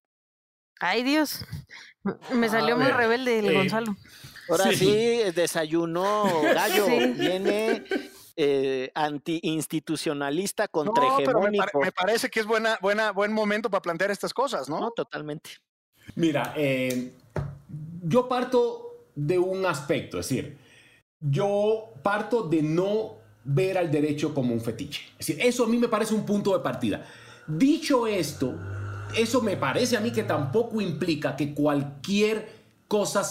Ay 0.82 1.04
Dios, 1.04 1.46
me 2.34 2.50
salió 2.50 2.76
muy 2.76 2.92
rebelde 2.92 3.40
el 3.40 3.50
eh, 3.50 3.54
Gonzalo. 3.54 3.96
Ahora 4.50 4.74
sí, 4.74 5.22
desayuno 5.34 6.42
gallo, 6.42 6.88
viene 7.16 7.86
eh, 8.36 8.92
anti-institucionalista 8.96 10.68
contra 10.68 11.04
no, 11.04 11.18
Pero 11.18 11.42
me, 11.42 11.92
parece 11.92 12.30
que 12.30 12.40
es 12.40 12.46
buena, 12.46 12.78
buena, 12.82 13.12
buen 13.12 13.34
momento 13.34 13.70
para 13.70 13.82
plantear 13.82 14.12
estas 14.12 14.34
cosas, 14.34 14.70
¿no? 14.70 14.80
No, 14.80 14.92
totalmente. 14.92 15.52
Mira, 16.16 16.54
eh, 16.56 17.14
yo 18.04 18.28
parto 18.28 19.06
de 19.16 19.38
un 19.38 19.66
aspecto, 19.66 20.20
es 20.20 20.30
decir, 20.30 20.58
yo 21.20 21.94
parto 22.02 22.44
de 22.44 22.62
no 22.62 23.18
ver 23.44 23.78
al 23.78 23.92
derecho 23.92 24.34
como 24.34 24.54
un 24.54 24.62
fetiche. 24.62 25.04
Es 25.20 25.28
decir, 25.28 25.46
eso 25.46 25.66
a 25.66 25.68
mí 25.68 25.78
me 25.78 25.88
parece 25.88 26.14
un 26.14 26.26
punto 26.26 26.56
de 26.56 26.64
partida. 26.64 27.06
Dicho 27.48 28.08
esto, 28.08 28.56
eso 29.16 29.42
me 29.42 29.58
parece 29.58 29.98
a 29.98 30.00
mí 30.00 30.12
que 30.12 30.24
tampoco 30.24 30.82
implica 30.82 31.36
que 31.36 31.54
cualquier 31.54 32.62
cosa 32.88 33.24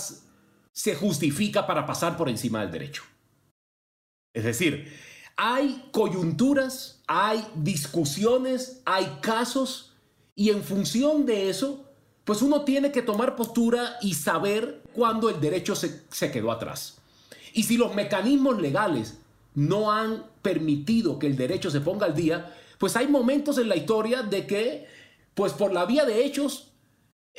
se 0.72 0.94
justifica 0.94 1.66
para 1.66 1.86
pasar 1.86 2.16
por 2.16 2.28
encima 2.28 2.60
del 2.60 2.70
derecho. 2.70 3.02
Es 4.32 4.44
decir, 4.44 4.92
hay 5.36 5.88
coyunturas, 5.92 7.00
hay 7.06 7.44
discusiones, 7.54 8.82
hay 8.84 9.18
casos 9.20 9.92
y 10.36 10.50
en 10.50 10.62
función 10.62 11.26
de 11.26 11.50
eso, 11.50 11.84
pues 12.24 12.42
uno 12.42 12.62
tiene 12.62 12.92
que 12.92 13.02
tomar 13.02 13.36
postura 13.36 13.96
y 14.00 14.14
saber 14.14 14.82
cuándo 14.94 15.28
el 15.28 15.40
derecho 15.40 15.74
se, 15.74 16.30
quedó 16.30 16.52
atrás. 16.52 16.98
Y 17.52 17.64
si 17.64 17.76
los 17.76 17.94
mecanismos 17.94 18.60
legales 18.60 19.18
no 19.54 19.90
han 19.90 20.24
permitido 20.42 21.18
que 21.18 21.26
el 21.26 21.36
derecho 21.36 21.70
se 21.70 21.80
ponga 21.80 22.06
al 22.06 22.14
día, 22.14 22.54
pues 22.78 22.96
hay 22.96 23.08
momentos 23.08 23.58
en 23.58 23.68
la 23.68 23.76
historia 23.76 24.22
de 24.22 24.46
que, 24.46 24.86
pues 25.34 25.52
por 25.52 25.72
la 25.72 25.86
vía 25.86 26.04
de 26.04 26.24
hechos, 26.24 26.69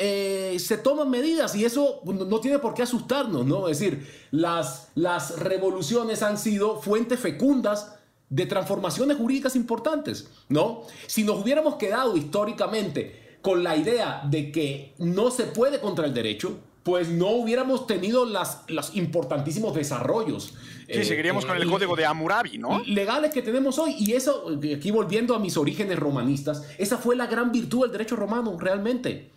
eh, 0.04 0.58
se 0.58 0.80
toman 0.80 1.12
medidas 1.12 1.54
y 1.56 1.64
eso 1.64 2.02
no 2.06 2.40
tiene 2.40 2.58
por 2.58 2.74
qué 2.74 2.82
asustarnos, 2.82 3.46
¿no? 3.46 3.68
Es 3.68 3.78
decir, 3.78 4.10
las, 4.32 4.88
las 4.96 5.38
revoluciones 5.38 6.24
han 6.24 6.40
sido 6.40 6.82
fuentes 6.82 7.20
fecundas 7.20 8.00
de 8.28 8.48
transformaciones 8.48 9.18
jurídicas 9.18 9.56
importantes, 9.56 10.28
¿no? 10.50 10.82
Si 11.06 11.24
nos 11.24 11.44
hubiéramos 11.44 11.76
quedado 11.76 12.18
históricamente 12.18 13.38
con 13.44 13.64
la 13.64 13.78
idea 13.78 14.24
de 14.28 14.52
que 14.52 14.96
no 14.98 15.30
se 15.30 15.44
puede 15.44 15.80
contra 15.80 16.08
el 16.08 16.16
derecho, 16.16 16.58
pues 16.82 17.10
no 17.10 17.28
hubiéramos 17.28 17.86
tenido 17.86 18.26
las, 18.26 18.64
los 18.70 18.96
importantísimos 18.96 19.76
desarrollos. 19.76 20.56
Sí, 20.92 21.04
seguiríamos 21.04 21.46
con 21.46 21.58
el 21.58 21.68
eh, 21.68 21.72
código 21.72 21.96
de 21.96 22.06
Hammurabi, 22.06 22.58
¿no? 22.58 22.80
Legales 22.88 23.32
que 23.32 23.44
tenemos 23.44 23.78
hoy. 23.78 23.98
Y 24.00 24.14
eso, 24.14 24.48
aquí 24.76 24.90
volviendo 24.90 25.36
a 25.36 25.40
mis 25.40 25.58
orígenes 25.58 26.00
romanistas, 26.00 26.64
esa 26.80 26.98
fue 26.98 27.16
la 27.16 27.28
gran 27.28 27.52
virtud 27.52 27.84
del 27.84 27.92
derecho 27.92 28.16
romano, 28.16 28.58
realmente 28.60 29.30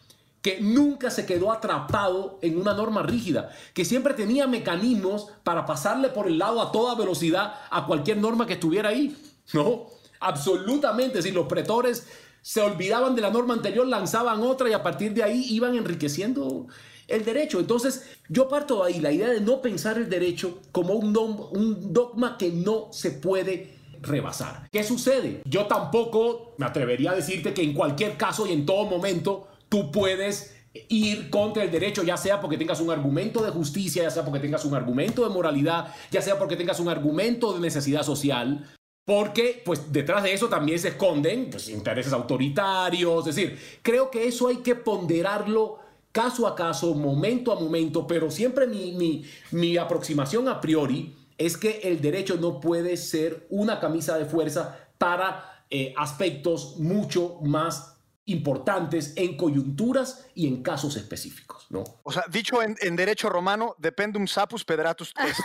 que 0.44 0.60
nunca 0.60 1.10
se 1.10 1.24
quedó 1.24 1.50
atrapado 1.50 2.38
en 2.42 2.60
una 2.60 2.74
norma 2.74 3.02
rígida, 3.02 3.48
que 3.72 3.86
siempre 3.86 4.12
tenía 4.12 4.46
mecanismos 4.46 5.28
para 5.42 5.64
pasarle 5.64 6.10
por 6.10 6.26
el 6.26 6.36
lado 6.36 6.60
a 6.60 6.70
toda 6.70 6.94
velocidad 6.94 7.54
a 7.70 7.86
cualquier 7.86 8.18
norma 8.18 8.46
que 8.46 8.52
estuviera 8.52 8.90
ahí. 8.90 9.16
No, 9.54 9.86
absolutamente. 10.20 11.22
Si 11.22 11.30
los 11.30 11.46
pretores 11.46 12.06
se 12.42 12.60
olvidaban 12.60 13.14
de 13.14 13.22
la 13.22 13.30
norma 13.30 13.54
anterior, 13.54 13.86
lanzaban 13.86 14.42
otra 14.42 14.68
y 14.68 14.74
a 14.74 14.82
partir 14.82 15.14
de 15.14 15.22
ahí 15.22 15.46
iban 15.48 15.76
enriqueciendo 15.76 16.66
el 17.08 17.24
derecho. 17.24 17.58
Entonces, 17.58 18.04
yo 18.28 18.46
parto 18.46 18.84
de 18.84 18.92
ahí, 18.92 19.00
la 19.00 19.12
idea 19.12 19.30
de 19.30 19.40
no 19.40 19.62
pensar 19.62 19.96
el 19.96 20.10
derecho 20.10 20.60
como 20.72 20.92
un, 20.92 21.14
dogma 21.14 22.36
que 22.36 22.50
no 22.50 22.88
se 22.92 23.12
puede 23.12 23.78
rebasar. 24.02 24.68
¿Qué 24.70 24.84
sucede? 24.84 25.40
Yo 25.46 25.64
tampoco 25.64 26.52
me 26.58 26.66
atrevería 26.66 27.12
a 27.12 27.14
decirte 27.14 27.54
que 27.54 27.62
en 27.62 27.72
cualquier 27.72 28.18
caso 28.18 28.46
y 28.46 28.52
en 28.52 28.66
todo 28.66 28.84
momento 28.84 29.48
tú 29.74 29.90
puedes 29.90 30.54
ir 30.88 31.30
contra 31.30 31.64
el 31.64 31.72
derecho, 31.72 32.04
ya 32.04 32.16
sea 32.16 32.40
porque 32.40 32.56
tengas 32.56 32.80
un 32.80 32.92
argumento 32.92 33.42
de 33.42 33.50
justicia, 33.50 34.04
ya 34.04 34.10
sea 34.12 34.24
porque 34.24 34.38
tengas 34.38 34.64
un 34.64 34.72
argumento 34.72 35.24
de 35.24 35.34
moralidad, 35.34 35.92
ya 36.12 36.22
sea 36.22 36.38
porque 36.38 36.54
tengas 36.54 36.78
un 36.78 36.88
argumento 36.88 37.52
de 37.52 37.58
necesidad 37.58 38.04
social, 38.04 38.70
porque 39.04 39.60
pues 39.64 39.92
detrás 39.92 40.22
de 40.22 40.32
eso 40.32 40.48
también 40.48 40.78
se 40.78 40.90
esconden 40.90 41.50
pues, 41.50 41.68
intereses 41.68 42.12
autoritarios, 42.12 43.26
es 43.26 43.34
decir, 43.34 43.58
creo 43.82 44.12
que 44.12 44.28
eso 44.28 44.46
hay 44.46 44.58
que 44.58 44.76
ponderarlo 44.76 45.80
caso 46.12 46.46
a 46.46 46.54
caso, 46.54 46.94
momento 46.94 47.50
a 47.50 47.58
momento, 47.58 48.06
pero 48.06 48.30
siempre 48.30 48.68
mi, 48.68 49.24
mi, 49.50 49.76
aproximación 49.76 50.46
a 50.46 50.60
priori 50.60 51.16
es 51.36 51.56
que 51.56 51.80
el 51.82 52.00
derecho 52.00 52.36
no 52.36 52.60
puede 52.60 52.96
ser 52.96 53.44
una 53.50 53.80
camisa 53.80 54.16
de 54.16 54.26
fuerza 54.26 54.78
para 54.98 55.64
eh, 55.68 55.92
aspectos 55.96 56.76
mucho 56.78 57.40
más 57.42 57.93
importantes 58.26 59.12
en 59.16 59.36
coyunturas 59.36 60.26
y 60.34 60.46
en 60.46 60.62
casos 60.62 60.96
específicos, 60.96 61.66
¿no? 61.70 61.84
O 62.02 62.12
sea, 62.12 62.24
dicho 62.30 62.58
en, 62.62 62.96
derecho 62.96 63.28
romano, 63.28 63.74
dependum 63.78 64.26
sapus 64.26 64.64
pedratus 64.64 65.12
est. 65.18 65.40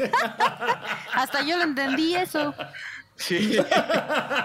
Hasta 1.14 1.42
yo 1.42 1.56
lo 1.56 1.64
entendí 1.64 2.14
eso. 2.14 2.54
Sí. 3.16 3.56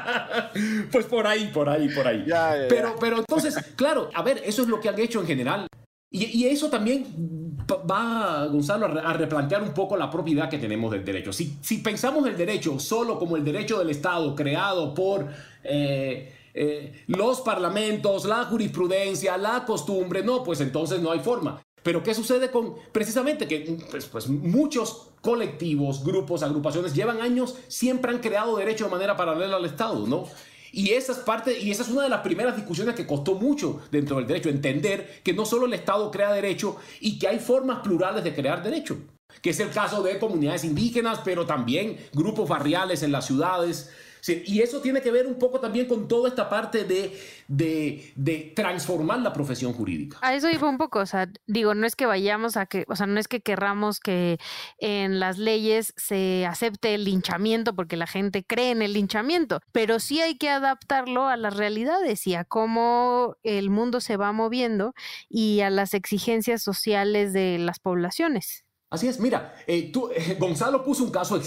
pues 0.91 1.05
por 1.05 1.27
ahí, 1.27 1.47
por 1.53 1.69
ahí, 1.69 1.89
por 1.89 2.07
ahí. 2.07 2.25
Pero, 2.67 2.95
pero 2.99 3.17
entonces, 3.19 3.55
claro, 3.75 4.09
a 4.13 4.21
ver, 4.23 4.41
eso 4.45 4.63
es 4.63 4.67
lo 4.67 4.79
que 4.79 4.89
han 4.89 4.99
hecho 4.99 5.21
en 5.21 5.27
general. 5.27 5.67
Y, 6.11 6.47
eso 6.47 6.71
también 6.71 7.05
va, 7.69 8.47
Gonzalo, 8.47 8.87
a 8.87 9.13
replantear 9.13 9.61
un 9.61 9.75
poco 9.75 9.95
la 9.95 10.09
propiedad 10.09 10.49
que 10.49 10.57
tenemos 10.57 10.91
del 10.91 11.05
derecho. 11.05 11.31
Si, 11.31 11.59
si 11.61 11.77
pensamos 11.77 12.27
el 12.27 12.35
derecho 12.35 12.79
solo 12.79 13.19
como 13.19 13.37
el 13.37 13.45
derecho 13.45 13.77
del 13.77 13.91
Estado 13.91 14.33
creado 14.35 14.95
por... 14.95 15.27
Eh, 15.63 16.35
eh, 16.53 17.03
los 17.07 17.41
parlamentos, 17.41 18.25
la 18.25 18.45
jurisprudencia, 18.45 19.37
la 19.37 19.65
costumbre, 19.65 20.23
no, 20.23 20.43
pues 20.43 20.61
entonces 20.61 21.01
no 21.01 21.11
hay 21.11 21.19
forma. 21.19 21.61
Pero 21.83 22.03
¿qué 22.03 22.13
sucede 22.13 22.51
con 22.51 22.75
precisamente 22.91 23.47
que 23.47 23.77
pues, 23.89 24.05
pues, 24.05 24.27
muchos 24.27 25.11
colectivos, 25.21 26.03
grupos, 26.03 26.43
agrupaciones 26.43 26.93
llevan 26.93 27.21
años, 27.21 27.55
siempre 27.67 28.11
han 28.11 28.19
creado 28.19 28.57
derecho 28.57 28.85
de 28.85 28.91
manera 28.91 29.15
paralela 29.15 29.57
al 29.57 29.65
Estado, 29.65 30.05
¿no? 30.07 30.25
Y 30.71 30.91
esa 30.91 31.13
es 31.13 31.19
parte, 31.19 31.59
y 31.59 31.71
esa 31.71 31.83
es 31.83 31.89
una 31.89 32.03
de 32.03 32.09
las 32.09 32.21
primeras 32.21 32.55
discusiones 32.55 32.95
que 32.95 33.07
costó 33.07 33.35
mucho 33.35 33.81
dentro 33.91 34.17
del 34.17 34.27
derecho, 34.27 34.49
entender 34.49 35.21
que 35.23 35.33
no 35.33 35.45
solo 35.45 35.65
el 35.65 35.73
Estado 35.73 36.11
crea 36.11 36.31
derecho 36.31 36.77
y 36.99 37.17
que 37.17 37.27
hay 37.27 37.39
formas 37.39 37.79
plurales 37.79 38.23
de 38.23 38.35
crear 38.35 38.61
derecho, 38.61 38.97
que 39.41 39.49
es 39.49 39.59
el 39.59 39.71
caso 39.71 40.03
de 40.03 40.19
comunidades 40.19 40.63
indígenas, 40.63 41.21
pero 41.23 41.45
también 41.45 41.97
grupos 42.13 42.47
barriales 42.47 43.01
en 43.03 43.11
las 43.11 43.25
ciudades, 43.25 43.89
y 44.27 44.61
eso 44.61 44.81
tiene 44.81 45.01
que 45.01 45.11
ver 45.11 45.27
un 45.27 45.35
poco 45.35 45.59
también 45.59 45.87
con 45.87 46.07
toda 46.07 46.29
esta 46.29 46.49
parte 46.49 46.83
de, 46.83 47.17
de, 47.47 48.53
transformar 48.55 49.19
la 49.19 49.33
profesión 49.33 49.73
jurídica. 49.73 50.17
A 50.21 50.33
eso 50.33 50.49
iba 50.49 50.67
un 50.67 50.77
poco, 50.77 50.99
o 50.99 51.05
sea, 51.05 51.29
digo, 51.47 51.73
no 51.73 51.87
es 51.87 51.95
que 51.95 52.05
vayamos 52.05 52.57
a 52.57 52.65
que, 52.65 52.85
o 52.87 52.95
sea, 52.95 53.07
no 53.07 53.19
es 53.19 53.27
que 53.27 53.41
querramos 53.41 53.99
que 53.99 54.39
en 54.77 55.19
las 55.19 55.37
leyes 55.37 55.93
se 55.97 56.45
acepte 56.45 56.93
el 56.93 57.05
linchamiento 57.05 57.75
porque 57.75 57.97
la 57.97 58.07
gente 58.07 58.43
cree 58.43 58.71
en 58.71 58.81
el 58.81 58.93
linchamiento, 58.93 59.61
pero 59.71 59.99
sí 59.99 60.21
hay 60.21 60.37
que 60.37 60.49
adaptarlo 60.49 61.27
a 61.27 61.37
las 61.37 61.55
realidades 61.55 62.27
y 62.27 62.35
a 62.35 62.43
cómo 62.43 63.35
el 63.43 63.69
mundo 63.69 64.01
se 64.01 64.17
va 64.17 64.31
moviendo 64.31 64.93
y 65.29 65.61
a 65.61 65.69
las 65.69 65.93
exigencias 65.93 66.61
sociales 66.61 67.33
de 67.33 67.57
las 67.59 67.79
poblaciones. 67.79 68.65
Así 68.89 69.07
es, 69.07 69.19
mira, 69.19 69.53
eh, 69.67 69.91
tú, 69.91 70.09
Gonzalo 70.39 70.83
puso 70.83 71.03
un 71.03 71.11
caso 71.11 71.39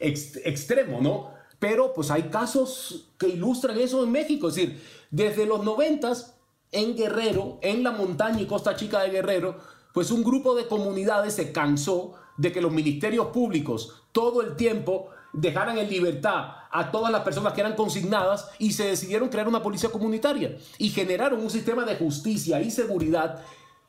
extremo, 0.00 1.00
¿no? 1.00 1.39
Pero 1.60 1.92
pues 1.94 2.10
hay 2.10 2.24
casos 2.24 3.12
que 3.16 3.28
ilustran 3.28 3.78
eso 3.78 4.02
en 4.02 4.10
México. 4.10 4.48
Es 4.48 4.56
decir, 4.56 4.82
desde 5.12 5.46
los 5.46 5.62
noventas 5.62 6.34
en 6.72 6.96
Guerrero, 6.96 7.58
en 7.62 7.84
la 7.84 7.92
montaña 7.92 8.40
y 8.40 8.46
Costa 8.46 8.74
Chica 8.74 9.00
de 9.00 9.10
Guerrero, 9.10 9.58
pues 9.92 10.10
un 10.10 10.24
grupo 10.24 10.56
de 10.56 10.66
comunidades 10.66 11.34
se 11.34 11.52
cansó 11.52 12.14
de 12.36 12.50
que 12.50 12.60
los 12.60 12.72
ministerios 12.72 13.28
públicos 13.28 14.02
todo 14.12 14.40
el 14.40 14.56
tiempo 14.56 15.10
dejaran 15.32 15.78
en 15.78 15.88
libertad 15.88 16.54
a 16.70 16.90
todas 16.90 17.12
las 17.12 17.22
personas 17.22 17.52
que 17.52 17.60
eran 17.60 17.76
consignadas 17.76 18.48
y 18.58 18.72
se 18.72 18.86
decidieron 18.86 19.28
crear 19.28 19.46
una 19.46 19.62
policía 19.62 19.90
comunitaria 19.90 20.56
y 20.78 20.88
generaron 20.88 21.40
un 21.40 21.50
sistema 21.50 21.84
de 21.84 21.96
justicia 21.96 22.60
y 22.60 22.70
seguridad 22.70 23.42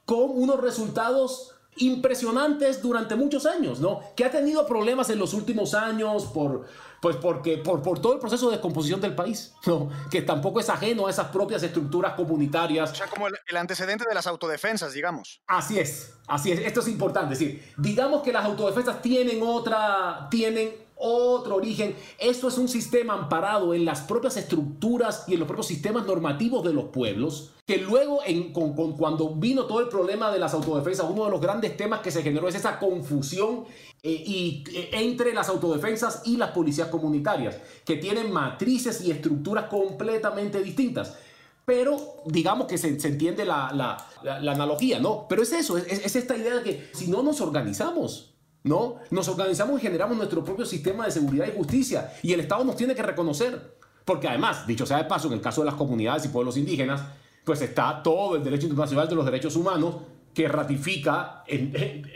con 0.06 0.30
unos 0.32 0.60
resultados 0.60 1.56
impresionantes 1.78 2.82
durante 2.82 3.16
muchos 3.16 3.46
años, 3.46 3.80
¿no? 3.80 4.02
Que 4.16 4.26
ha 4.26 4.32
tenido 4.32 4.66
problemas 4.66 5.10
en 5.10 5.20
los 5.20 5.34
últimos 5.34 5.74
años 5.74 6.26
por, 6.26 6.66
pues 7.02 7.16
porque, 7.16 7.58
por, 7.58 7.82
por 7.82 8.00
todo 8.00 8.14
el 8.14 8.20
proceso 8.20 8.48
de 8.48 8.58
descomposición 8.58 9.00
del 9.02 9.16
país, 9.16 9.54
¿no? 9.66 9.90
Que 10.10 10.22
tampoco 10.22 10.60
es 10.60 10.70
ajeno 10.70 11.08
a 11.08 11.10
esas 11.10 11.28
propias 11.28 11.64
estructuras 11.64 12.14
comunitarias. 12.14 12.92
O 12.92 12.96
sea, 12.96 13.08
como 13.08 13.28
el, 13.28 13.36
el 13.48 13.58
antecedente 13.58 14.06
de 14.08 14.14
las 14.14 14.28
autodefensas, 14.28 14.94
digamos. 14.94 15.42
Así 15.48 15.80
es, 15.80 16.14
así 16.28 16.52
es. 16.52 16.60
Esto 16.60 16.82
es 16.82 16.88
importante. 16.88 17.34
Es 17.34 17.40
decir, 17.40 17.74
digamos 17.78 18.22
que 18.22 18.32
las 18.32 18.46
autodefensas 18.46 19.02
tienen 19.02 19.42
otra, 19.42 20.28
tienen 20.30 20.91
otro 21.02 21.56
origen. 21.56 21.96
Esto 22.20 22.48
es 22.48 22.58
un 22.58 22.68
sistema 22.68 23.14
amparado 23.14 23.74
en 23.74 23.84
las 23.84 24.02
propias 24.02 24.38
estructuras 24.38 25.26
y 25.28 25.34
en 25.34 25.40
los 25.40 25.48
propios 25.48 25.68
sistemas 25.68 26.06
normativos 26.06 26.64
de 26.64 26.74
los 26.74 26.86
pueblos, 26.86 27.52
que 27.66 27.78
luego, 27.78 28.20
en, 28.26 28.54
con, 28.54 28.76
con, 28.76 28.94
cuando 28.94 29.36
vino 29.36 29.66
todo 29.66 29.80
el 29.82 29.90
problema 29.90 30.32
de 30.32 30.40
las 30.40 30.54
autodefensas, 30.54 31.08
uno 31.10 31.26
de 31.26 31.32
los 31.32 31.42
grandes 31.42 31.76
temas 31.76 32.02
que 32.02 32.12
se 32.12 32.22
generó 32.22 32.48
es 32.48 32.56
esa 32.56 32.78
confusión 32.78 33.66
eh, 34.04 34.24
y, 34.26 34.64
eh, 34.74 34.90
entre 34.94 35.34
las 35.34 35.50
autodefensas 35.50 36.22
y 36.26 36.38
las 36.38 36.52
policías 36.52 36.90
comunitarias, 36.90 37.58
que 37.84 37.98
tienen 37.98 38.32
matrices 38.32 39.02
y 39.02 39.12
estructuras 39.12 39.66
completamente 39.66 40.62
distintas 40.62 41.18
pero 41.64 42.24
digamos 42.26 42.68
que 42.68 42.78
se, 42.78 43.00
se 43.00 43.08
entiende 43.08 43.46
la, 43.46 43.72
la, 43.74 43.98
la, 44.24 44.40
la, 44.40 44.52
analogía, 44.52 45.00
¿no? 45.00 45.28
Pero 45.30 45.44
es 45.44 45.54
eso, 45.54 45.78
es, 45.78 45.86
es, 45.86 46.16
esta 46.16 46.36
idea 46.36 46.56
de 46.56 46.64
que 46.64 46.90
si 46.94 47.08
no 47.08 47.22
nos 47.24 47.40
organizamos, 47.40 48.31
¿no? 48.64 48.98
Nos 49.10 49.28
organizamos 49.28 49.80
y 49.80 49.82
generamos 49.82 50.18
nuestro 50.18 50.44
propio 50.44 50.66
sistema 50.66 51.06
de 51.06 51.12
seguridad 51.12 51.48
y 51.48 51.58
justicia 51.58 52.14
y 52.22 52.34
el 52.34 52.42
Estado 52.42 52.64
nos 52.64 52.76
tiene 52.76 52.96
que 52.96 53.02
reconocer, 53.02 53.76
porque 54.06 54.28
además, 54.28 54.68
dicho 54.68 54.86
sea 54.86 54.98
de 54.98 55.06
paso, 55.06 55.28
en 55.28 55.34
el 55.34 55.42
caso 55.42 55.62
de 55.62 55.66
las 55.66 55.76
comunidades 55.76 56.26
y 56.26 56.30
pueblos 56.30 56.58
indígenas, 56.58 57.02
pues 57.44 57.62
está 57.62 58.04
todo 58.04 58.36
el 58.36 58.44
derecho 58.44 58.68
internacional 58.68 59.08
de 59.08 59.16
los 59.16 59.26
derechos 59.26 59.56
humanos 59.56 59.96
que 60.34 60.48
ratifica 60.48 61.44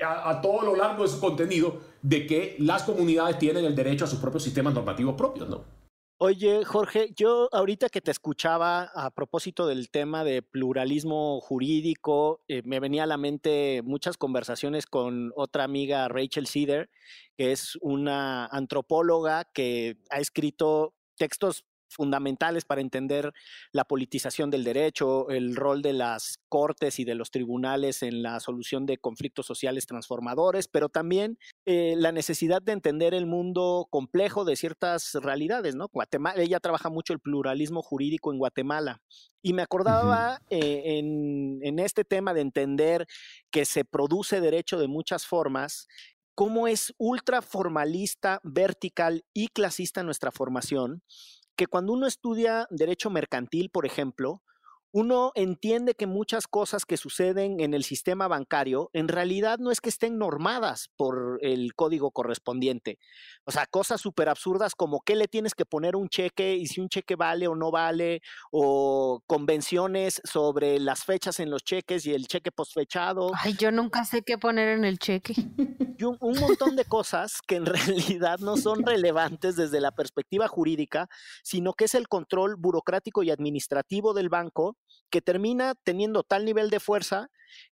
a, 0.04 0.30
a, 0.30 0.42
todo 0.42 0.62
lo 0.62 0.76
largo 0.76 1.04
de 1.04 1.10
su 1.10 1.20
contenido 1.20 1.82
de 2.02 2.26
que 2.26 2.56
las 2.60 2.84
comunidades 2.84 3.38
tienen 3.40 3.66
el 3.66 3.76
derecho 3.76 4.06
a 4.06 4.08
sus 4.08 4.20
propios 4.20 4.44
sistemas 4.44 4.74
normativos 4.74 5.16
propios, 5.16 5.50
¿no? 5.50 5.85
Oye, 6.18 6.64
Jorge, 6.64 7.12
yo 7.14 7.50
ahorita 7.52 7.90
que 7.90 8.00
te 8.00 8.10
escuchaba 8.10 8.90
a 8.96 9.12
propósito 9.12 9.68
del 9.68 9.90
tema 9.90 10.24
de 10.24 10.42
pluralismo 10.42 11.42
jurídico, 11.42 12.42
eh, 12.48 12.62
me 12.64 12.80
venía 12.80 13.04
a 13.04 13.06
la 13.06 13.18
mente 13.18 13.82
muchas 13.84 14.16
conversaciones 14.16 14.86
con 14.86 15.34
otra 15.36 15.66
amiga, 15.66 16.08
Rachel 16.08 16.48
Cedar, 16.48 16.90
que 17.36 17.52
es 17.52 17.78
una 17.82 18.46
antropóloga 18.46 19.44
que 19.54 19.98
ha 20.10 20.22
escrito 20.22 20.94
textos 21.18 21.66
fundamentales 21.96 22.66
para 22.66 22.82
entender 22.82 23.32
la 23.72 23.86
politización 23.86 24.52
del 24.52 24.64
derecho, 24.64 25.30
el 25.30 25.56
rol 25.56 25.82
de 25.82 25.94
las 25.94 26.40
cortes 26.50 27.00
y 27.00 27.06
de 27.06 27.16
los 27.16 27.32
tribunales 27.32 28.04
en 28.04 28.22
la 28.22 28.40
solución 28.40 28.86
de 28.86 28.98
conflictos 28.98 29.46
sociales 29.46 29.86
transformadores, 29.86 30.68
pero 30.68 30.90
también 30.90 31.38
eh, 31.66 31.96
la 31.98 32.12
necesidad 32.12 32.62
de 32.62 32.74
entender 32.74 33.14
el 33.14 33.26
mundo 33.26 33.88
complejo 33.90 34.46
de 34.46 34.56
ciertas 34.56 35.14
realidades, 35.16 35.76
¿no? 35.76 35.88
Guatemala, 35.92 36.42
ella 36.42 36.60
trabaja 36.60 36.90
mucho 36.90 37.14
el 37.14 37.20
pluralismo 37.20 37.82
jurídico 37.82 38.32
en 38.32 38.40
Guatemala. 38.40 39.02
Y 39.42 39.54
me 39.54 39.62
acordaba 39.62 40.34
uh 40.34 40.38
-huh. 40.38 40.40
eh, 40.50 40.98
en, 40.98 41.60
en 41.62 41.80
este 41.80 42.04
tema 42.04 42.34
de 42.34 42.42
entender 42.42 43.06
que 43.52 43.66
se 43.66 43.86
produce 43.86 44.42
derecho 44.42 44.80
de 44.80 44.88
muchas 44.88 45.26
formas, 45.26 45.88
cómo 46.36 46.68
es 46.68 46.94
ultra 46.98 47.42
formalista, 47.42 48.40
vertical 48.44 49.24
y 49.34 49.48
clasista 49.48 50.04
nuestra 50.04 50.32
formación, 50.32 51.02
que 51.56 51.68
cuando 51.68 51.94
uno 51.94 52.08
estudia 52.08 52.68
derecho 52.70 53.10
mercantil, 53.10 53.70
por 53.70 53.86
ejemplo, 53.86 54.42
uno 54.96 55.34
entiende 55.36 55.94
que 55.94 56.08
muchas 56.08 56.48
cosas 56.48 56.86
que 56.86 56.96
suceden 56.96 57.60
en 57.60 57.74
el 57.74 57.84
sistema 57.84 58.30
bancario 58.30 58.90
en 58.94 59.10
realidad 59.10 59.60
no 59.60 59.70
es 59.70 59.82
que 59.82 59.90
estén 59.90 60.18
normadas 60.18 60.88
por 60.96 61.38
el 61.42 61.76
código 61.76 62.12
correspondiente. 62.12 62.98
O 63.44 63.52
sea, 63.52 63.66
cosas 63.66 64.00
súper 64.00 64.30
absurdas 64.30 64.74
como 64.74 65.02
qué 65.02 65.18
le 65.18 65.28
tienes 65.28 65.54
que 65.54 65.66
poner 65.66 65.98
un 65.98 66.08
cheque 66.08 66.56
y 66.56 66.68
si 66.68 66.80
un 66.80 66.88
cheque 66.88 67.18
vale 67.18 67.50
o 67.50 67.56
no 67.56 67.72
vale, 67.72 68.22
o 68.52 69.22
convenciones 69.28 70.22
sobre 70.24 70.80
las 70.80 71.04
fechas 71.04 71.42
en 71.42 71.50
los 71.50 71.66
cheques 71.66 72.06
y 72.06 72.14
el 72.14 72.28
cheque 72.28 72.54
posfechado. 72.54 73.32
Ay, 73.44 73.54
yo 73.60 73.74
nunca 73.74 74.06
sé 74.06 74.22
qué 74.22 74.38
poner 74.38 74.70
en 74.70 74.86
el 74.86 74.98
cheque. 74.98 75.34
Y 75.98 76.04
un, 76.06 76.18
un 76.22 76.40
montón 76.40 76.78
de 76.78 76.86
cosas 76.86 77.42
que 77.46 77.58
en 77.58 77.66
realidad 78.22 78.40
no 78.40 78.56
son 78.56 78.86
relevantes 78.86 79.58
desde 79.58 79.82
la 79.82 79.92
perspectiva 79.92 80.48
jurídica, 80.48 81.10
sino 81.44 81.74
que 81.74 81.84
es 81.84 81.96
el 81.96 82.08
control 82.08 82.56
burocrático 82.56 83.24
y 83.24 83.32
administrativo 83.32 84.14
del 84.14 84.30
banco 84.30 84.78
que 85.10 85.22
termina 85.22 85.76
teniendo 85.84 86.24
tal 86.24 86.46
nivel 86.46 86.70
de 86.70 86.80
fuerza 86.80 87.30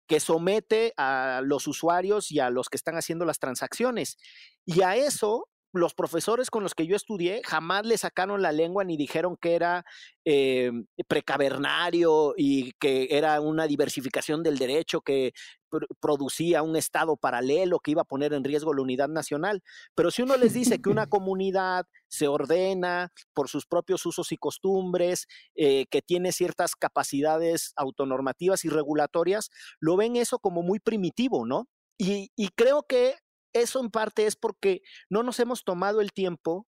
que 0.08 0.20
somete 0.20 0.94
a 0.98 1.42
los 1.44 1.68
usuarios 1.68 2.32
y 2.32 2.40
a 2.40 2.50
los 2.50 2.70
que 2.70 2.78
están 2.78 2.96
haciendo 2.96 3.26
las 3.26 3.40
transacciones. 3.40 4.18
Y 4.66 4.82
a 4.82 4.96
eso 4.96 5.50
los 5.74 5.96
profesores 5.96 6.50
con 6.52 6.64
los 6.64 6.76
que 6.76 6.86
yo 6.86 6.96
estudié 6.96 7.42
jamás 7.44 7.86
le 7.86 7.98
sacaron 7.98 8.42
la 8.42 8.52
lengua 8.52 8.84
ni 8.84 8.96
dijeron 8.96 9.36
que 9.42 9.56
era 9.56 9.84
eh, 10.24 10.72
precavernario 11.08 12.36
y 12.38 12.74
que 12.74 13.08
era 13.10 13.42
una 13.42 13.66
diversificación 13.68 14.44
del 14.44 14.60
derecho 14.60 15.02
que 15.02 15.34
pr 15.70 15.88
producía 16.00 16.62
un 16.62 16.76
estado 16.76 17.18
paralelo 17.18 17.80
que 17.80 17.92
iba 17.92 18.04
a 18.04 18.06
poner 18.06 18.34
en 18.34 18.44
riesgo 18.44 18.74
la 18.74 18.84
unidad 18.84 19.10
nacional. 19.10 19.64
Pero 19.96 20.12
si 20.12 20.22
uno 20.22 20.38
les 20.38 20.54
dice 20.54 20.80
que 20.80 20.90
una 20.90 21.08
comunidad 21.10 21.88
se 22.08 22.28
ordena 22.28 23.12
por 23.34 23.50
sus 23.50 23.66
propios 23.66 24.06
usos 24.06 24.32
y 24.32 24.38
costumbres, 24.38 25.28
eh, 25.56 25.88
que 25.90 26.04
tiene 26.04 26.32
ciertas 26.32 26.76
capacidades 26.76 27.74
autonormativas 27.76 28.64
y 28.66 28.70
regulatorias, 28.70 29.50
lo 29.80 29.98
ven 29.98 30.16
eso 30.16 30.38
como 30.38 30.62
muy 30.62 30.80
primitivo, 30.80 31.48
¿no? 31.48 31.68
Y, 31.98 32.32
y 32.36 32.50
creo 32.50 32.84
que 32.84 33.16
eso 33.54 33.80
en 33.80 33.90
parte 33.90 34.26
es 34.26 34.36
porque 34.36 34.82
no 35.10 35.24
nos 35.24 35.40
hemos 35.40 35.64
tomado 35.64 36.02
el 36.02 36.12
tiempo 36.12 36.68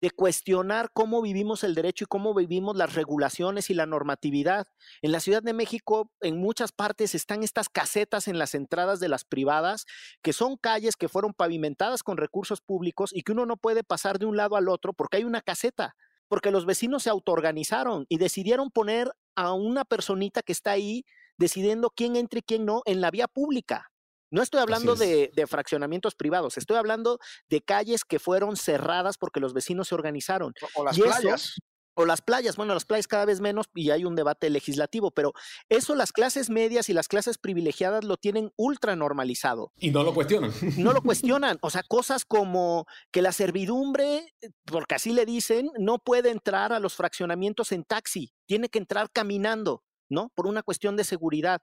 de 0.00 0.10
cuestionar 0.10 0.90
cómo 0.92 1.22
vivimos 1.22 1.64
el 1.64 1.74
derecho 1.74 2.04
y 2.04 2.06
cómo 2.06 2.34
vivimos 2.34 2.76
las 2.76 2.94
regulaciones 2.94 3.70
y 3.70 3.74
la 3.74 3.86
normatividad. 3.86 4.66
En 5.00 5.12
la 5.12 5.20
Ciudad 5.20 5.42
de 5.42 5.54
México, 5.54 6.12
en 6.20 6.38
muchas 6.38 6.72
partes 6.72 7.14
están 7.14 7.42
estas 7.42 7.68
casetas 7.68 8.28
en 8.28 8.38
las 8.38 8.54
entradas 8.54 9.00
de 9.00 9.08
las 9.08 9.24
privadas, 9.24 9.86
que 10.22 10.32
son 10.32 10.56
calles 10.56 10.96
que 10.96 11.08
fueron 11.08 11.32
pavimentadas 11.32 12.02
con 12.02 12.18
recursos 12.18 12.60
públicos 12.60 13.10
y 13.12 13.22
que 13.22 13.32
uno 13.32 13.46
no 13.46 13.56
puede 13.56 13.84
pasar 13.84 14.18
de 14.18 14.26
un 14.26 14.36
lado 14.36 14.56
al 14.56 14.68
otro 14.68 14.92
porque 14.92 15.18
hay 15.18 15.24
una 15.24 15.40
caseta, 15.40 15.96
porque 16.28 16.50
los 16.50 16.66
vecinos 16.66 17.02
se 17.04 17.10
autoorganizaron 17.10 18.04
y 18.08 18.18
decidieron 18.18 18.70
poner 18.70 19.12
a 19.34 19.52
una 19.52 19.84
personita 19.84 20.42
que 20.42 20.52
está 20.52 20.72
ahí 20.72 21.04
decidiendo 21.38 21.90
quién 21.90 22.16
entra 22.16 22.40
y 22.40 22.42
quién 22.42 22.64
no 22.66 22.82
en 22.84 23.00
la 23.00 23.10
vía 23.10 23.28
pública. 23.28 23.90
No 24.36 24.42
estoy 24.42 24.60
hablando 24.60 24.96
de, 24.96 25.30
de, 25.34 25.46
fraccionamientos 25.46 26.14
privados, 26.14 26.58
estoy 26.58 26.76
hablando 26.76 27.18
de 27.48 27.62
calles 27.62 28.04
que 28.04 28.18
fueron 28.18 28.56
cerradas 28.56 29.16
porque 29.16 29.40
los 29.40 29.54
vecinos 29.54 29.88
se 29.88 29.94
organizaron. 29.94 30.52
O, 30.74 30.82
o 30.82 30.84
las 30.84 30.98
y 30.98 31.00
playas. 31.00 31.42
Eso, 31.42 31.54
o 31.96 32.04
las 32.04 32.20
playas, 32.20 32.56
bueno, 32.56 32.74
las 32.74 32.84
playas 32.84 33.08
cada 33.08 33.24
vez 33.24 33.40
menos 33.40 33.66
y 33.74 33.90
hay 33.90 34.04
un 34.04 34.14
debate 34.14 34.50
legislativo, 34.50 35.10
pero 35.10 35.32
eso 35.70 35.94
las 35.94 36.12
clases 36.12 36.50
medias 36.50 36.90
y 36.90 36.92
las 36.92 37.08
clases 37.08 37.38
privilegiadas 37.38 38.04
lo 38.04 38.18
tienen 38.18 38.52
ultra 38.56 38.94
normalizado. 38.96 39.72
Y 39.78 39.90
no 39.90 40.02
lo 40.02 40.12
cuestionan. 40.12 40.52
No 40.76 40.92
lo 40.92 41.00
cuestionan, 41.02 41.58
o 41.62 41.70
sea, 41.70 41.82
cosas 41.82 42.26
como 42.26 42.86
que 43.10 43.22
la 43.22 43.32
servidumbre, 43.32 44.34
porque 44.66 44.96
así 44.96 45.12
le 45.12 45.24
dicen, 45.24 45.70
no 45.78 45.98
puede 45.98 46.30
entrar 46.30 46.74
a 46.74 46.80
los 46.80 46.94
fraccionamientos 46.94 47.72
en 47.72 47.84
taxi, 47.84 48.34
tiene 48.46 48.68
que 48.68 48.78
entrar 48.78 49.10
caminando. 49.10 49.82
¿No? 50.08 50.30
Por 50.34 50.46
una 50.46 50.62
cuestión 50.62 50.96
de 50.96 51.04
seguridad. 51.04 51.60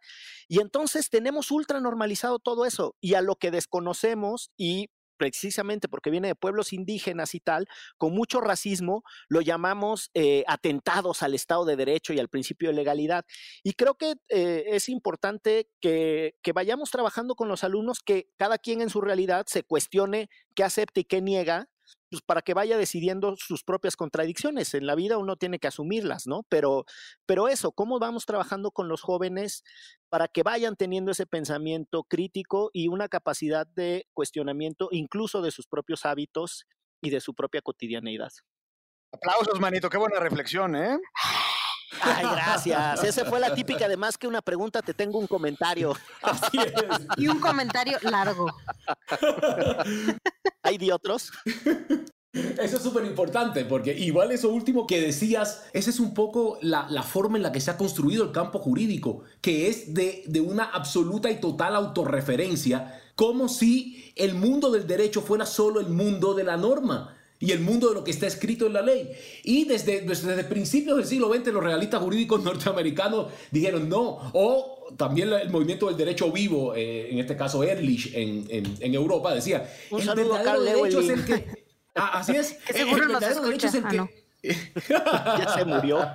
Y 0.48 0.60
entonces 0.60 1.10
tenemos 1.10 1.52
ultra 1.52 1.80
normalizado 1.80 2.40
todo 2.40 2.66
eso 2.66 2.96
y 3.02 3.14
a 3.16 3.22
lo 3.22 3.36
que 3.36 3.52
desconocemos 3.52 4.52
y 4.58 4.90
precisamente 5.18 5.88
porque 5.88 6.10
viene 6.10 6.28
de 6.28 6.36
pueblos 6.36 6.74
indígenas 6.74 7.36
y 7.36 7.40
tal, 7.40 7.68
con 7.98 8.14
mucho 8.14 8.42
racismo, 8.42 9.04
lo 9.30 9.42
llamamos 9.42 10.10
eh, 10.14 10.44
atentados 10.48 11.24
al 11.24 11.34
Estado 11.34 11.66
de 11.66 11.76
Derecho 11.76 12.14
y 12.14 12.20
al 12.20 12.30
principio 12.30 12.70
de 12.70 12.76
legalidad. 12.76 13.26
Y 13.64 13.74
creo 13.74 13.96
que 13.96 14.16
eh, 14.30 14.66
es 14.68 14.90
importante 14.90 15.70
que, 15.80 16.36
que, 16.42 16.52
vayamos 16.52 16.92
trabajando 16.92 17.36
con 17.36 17.48
los 17.48 17.64
alumnos, 17.64 18.00
que 18.04 18.28
cada 18.38 18.58
quien 18.58 18.82
en 18.82 18.90
su 18.90 19.02
realidad 19.02 19.46
se 19.48 19.64
cuestione 19.64 20.30
qué 20.56 20.64
acepta 20.64 21.00
y 21.00 21.06
qué 21.06 21.22
niega, 21.22 21.70
pues 22.10 22.22
para 22.22 22.42
que 22.42 22.54
vaya 22.54 22.78
decidiendo 22.78 23.36
sus 23.38 23.64
propias 23.64 23.96
contradicciones. 23.96 24.74
En 24.74 24.86
la 24.86 24.96
vida 24.96 25.18
uno 25.18 25.36
tiene 25.36 25.60
que 25.60 25.68
asumirlas, 25.68 26.28
¿no? 26.28 26.44
Pero, 26.50 26.86
pero 27.26 27.48
eso, 27.48 27.72
¿cómo 27.72 28.00
vamos 28.00 28.26
trabajando 28.26 28.72
con 28.72 28.88
los 28.88 29.02
jóvenes 29.02 29.64
para 30.10 30.28
que 30.28 30.44
vayan 30.44 30.76
teniendo 30.76 31.12
ese 31.12 31.26
pensamiento 31.26 32.04
crítico 32.04 32.70
y 32.74 32.88
una 32.88 33.08
capacidad 33.10 33.68
de 33.68 34.08
cuestionamiento 34.14 34.90
incluso 34.92 35.42
de 35.42 35.52
sus 35.52 35.68
propios 35.68 36.06
hábitos 36.06 36.66
y 37.02 37.10
de 37.10 37.20
su 37.20 37.34
propia 37.34 37.62
cotidianeidad? 37.62 38.32
Aplausos, 39.12 39.60
manito, 39.60 39.90
qué 39.90 39.98
buena 39.98 40.20
reflexión, 40.20 40.76
¿eh? 40.76 40.98
Ay, 42.02 42.26
gracias. 42.32 43.04
Esa 43.04 43.26
fue 43.26 43.40
la 43.40 43.54
típica. 43.54 43.86
Además 43.86 44.18
que 44.18 44.28
una 44.28 44.42
pregunta, 44.42 44.82
te 44.82 44.94
tengo 44.94 45.20
un 45.20 45.28
comentario. 45.28 45.96
Así 46.22 46.58
es. 46.58 46.74
Y 47.18 47.28
un 47.28 47.40
comentario 47.40 47.98
largo. 48.02 48.48
¿Hay 50.64 50.78
de 50.78 50.94
otros? 50.94 51.32
Eso 52.34 52.78
es 52.78 52.84
súper 52.84 53.06
importante, 53.06 53.64
porque 53.64 53.94
igual 53.96 54.32
eso 54.32 54.50
último 54.50 54.88
que 54.88 55.00
decías, 55.00 55.66
esa 55.72 55.92
es 55.92 56.00
un 56.00 56.16
poco 56.16 56.58
la, 56.62 56.88
la, 56.90 57.04
forma 57.04 57.38
en 57.38 57.44
la 57.44 57.52
que 57.52 57.62
se 57.62 57.70
ha 57.70 57.78
construido 57.78 58.24
el 58.24 58.32
campo 58.32 58.58
jurídico, 58.58 59.24
que 59.40 59.68
es 59.68 59.94
de, 59.94 60.24
de 60.26 60.42
una 60.42 60.64
absoluta 60.64 61.30
y 61.30 61.40
total 61.40 61.76
autorreferencia, 61.76 63.00
como 63.16 63.50
si 63.50 64.12
el 64.16 64.34
mundo 64.34 64.72
del 64.72 64.88
derecho 64.88 65.22
fuera 65.22 65.46
solo 65.46 65.80
el 65.80 65.90
mundo 65.90 66.34
de 66.34 66.44
la 66.44 66.58
norma 66.58 67.16
y 67.44 67.52
el 67.52 67.60
mundo 67.60 67.90
de 67.90 67.96
lo 67.96 68.04
que 68.06 68.12
está 68.12 68.26
escrito 68.26 68.68
en 68.68 68.74
la 68.74 68.82
ley. 68.82 69.12
Y 69.44 69.66
desde, 69.66 70.02
desde, 70.02 70.44
principios 70.46 70.96
del 70.96 71.06
siglo 71.06 71.34
XX 71.34 71.48
los 71.48 71.62
realistas 71.62 72.02
jurídicos 72.02 72.42
norteamericanos 72.44 73.28
dijeron 73.52 73.90
no, 73.90 74.32
o 74.34 74.96
también 74.98 75.32
el 75.34 75.50
movimiento 75.50 75.88
del 75.88 75.98
derecho 75.98 76.32
vivo, 76.32 76.74
eh, 76.74 77.12
en 77.12 77.20
este 77.20 77.36
caso 77.36 77.62
Ehrlich 77.62 78.14
en, 78.14 78.46
en, 78.50 78.78
en 78.80 78.94
Europa, 78.94 79.34
decía, 79.34 79.70
Un 79.92 80.02
el 80.02 80.16
verdadero 80.16 80.62
derecho 80.62 81.02
es 81.02 81.10
el 81.10 81.26
que... 81.26 81.64
Ah, 81.96 82.20
así 82.20 82.36
es. 82.36 82.58
El 82.74 82.88
nos 82.88 83.00
verdadero 83.00 83.42
derecho 83.42 83.68
es 83.68 83.74
el 83.76 83.80
escucha. 83.82 84.08
que... 84.08 84.14
Ah, 84.14 84.23
ya 84.44 85.54
se 85.54 85.66
murió. 85.66 86.00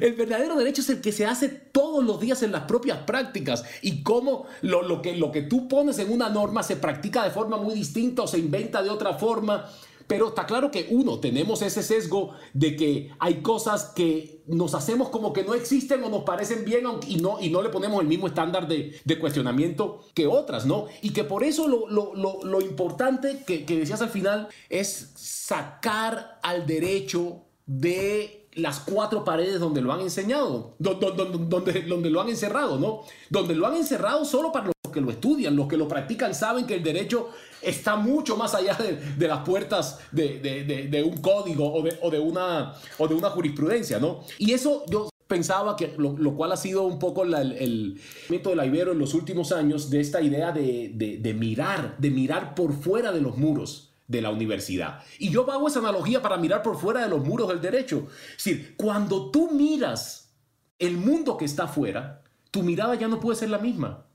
El 0.00 0.14
verdadero 0.14 0.56
derecho 0.56 0.82
es 0.82 0.90
el 0.90 1.00
que 1.00 1.12
se 1.12 1.26
hace 1.26 1.48
todos 1.48 2.04
los 2.04 2.20
días 2.20 2.42
en 2.42 2.52
las 2.52 2.62
propias 2.62 2.98
prácticas 2.98 3.64
y 3.82 4.02
cómo 4.02 4.46
lo, 4.62 4.82
lo 4.82 5.02
que, 5.02 5.16
lo 5.16 5.32
que 5.32 5.42
tú 5.42 5.66
pones 5.66 5.98
en 5.98 6.12
una 6.12 6.28
norma 6.28 6.62
se 6.62 6.76
practica 6.76 7.24
de 7.24 7.30
forma 7.30 7.56
muy 7.56 7.74
distinta 7.74 8.22
o 8.22 8.26
se 8.26 8.38
inventa 8.38 8.82
de 8.82 8.90
otra 8.90 9.14
forma. 9.14 9.68
Pero 10.10 10.26
está 10.30 10.44
claro 10.44 10.72
que 10.72 10.88
uno, 10.90 11.20
tenemos 11.20 11.62
ese 11.62 11.84
sesgo 11.84 12.32
de 12.52 12.74
que 12.74 13.10
hay 13.20 13.42
cosas 13.42 13.92
que 13.94 14.42
nos 14.48 14.74
hacemos 14.74 15.08
como 15.10 15.32
que 15.32 15.44
no 15.44 15.54
existen 15.54 16.02
o 16.02 16.08
nos 16.08 16.24
parecen 16.24 16.64
bien 16.64 16.84
y 17.06 17.18
no, 17.18 17.40
y 17.40 17.48
no 17.48 17.62
le 17.62 17.68
ponemos 17.68 18.00
el 18.02 18.08
mismo 18.08 18.26
estándar 18.26 18.66
de, 18.66 18.98
de 19.04 19.18
cuestionamiento 19.20 20.00
que 20.12 20.26
otras, 20.26 20.66
¿no? 20.66 20.86
Y 21.00 21.10
que 21.10 21.22
por 21.22 21.44
eso 21.44 21.68
lo, 21.68 21.88
lo- 21.88 22.12
lo- 22.16 22.42
lo 22.42 22.60
importante 22.60 23.44
que, 23.46 23.64
que 23.64 23.78
decías 23.78 24.02
al 24.02 24.08
final 24.10 24.48
es 24.68 25.12
sacar 25.14 26.40
al 26.42 26.66
derecho 26.66 27.42
de 27.66 28.48
las 28.54 28.80
cuatro 28.80 29.22
paredes 29.24 29.60
donde 29.60 29.80
lo 29.80 29.92
han 29.92 30.00
enseñado, 30.00 30.74
do- 30.80 30.94
do- 30.94 31.12
do- 31.12 31.26
donde, 31.26 31.82
donde 31.82 32.10
lo 32.10 32.20
han 32.20 32.28
encerrado, 32.30 32.80
¿no? 32.80 33.02
Donde 33.30 33.54
lo 33.54 33.64
han 33.68 33.76
encerrado 33.76 34.24
solo 34.24 34.50
para 34.50 34.66
los 34.66 34.74
que 34.90 35.00
lo 35.00 35.10
estudian, 35.10 35.56
los 35.56 35.66
que 35.68 35.76
lo 35.76 35.88
practican 35.88 36.34
saben 36.34 36.66
que 36.66 36.74
el 36.76 36.82
derecho 36.82 37.30
está 37.62 37.96
mucho 37.96 38.36
más 38.36 38.54
allá 38.54 38.74
de, 39.18 39.28
las 39.28 39.40
puertas 39.40 39.98
de, 40.12 41.02
un 41.04 41.20
código 41.20 41.72
o 41.74 42.10
de, 42.10 42.18
una, 42.18 42.74
o 42.98 43.08
de 43.08 43.14
una 43.14 43.30
jurisprudencia, 43.30 43.98
¿no? 43.98 44.20
Y 44.38 44.52
eso 44.52 44.84
yo 44.88 45.08
pensaba 45.26 45.76
que 45.76 45.94
lo, 45.96 46.34
cual 46.34 46.52
ha 46.52 46.56
sido 46.56 46.82
un 46.84 46.98
poco 46.98 47.22
el, 47.22 48.00
movimiento 48.22 48.50
de 48.50 48.56
la 48.56 48.66
Ibero 48.66 48.92
en 48.92 48.98
los 48.98 49.14
últimos 49.14 49.52
años 49.52 49.88
de 49.90 50.00
esta 50.00 50.20
idea 50.20 50.52
de, 50.52 50.90
de- 50.94 51.18
de 51.18 51.34
mirar, 51.34 51.96
de 51.98 52.10
mirar 52.10 52.54
por 52.54 52.72
fuera 52.72 53.12
de 53.12 53.20
los 53.20 53.36
muros 53.36 53.92
de 54.08 54.20
la 54.22 54.30
universidad. 54.30 55.04
Y 55.20 55.30
yo 55.30 55.48
hago 55.48 55.68
esa 55.68 55.78
analogía 55.78 56.20
para 56.20 56.36
mirar 56.36 56.62
por 56.62 56.76
fuera 56.80 57.02
de 57.02 57.08
los 57.08 57.24
muros 57.24 57.48
del 57.48 57.60
derecho. 57.60 58.08
Es 58.36 58.44
decir, 58.44 58.74
cuando 58.76 59.30
tú 59.30 59.52
miras 59.52 60.32
el 60.80 60.96
mundo 60.96 61.36
que 61.36 61.44
está 61.44 61.64
afuera, 61.64 62.22
tu 62.50 62.64
mirada 62.64 62.96
ya 62.96 63.06
no 63.06 63.20
puede 63.20 63.38
ser 63.38 63.50
la 63.50 63.58
misma. 63.58 64.06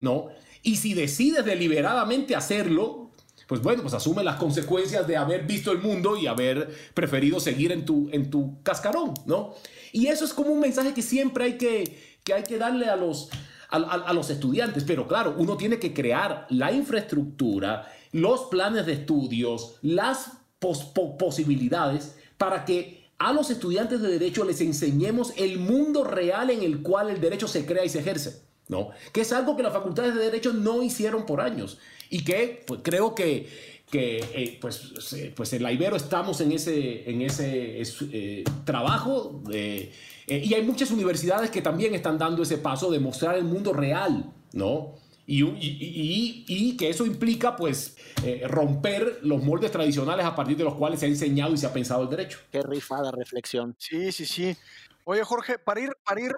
¿No? 0.00 0.28
Y 0.62 0.76
si 0.76 0.94
decides 0.94 1.44
deliberadamente 1.44 2.34
hacerlo, 2.36 3.10
pues 3.46 3.62
bueno, 3.62 3.82
pues 3.82 3.94
asume 3.94 4.22
las 4.24 4.36
consecuencias 4.36 5.06
de 5.06 5.16
haber 5.16 5.46
visto 5.46 5.72
el 5.72 5.78
mundo 5.78 6.16
y 6.16 6.26
haber 6.26 6.68
preferido 6.94 7.40
seguir 7.40 7.72
en 7.72 7.84
tu, 7.84 8.08
en 8.12 8.30
tu 8.30 8.62
cascarón, 8.62 9.14
¿no? 9.26 9.54
Y 9.92 10.08
eso 10.08 10.24
es 10.24 10.34
como 10.34 10.50
un 10.50 10.60
mensaje 10.60 10.92
que 10.92 11.02
siempre 11.02 11.44
hay 11.44 11.52
que, 11.56 12.18
que, 12.24 12.34
hay 12.34 12.42
que 12.42 12.58
darle 12.58 12.86
a 12.90 12.96
los, 12.96 13.30
a, 13.70 14.12
los 14.12 14.28
estudiantes, 14.30 14.84
pero 14.84 15.08
claro, 15.08 15.34
uno 15.38 15.56
tiene 15.56 15.78
que 15.78 15.94
crear 15.94 16.46
la 16.50 16.72
infraestructura, 16.72 17.90
los 18.12 18.42
planes 18.50 18.84
de 18.86 18.92
estudios, 18.92 19.76
las 19.82 20.32
pos- 20.58 20.84
po- 20.94 21.16
posibilidades 21.16 22.16
para 22.36 22.64
que 22.64 23.08
a 23.18 23.32
los 23.32 23.50
estudiantes 23.50 24.00
de 24.00 24.08
derecho 24.08 24.44
les 24.44 24.60
enseñemos 24.60 25.32
el 25.36 25.58
mundo 25.58 26.04
real 26.04 26.50
en 26.50 26.62
el 26.62 26.82
cual 26.82 27.08
el 27.10 27.20
derecho 27.20 27.48
se 27.48 27.64
crea 27.64 27.84
y 27.84 27.88
se 27.88 28.00
ejerce. 28.00 28.42
¿No? 28.68 28.90
Que 29.12 29.22
es 29.22 29.32
algo 29.32 29.56
que 29.56 29.62
las 29.62 29.72
facultades 29.72 30.14
de 30.14 30.20
Derecho 30.24 30.52
no 30.52 30.82
hicieron 30.82 31.26
por 31.26 31.40
años 31.40 31.78
y 32.10 32.24
que 32.24 32.64
pues, 32.66 32.80
creo 32.82 33.14
que, 33.14 33.48
que 33.90 34.18
eh, 34.34 34.58
pues, 34.60 34.92
pues 35.34 35.52
en 35.52 35.62
la 35.62 35.72
Ibero 35.72 35.96
estamos 35.96 36.40
en 36.40 36.52
ese, 36.52 37.08
en 37.10 37.22
ese 37.22 37.80
es- 37.80 37.96
eh, 38.12 38.44
trabajo 38.64 39.42
eh, 39.52 39.92
eh, 40.26 40.42
y 40.44 40.54
hay 40.54 40.62
muchas 40.62 40.90
universidades 40.90 41.50
que 41.50 41.62
también 41.62 41.94
están 41.94 42.18
dando 42.18 42.42
ese 42.42 42.58
paso 42.58 42.90
de 42.90 42.98
mostrar 43.00 43.36
el 43.36 43.44
mundo 43.44 43.72
real, 43.72 44.30
¿no? 44.52 44.94
Y, 45.26 45.42
y- 45.44 45.54
y- 45.60 46.44
y 46.46 46.76
que 46.78 46.88
eso 46.88 47.04
implica 47.04 47.54
pues 47.56 47.96
eh, 48.24 48.42
romper 48.48 49.18
los 49.22 49.42
moldes 49.42 49.70
tradicionales 49.70 50.24
a 50.24 50.34
partir 50.34 50.56
de 50.56 50.64
los 50.64 50.74
cuales 50.74 51.00
se 51.00 51.06
ha 51.06 51.08
enseñado 51.08 51.52
y 51.52 51.58
se 51.58 51.66
ha 51.66 51.72
pensado 51.72 52.02
el 52.02 52.08
derecho. 52.08 52.38
Qué 52.50 52.62
rifada 52.62 53.10
reflexión. 53.10 53.74
Sí, 53.78 54.10
sí, 54.12 54.24
sí. 54.24 54.56
Oye, 55.04 55.22
Jorge, 55.24 55.58
para 55.58 55.80
ir, 55.80 55.90
para 56.02 56.20
ir, 56.22 56.32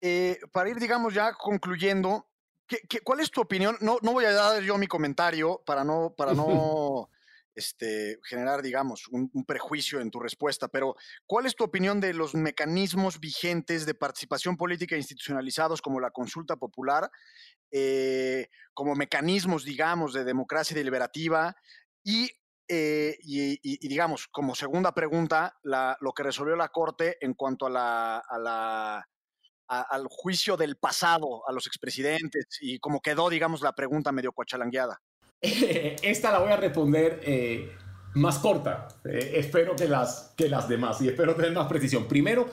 eh, 0.00 0.38
para 0.52 0.70
ir, 0.70 0.78
digamos, 0.78 1.14
ya 1.14 1.32
concluyendo, 1.34 2.28
¿qué, 2.66 2.78
qué- 2.88 3.00
cuál 3.00 3.20
es 3.20 3.30
tu 3.30 3.40
opinión? 3.40 3.76
No, 3.80 3.98
no 4.02 4.12
voy 4.12 4.24
a 4.24 4.32
dar 4.32 4.62
yo 4.62 4.78
mi 4.78 4.86
comentario 4.86 5.62
para 5.66 5.84
no, 5.84 6.14
para 6.16 6.32
no 6.34 7.08
este, 7.54 8.18
generar, 8.24 8.62
digamos, 8.62 9.08
un, 9.08 9.30
un 9.34 9.44
prejuicio 9.44 10.00
en 10.00 10.10
tu 10.10 10.20
respuesta, 10.20 10.68
pero 10.68 10.94
¿cuál 11.26 11.46
es 11.46 11.54
tu 11.56 11.64
opinión 11.64 12.00
de 12.00 12.14
los 12.14 12.34
mecanismos 12.34 13.18
vigentes 13.20 13.84
de 13.86 13.94
participación 13.94 14.56
política 14.56 14.96
institucionalizados 14.96 15.82
como 15.82 16.00
la 16.00 16.10
consulta 16.10 16.56
popular, 16.56 17.10
eh, 17.70 18.48
como 18.74 18.94
mecanismos, 18.94 19.64
digamos, 19.64 20.12
de 20.12 20.24
democracia 20.24 20.76
deliberativa 20.76 21.56
y 22.02 22.30
eh, 22.72 23.18
y, 23.22 23.54
y- 23.54 23.84
y 23.84 23.88
digamos, 23.88 24.28
como 24.28 24.54
segunda 24.54 24.92
pregunta, 24.94 25.58
la- 25.64 25.96
lo 26.00 26.12
que 26.12 26.22
resolvió 26.22 26.54
la 26.54 26.68
Corte 26.68 27.16
en 27.20 27.34
cuanto 27.34 27.66
a 27.66 27.70
la, 27.70 28.18
a 28.18 28.38
la- 28.38 29.08
a- 29.70 29.82
al 29.82 30.06
juicio 30.08 30.56
del 30.56 30.76
pasado, 30.76 31.48
a 31.48 31.52
los 31.52 31.66
expresidentes, 31.66 32.46
y 32.60 32.78
como 32.80 33.00
quedó, 33.00 33.30
digamos, 33.30 33.62
la 33.62 33.72
pregunta 33.72 34.10
medio 34.12 34.32
coachalangueada. 34.32 35.00
Esta 35.40 36.32
la 36.32 36.40
voy 36.40 36.50
a 36.50 36.56
responder 36.56 37.20
eh, 37.22 37.72
más 38.14 38.38
corta. 38.38 38.88
Eh, 39.04 39.34
espero 39.36 39.76
que 39.76 39.86
las, 39.88 40.34
que 40.36 40.48
las 40.48 40.68
demás 40.68 41.00
y 41.00 41.08
espero 41.08 41.34
tener 41.36 41.52
más 41.52 41.68
precisión. 41.68 42.06
Primero, 42.08 42.48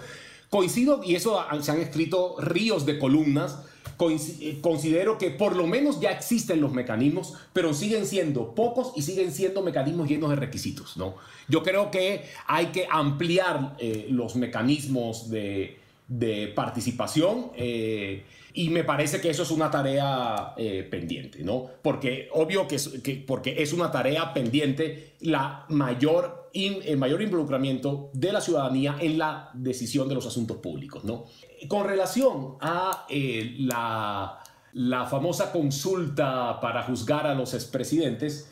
coincido, 0.49 1.01
y 1.03 1.15
eso 1.15 1.43
se 1.61 1.71
han 1.71 1.79
escrito 1.81 2.35
ríos 2.39 2.85
de 2.85 2.99
columnas, 2.99 3.59
eh, 3.99 4.59
considero 4.61 5.17
que 5.17 5.31
por 5.31 5.55
lo 5.55 5.65
menos 5.65 5.99
ya 5.99 6.11
existen 6.11 6.61
los 6.61 6.71
mecanismos, 6.71 7.33
pero 7.51 7.73
siguen 7.73 8.05
siendo 8.05 8.53
pocos 8.53 8.93
y 8.95 9.01
siguen 9.01 9.31
siendo 9.31 9.63
mecanismos 9.63 10.07
llenos 10.07 10.29
de 10.29 10.35
requisitos. 10.35 10.97
¿no? 10.97 11.15
Yo 11.47 11.63
creo 11.63 11.89
que 11.89 12.29
hay 12.45 12.67
que 12.67 12.87
ampliar 12.89 13.75
eh, 13.79 14.05
los 14.11 14.35
mecanismos 14.35 15.29
de, 15.31 15.79
de 16.07 16.47
participación. 16.49 17.51
eh, 17.55 18.23
y 18.53 18.69
me 18.69 18.83
parece 18.83 19.21
que 19.21 19.29
eso 19.29 19.43
es 19.43 19.51
una 19.51 19.69
tarea 19.69 20.53
eh, 20.57 20.87
pendiente, 20.89 21.43
¿no? 21.43 21.67
Porque 21.83 22.27
obvio 22.33 22.67
que 22.67 22.75
es, 22.77 22.87
que- 23.03 23.17
porque 23.27 23.61
es 23.61 23.71
una 23.71 23.91
tarea 23.91 24.33
pendiente 24.33 25.13
la 25.19 25.65
mayor, 25.69 26.49
el 26.53 26.97
mayor 26.97 27.21
involucramiento 27.21 28.09
de 28.13 28.31
la 28.33 28.41
ciudadanía 28.41 28.95
en 28.99 29.19
la 29.19 29.51
decisión 29.53 30.09
de 30.09 30.15
los 30.15 30.25
asuntos 30.25 30.57
públicos, 30.57 31.03
¿no? 31.03 31.25
Con 31.67 31.85
relación 31.85 32.55
a 32.59 33.05
eh, 33.09 33.53
la, 33.59 34.39
la 34.73 35.05
famosa 35.05 35.51
consulta 35.51 36.59
para 36.59 36.81
juzgar 36.83 37.27
a 37.27 37.35
los 37.35 37.53
expresidentes, 37.53 38.49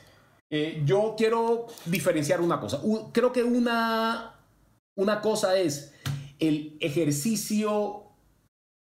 yo 0.86 1.16
quiero 1.18 1.66
diferenciar 1.86 2.40
una 2.40 2.60
cosa. 2.62 2.80
Creo 3.12 3.32
que 3.34 3.44
una, 3.44 4.36
una 4.96 5.20
cosa 5.20 5.58
es 5.58 5.94
el 6.40 6.78
ejercicio 6.80 8.04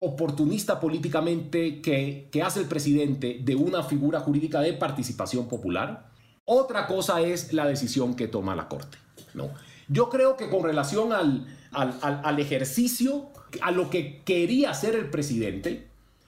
oportunista 0.02 0.80
políticamente 0.80 1.82
que, 1.82 2.28
que 2.32 2.42
hace 2.42 2.60
el 2.60 2.68
presidente 2.68 3.40
de 3.42 3.56
una 3.56 3.84
figura 3.84 4.20
jurídica 4.20 4.60
de 4.60 4.74
participación 4.74 5.48
popular. 5.48 6.10
Otra 6.46 6.88
cosa 6.88 7.22
es 7.22 7.54
la 7.54 7.66
decisión 7.66 8.16
que 8.16 8.28
toma 8.28 8.56
la 8.56 8.68
Corte. 8.68 8.98
¿no? 9.34 9.50
Yo 9.88 10.10
creo 10.10 10.36
que 10.36 10.50
con 10.50 10.64
relación 10.64 11.14
al, 11.14 11.48
al, 11.72 11.98
al- 12.02 12.40
ejercicio, 12.40 13.30
a 13.62 13.72
lo 13.72 13.90
que 13.90 14.22
quería 14.24 14.72
hacer 14.72 14.96
el 14.96 15.10
presidente, 15.10 15.88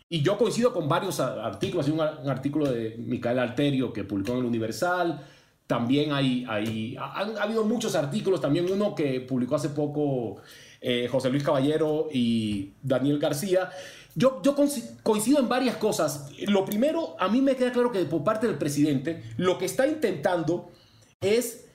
y 0.09 0.21
yo 0.21 0.37
coincido 0.37 0.71
con 0.71 0.87
varios 0.87 1.19
artículos, 1.19 1.87
hay 1.87 1.91
un 1.93 2.29
artículo 2.29 2.71
de 2.71 2.95
Micael 2.97 3.39
Alterio 3.39 3.91
que 3.91 4.03
publicó 4.03 4.33
en 4.33 4.39
el 4.39 4.45
Universal, 4.45 5.25
también 5.67 6.11
hay, 6.13 6.45
hay 6.47 6.95
ha, 6.99 7.19
habido 7.41 7.63
muchos 7.63 7.95
artículos, 7.95 8.41
también 8.41 8.71
uno 8.71 8.93
que 8.93 9.21
publicó 9.21 9.55
hace 9.55 9.69
poco 9.69 10.37
eh, 10.81 11.07
José 11.11 11.29
Luis 11.29 11.43
Caballero 11.43 12.09
y 12.11 12.73
Daniel 12.83 13.19
García. 13.19 13.69
Yo, 14.13 14.41
yo 14.43 14.55
coincido 15.03 15.39
en 15.39 15.49
varias 15.49 15.75
cosas. 15.77 16.31
Lo 16.47 16.63
primero, 16.63 17.15
a 17.19 17.27
mí 17.27 17.41
me 17.41 17.55
queda 17.55 17.71
claro 17.71 17.91
que 17.91 17.99
por 18.05 18.23
parte 18.23 18.47
del 18.47 18.57
presidente, 18.57 19.23
lo 19.37 19.57
que 19.57 19.65
está 19.65 19.87
intentando 19.87 20.71
es, 21.19 21.65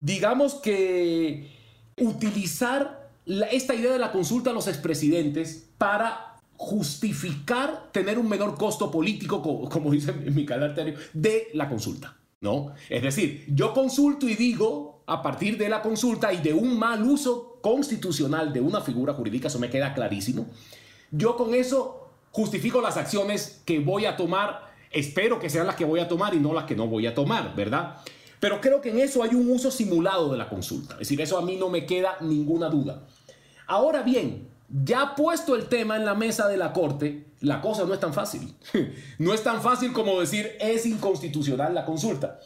digamos 0.00 0.54
que, 0.54 1.50
utilizar 1.98 3.10
esta 3.50 3.74
idea 3.74 3.92
de 3.92 3.98
la 3.98 4.12
consulta 4.12 4.50
a 4.50 4.52
los 4.52 4.66
expresidentes 4.66 5.68
para 5.76 6.36
justificar 6.56 7.90
tener 7.92 8.18
un 8.18 8.28
menor 8.28 8.56
costo 8.56 8.90
político, 8.90 9.42
co- 9.42 9.68
como 9.68 9.90
dice 9.90 10.12
Micael 10.12 10.62
Arterio, 10.62 10.94
de 11.12 11.48
la 11.54 11.68
consulta. 11.68 12.16
¿No? 12.40 12.72
Es 12.88 13.02
decir, 13.02 13.44
yo 13.48 13.74
consulto 13.74 14.28
y 14.28 14.34
digo, 14.34 15.02
a 15.06 15.22
partir 15.22 15.58
de 15.58 15.68
la 15.68 15.82
consulta 15.82 16.32
y 16.32 16.38
de 16.38 16.54
un 16.54 16.78
mal 16.78 17.02
uso 17.02 17.58
constitucional 17.60 18.52
de 18.52 18.60
una 18.60 18.80
figura 18.80 19.12
jurídica, 19.12 19.48
eso 19.48 19.58
me 19.58 19.68
queda 19.68 19.92
clarísimo, 19.92 20.46
yo 21.10 21.36
con 21.36 21.54
eso 21.54 22.08
justifico 22.30 22.80
las 22.80 22.96
acciones 22.96 23.62
que 23.66 23.80
voy 23.80 24.06
a 24.06 24.16
tomar, 24.16 24.70
espero 24.90 25.38
que 25.38 25.50
sean 25.50 25.66
las 25.66 25.76
que 25.76 25.84
voy 25.84 26.00
a 26.00 26.08
tomar 26.08 26.34
y 26.34 26.38
no 26.38 26.54
las 26.54 26.64
que 26.64 26.76
no 26.76 26.86
voy 26.86 27.06
a 27.06 27.14
tomar, 27.14 27.54
¿verdad? 27.54 27.96
Pero 28.38 28.60
creo 28.60 28.80
que 28.80 28.90
en 28.90 29.00
eso 29.00 29.22
hay 29.22 29.34
un 29.34 29.50
uso 29.50 29.70
simulado 29.70 30.32
de 30.32 30.38
la 30.38 30.48
consulta, 30.48 30.94
es 30.94 31.00
decir, 31.00 31.20
eso 31.20 31.36
a 31.36 31.42
mí 31.42 31.56
no 31.56 31.68
me 31.68 31.84
queda 31.84 32.16
ninguna 32.22 32.70
duda. 32.70 33.06
Ahora 33.66 34.02
bien, 34.02 34.49
ya 34.70 35.14
puesto 35.16 35.56
el 35.56 35.66
tema 35.66 35.96
en 35.96 36.04
la 36.04 36.14
mesa 36.14 36.48
de 36.48 36.56
la 36.56 36.72
Corte, 36.72 37.26
la 37.40 37.60
cosa 37.60 37.84
no 37.84 37.94
es 37.94 38.00
tan 38.00 38.14
fácil. 38.14 38.54
No 39.18 39.34
es 39.34 39.42
tan 39.42 39.60
fácil 39.60 39.92
como 39.92 40.20
decir 40.20 40.52
es 40.60 40.86
inconstitucional 40.86 41.74
la 41.74 41.84
consulta. 41.84 42.40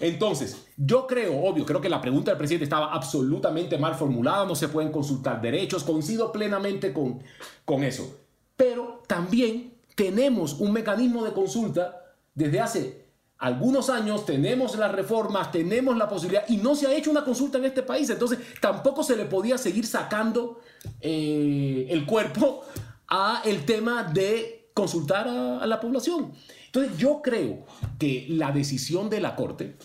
Entonces, 0.00 0.64
yo 0.76 1.06
creo, 1.06 1.44
obvio, 1.44 1.66
creo 1.66 1.80
que 1.80 1.88
la 1.88 2.00
pregunta 2.00 2.30
del 2.30 2.38
presidente 2.38 2.64
estaba 2.64 2.92
absolutamente 2.92 3.78
mal 3.78 3.94
formulada, 3.94 4.44
no 4.44 4.54
se 4.54 4.68
pueden 4.68 4.92
consultar 4.92 5.40
derechos, 5.40 5.82
coincido 5.82 6.30
plenamente 6.30 6.92
con, 6.92 7.22
con 7.64 7.82
eso. 7.82 8.16
Pero 8.56 9.02
también 9.06 9.74
tenemos 9.96 10.54
un 10.54 10.72
mecanismo 10.72 11.24
de 11.24 11.32
consulta 11.32 12.14
desde 12.34 12.60
hace 12.60 13.08
algunos 13.38 13.88
años, 13.88 14.26
tenemos 14.26 14.76
las 14.76 14.92
reformas, 14.92 15.50
tenemos 15.52 15.96
la 15.96 16.08
posibilidad 16.08 16.44
y 16.48 16.56
no 16.56 16.74
se 16.74 16.86
ha 16.86 16.94
hecho 16.94 17.10
una 17.10 17.24
consulta 17.24 17.58
en 17.58 17.66
este 17.66 17.82
país, 17.82 18.10
entonces 18.10 18.38
tampoco 18.60 19.02
se 19.04 19.16
le 19.16 19.26
podía 19.26 19.58
seguir 19.58 19.86
sacando 19.86 20.60
eh, 21.00 21.86
el 21.90 22.06
cuerpo 22.06 22.64
a 23.08 23.42
el 23.44 23.64
tema 23.64 24.04
de 24.04 24.70
consultar 24.74 25.28
a, 25.28 25.58
a 25.58 25.66
la 25.66 25.80
población. 25.80 26.32
Entonces 26.66 26.96
yo 26.98 27.22
creo 27.22 27.66
que 27.98 28.26
la 28.28 28.52
decisión 28.52 29.08
de 29.08 29.20
la 29.20 29.34
Corte 29.36 29.76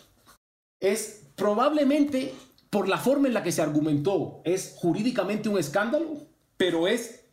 es 0.79 1.27
probablemente 1.35 2.33
por 2.69 2.89
la 2.89 2.97
forma 2.97 3.27
en 3.27 3.35
la 3.35 3.43
que 3.43 3.51
se 3.51 3.61
argumentó, 3.61 4.41
es 4.43 4.75
jurídicamente 4.77 5.47
un 5.47 5.59
escándalo, 5.59 6.25
pero 6.57 6.87
es 6.87 7.23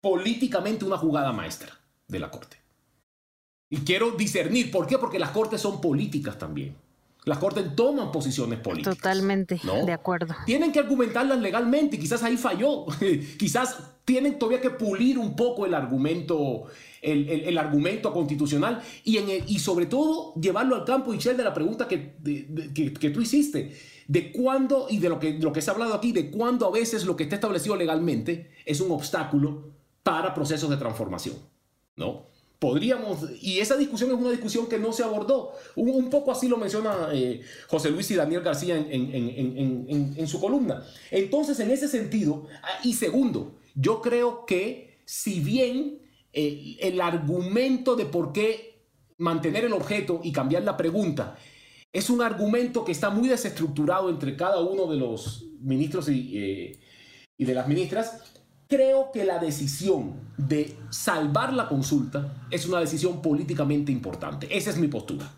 políticamente 0.00 0.84
una 0.84 0.98
jugada 0.98 1.32
maestra 1.32 1.80
de 2.08 2.18
la 2.18 2.30
Corte. 2.30 2.56
Y 3.70 3.78
quiero 3.78 4.10
discernir, 4.10 4.70
¿por 4.70 4.86
qué? 4.86 4.98
Porque 4.98 5.18
las 5.18 5.30
Cortes 5.30 5.60
son 5.60 5.80
políticas 5.80 6.38
también. 6.38 6.76
Las 7.24 7.38
Cortes 7.38 7.76
toman 7.76 8.10
posiciones 8.10 8.58
políticas. 8.58 8.96
Totalmente, 8.96 9.60
de 9.86 9.92
acuerdo. 9.92 10.34
Tienen 10.44 10.72
que 10.72 10.80
argumentarlas 10.80 11.40
legalmente 11.40 11.98
quizás 11.98 12.22
ahí 12.24 12.36
falló. 12.36 12.86
quizás 13.38 13.78
tienen 14.04 14.38
todavía 14.38 14.60
que 14.60 14.70
pulir 14.70 15.18
un 15.18 15.36
poco 15.36 15.64
el 15.64 15.74
argumento, 15.74 16.64
el, 17.00 17.28
el, 17.28 17.58
argumento 17.58 18.12
constitucional 18.12 18.82
y, 19.04 19.18
en 19.18 19.44
y 19.46 19.60
sobre 19.60 19.86
todo 19.86 20.34
llevarlo 20.34 20.74
al 20.74 20.84
campo, 20.84 21.12
Michelle, 21.12 21.36
de 21.36 21.44
la 21.44 21.54
pregunta 21.54 21.86
que, 21.86 22.16
de, 22.18 22.72
que, 22.74 22.92
que, 22.92 23.10
tú 23.10 23.20
hiciste, 23.20 23.76
de 24.08 24.32
cuándo 24.32 24.88
y 24.90 24.98
de 24.98 25.08
lo, 25.08 25.20
que, 25.20 25.34
de 25.34 25.42
lo 25.44 25.52
que 25.52 25.62
se 25.62 25.70
ha 25.70 25.74
hablado 25.74 25.94
aquí, 25.94 26.10
de 26.10 26.32
cuándo 26.32 26.66
a 26.66 26.72
veces 26.72 27.04
lo 27.04 27.14
que 27.14 27.22
está 27.22 27.36
establecido 27.36 27.76
legalmente 27.76 28.50
es 28.66 28.80
un 28.80 28.90
obstáculo 28.90 29.70
para 30.02 30.34
procesos 30.34 30.68
de 30.68 30.76
transformación, 30.76 31.36
¿no? 31.94 32.31
Podríamos, 32.62 33.28
y 33.40 33.58
esa 33.58 33.76
discusión 33.76 34.12
es 34.12 34.16
una 34.16 34.30
discusión 34.30 34.68
que 34.68 34.78
no 34.78 34.92
se 34.92 35.02
abordó. 35.02 35.50
Un, 35.74 36.08
poco 36.10 36.30
así 36.30 36.46
lo 36.46 36.56
menciona 36.56 37.08
eh, 37.12 37.42
José 37.66 37.90
Luis 37.90 38.08
y 38.12 38.14
Daniel 38.14 38.42
García 38.42 38.76
en, 38.76 40.28
su 40.28 40.40
columna. 40.40 40.84
Entonces, 41.10 41.58
en 41.58 41.72
ese 41.72 41.88
sentido, 41.88 42.46
ah, 42.62 42.78
y 42.84 42.92
segundo, 42.92 43.58
yo 43.74 44.00
creo 44.00 44.46
que 44.46 45.00
si 45.04 45.40
bien 45.40 46.02
eh, 46.32 46.76
el 46.78 47.00
argumento 47.00 47.96
de 47.96 48.04
por 48.04 48.32
qué 48.32 48.86
mantener 49.18 49.64
el 49.64 49.72
objeto 49.72 50.20
y 50.22 50.30
cambiar 50.30 50.62
la 50.62 50.76
pregunta 50.76 51.36
es 51.92 52.10
un 52.10 52.22
argumento 52.22 52.84
que 52.84 52.92
está 52.92 53.10
muy 53.10 53.28
desestructurado 53.28 54.08
entre 54.08 54.36
cada 54.36 54.60
uno 54.60 54.86
de 54.86 54.98
los 54.98 55.46
ministros 55.58 56.08
y, 56.08 56.38
eh, 56.38 56.80
y 57.36 57.44
de 57.44 57.54
las 57.54 57.66
ministras, 57.66 58.31
creo 58.72 59.12
que 59.12 59.26
la 59.26 59.38
decisión 59.38 60.14
de 60.38 60.78
salvar 60.88 61.52
la 61.52 61.68
consulta 61.68 62.32
es 62.50 62.66
una 62.66 62.80
decisión 62.80 63.20
políticamente 63.20 63.92
importante. 63.92 64.48
Esa 64.50 64.70
es 64.70 64.78
mi 64.78 64.88
postura. 64.88 65.30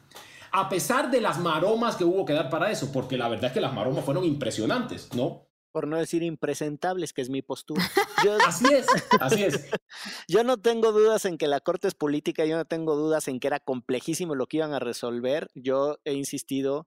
A 0.53 0.69
pesar 0.69 1.11
de 1.11 1.21
las 1.21 1.41
maromas 1.41 1.97
que 1.97 2.05
hubo 2.05 2.25
que 2.25 2.33
dar 2.33 2.49
para 2.49 2.71
eso, 2.71 2.93
porque 2.93 3.19
la 3.19 3.29
verdad 3.29 3.47
es 3.47 3.53
que 3.53 3.61
las 3.61 3.75
maromas 3.75 4.05
fueron 4.05 4.25
impresionantes, 4.25 5.13
¿no? 5.17 5.49
Por 5.73 5.89
no 5.89 5.99
decir 5.99 6.23
impresentables, 6.23 7.13
que 7.13 7.23
es 7.23 7.29
mi 7.29 7.43
postura. 7.43 7.83
Yo, 8.25 8.39
así 8.47 8.67
es, 8.73 8.87
así 9.19 9.43
es. 9.43 9.69
Yo 10.29 10.45
no 10.45 10.59
tengo 10.59 10.93
dudas 10.93 11.25
en 11.25 11.37
que 11.37 11.49
la 11.49 11.59
Corte 11.59 11.89
es 11.89 11.95
política, 11.95 12.45
yo 12.45 12.57
no 12.57 12.67
tengo 12.67 12.95
dudas 12.95 13.27
en 13.27 13.41
que 13.41 13.49
era 13.49 13.59
complejísimo 13.59 14.37
lo 14.37 14.47
que 14.47 14.59
iban 14.59 14.75
a 14.75 14.79
resolver. 14.79 15.51
Yo 15.57 15.99
he 16.05 16.13
insistido 16.13 16.87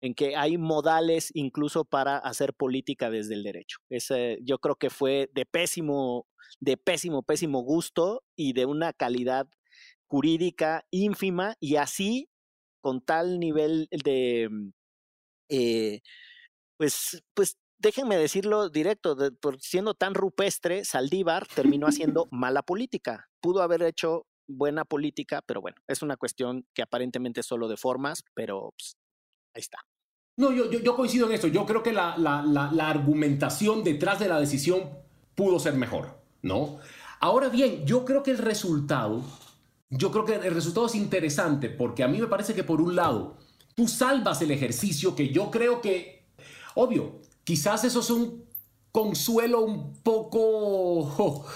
en 0.00 0.14
que 0.14 0.36
hay 0.36 0.58
modales 0.58 1.30
incluso 1.34 1.84
para 1.84 2.18
hacer 2.18 2.54
política 2.54 3.10
desde 3.10 3.34
el 3.34 3.42
derecho. 3.42 3.78
Ese, 3.90 4.38
yo 4.42 4.58
creo 4.58 4.76
que 4.76 4.90
fue 4.90 5.28
de 5.34 5.46
pésimo, 5.46 6.26
de 6.60 6.76
pésimo, 6.76 7.22
pésimo 7.22 7.60
gusto 7.62 8.22
y 8.36 8.52
de 8.52 8.66
una 8.66 8.92
calidad 8.92 9.48
jurídica 10.06 10.84
ínfima 10.90 11.54
y 11.60 11.76
así 11.76 12.28
con 12.80 13.00
tal 13.02 13.40
nivel 13.40 13.88
de, 13.90 14.48
eh, 15.50 16.00
pues, 16.76 17.22
pues 17.34 17.56
déjenme 17.78 18.16
decirlo 18.16 18.70
directo, 18.70 19.14
de, 19.16 19.32
por 19.32 19.60
siendo 19.60 19.94
tan 19.94 20.14
rupestre, 20.14 20.84
Saldívar 20.84 21.46
terminó 21.46 21.88
haciendo 21.88 22.28
mala 22.30 22.62
política. 22.62 23.28
Pudo 23.40 23.62
haber 23.62 23.82
hecho 23.82 24.26
buena 24.48 24.84
política, 24.84 25.42
pero 25.44 25.60
bueno, 25.60 25.76
es 25.88 26.02
una 26.02 26.16
cuestión 26.16 26.66
que 26.74 26.82
aparentemente 26.82 27.40
es 27.40 27.46
solo 27.46 27.68
de 27.68 27.76
formas, 27.76 28.22
pero 28.34 28.72
pues, 28.78 28.96
Ahí 29.54 29.60
está. 29.60 29.78
No, 30.38 30.52
yo, 30.52 30.70
yo, 30.70 30.94
coincido 30.94 31.26
en 31.26 31.32
esto. 31.32 31.48
Yo 31.48 31.66
creo 31.66 31.82
que 31.82 31.92
la, 31.92 32.16
la, 32.16 32.42
la, 32.44 32.88
argumentación 32.88 33.82
detrás 33.82 34.20
de 34.20 34.28
la 34.28 34.38
decisión 34.38 34.88
pudo 35.34 35.58
ser 35.58 35.74
mejor, 35.74 36.16
¿no? 36.42 36.78
Ahora 37.18 37.48
bien, 37.48 37.84
yo 37.84 38.04
creo 38.04 38.22
que 38.22 38.30
el 38.30 38.38
resultado, 38.38 39.24
yo 39.90 40.12
creo 40.12 40.24
que 40.24 40.36
el 40.36 40.54
resultado 40.54 40.86
es 40.86 40.94
interesante 40.94 41.68
porque 41.68 42.04
a 42.04 42.08
mí 42.08 42.20
me 42.20 42.28
parece 42.28 42.54
que 42.54 42.62
por 42.62 42.80
un 42.80 42.94
lado, 42.94 43.36
tú 43.74 43.88
salvas 43.88 44.40
el 44.40 44.52
ejercicio 44.52 45.16
que 45.16 45.30
yo 45.30 45.50
creo 45.50 45.80
que, 45.80 46.22
obvio, 46.76 47.20
quizás 47.42 47.82
eso 47.82 47.98
es 47.98 48.10
un 48.10 48.44
consuelo 48.92 49.62
un 49.62 49.94
poco 50.04 51.46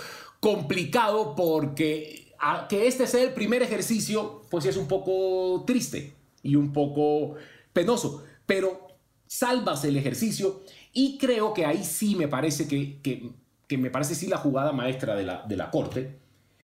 complicado 0.40 1.36
porque 1.36 2.34
que 2.68 2.88
este 2.88 3.06
sea 3.06 3.22
el 3.22 3.32
primer 3.32 3.62
ejercicio, 3.62 4.42
pues 4.50 4.64
es 4.66 4.76
un 4.76 4.88
poco 4.88 5.62
triste 5.64 6.14
y 6.42 6.56
un 6.56 6.72
poco 6.72 7.36
penoso, 7.72 8.24
pero 8.52 8.86
salvas 9.26 9.82
el 9.86 9.96
ejercicio 9.96 10.62
y 10.92 11.16
creo 11.16 11.54
que 11.54 11.64
ahí 11.64 11.84
sí 11.84 12.16
me 12.16 12.28
parece 12.28 12.68
que, 12.68 13.00
que, 13.00 13.78
me 13.78 13.88
parece 13.88 14.14
sí 14.14 14.26
la 14.26 14.36
jugada 14.36 14.72
maestra 14.72 15.14
de 15.14 15.24
la, 15.24 15.42
de 15.48 15.56
la 15.56 15.70
corte, 15.70 16.18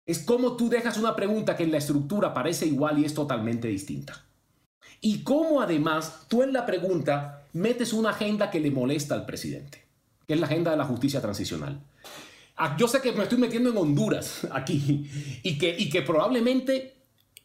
es 0.07 0.21
cómo 0.21 0.57
tú 0.57 0.69
dejas 0.69 0.99
una 0.99 1.17
pregunta 1.17 1.57
que 1.57 1.65
en 1.65 1.73
la 1.73 1.79
estructura 1.79 2.33
parece 2.33 2.67
igual 2.67 3.01
y 3.01 3.05
es 3.05 3.13
totalmente 3.13 3.67
distinta. 3.67 4.25
Y 5.01 5.25
cómo 5.25 5.61
además 5.61 6.27
tú 6.29 6.45
en 6.45 6.53
la 6.53 6.65
pregunta 6.65 7.45
metes 7.55 7.93
una 7.93 8.11
agenda 8.11 8.53
que 8.53 8.61
le 8.61 8.71
molesta 8.71 9.17
al 9.17 9.27
presidente, 9.27 9.85
que 10.29 10.35
es 10.35 10.41
la 10.41 10.47
agenda 10.47 10.71
de 10.71 10.77
la 10.77 10.85
justicia 10.85 11.21
transicional. 11.21 11.81
Ah, 12.57 12.77
yo 12.79 12.87
sé 12.87 13.01
que 13.01 13.11
me 13.11 13.25
estoy 13.25 13.39
metiendo 13.39 13.71
en 13.71 13.79
Honduras 13.79 14.47
aquí 14.53 15.11
y 15.43 15.59
que, 15.59 15.75
y 15.77 15.91
que 15.91 16.03
probablemente 16.03 16.95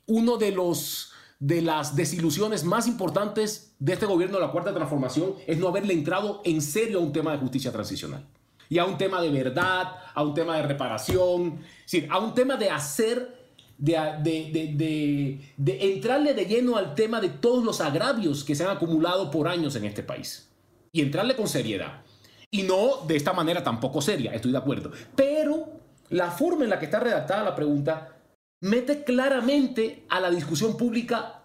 uno 0.05 0.37
de 0.37 0.51
los 0.51 1.13
de 1.39 1.61
las 1.61 1.95
desilusiones 1.95 2.65
más 2.65 2.85
importantes 2.85 3.73
de 3.79 3.93
este 3.93 4.05
gobierno 4.05 4.37
de 4.37 4.45
la 4.45 4.51
Cuarta 4.51 4.73
Transformación 4.73 5.35
es 5.47 5.57
no 5.57 5.69
haberle 5.69 5.93
entrado 5.93 6.41
en 6.43 6.61
serio 6.61 6.99
a 6.99 7.01
un 7.01 7.13
tema 7.13 7.31
de 7.31 7.37
justicia 7.37 7.71
transicional. 7.71 8.25
Y 8.67 8.77
a 8.77 8.85
un 8.85 8.97
tema 8.97 9.21
de 9.21 9.29
verdad, 9.29 9.95
a 10.13 10.21
un 10.21 10.33
tema 10.33 10.57
de 10.57 10.63
reparación, 10.63 11.61
a 12.09 12.19
un 12.19 12.33
tema 12.35 12.55
de 12.55 12.69
hacer, 12.69 13.47
de, 13.77 15.39
entrarle 15.57 16.33
de 16.33 16.45
lleno 16.45 16.75
al 16.75 16.93
tema 16.93 17.19
de 17.19 17.29
todos 17.29 17.63
los 17.63 17.81
agravios 17.81 18.43
que 18.43 18.53
se 18.53 18.65
han 18.65 18.75
acumulado 18.75 19.31
por 19.31 19.47
años 19.47 19.75
en 19.75 19.85
este 19.85 20.03
país. 20.03 20.49
Y 20.91 21.01
entrarle 21.01 21.35
con 21.35 21.47
seriedad. 21.47 22.03
Y 22.51 22.63
no 22.63 23.05
de 23.07 23.15
esta 23.15 23.31
manera 23.31 23.63
tampoco 23.63 24.01
seria, 24.01 24.33
estoy 24.33 24.51
de 24.51 24.57
acuerdo. 24.57 24.91
Pero 25.15 25.69
la 26.09 26.29
forma 26.29 26.63
en 26.65 26.69
la 26.69 26.79
que 26.79 26.85
está 26.85 26.99
redactada 26.99 27.43
la 27.43 27.55
pregunta 27.55 28.18
mete 28.61 29.03
claramente 29.03 30.05
a 30.09 30.19
la 30.19 30.29
discusión 30.29 30.77
pública 30.77 31.41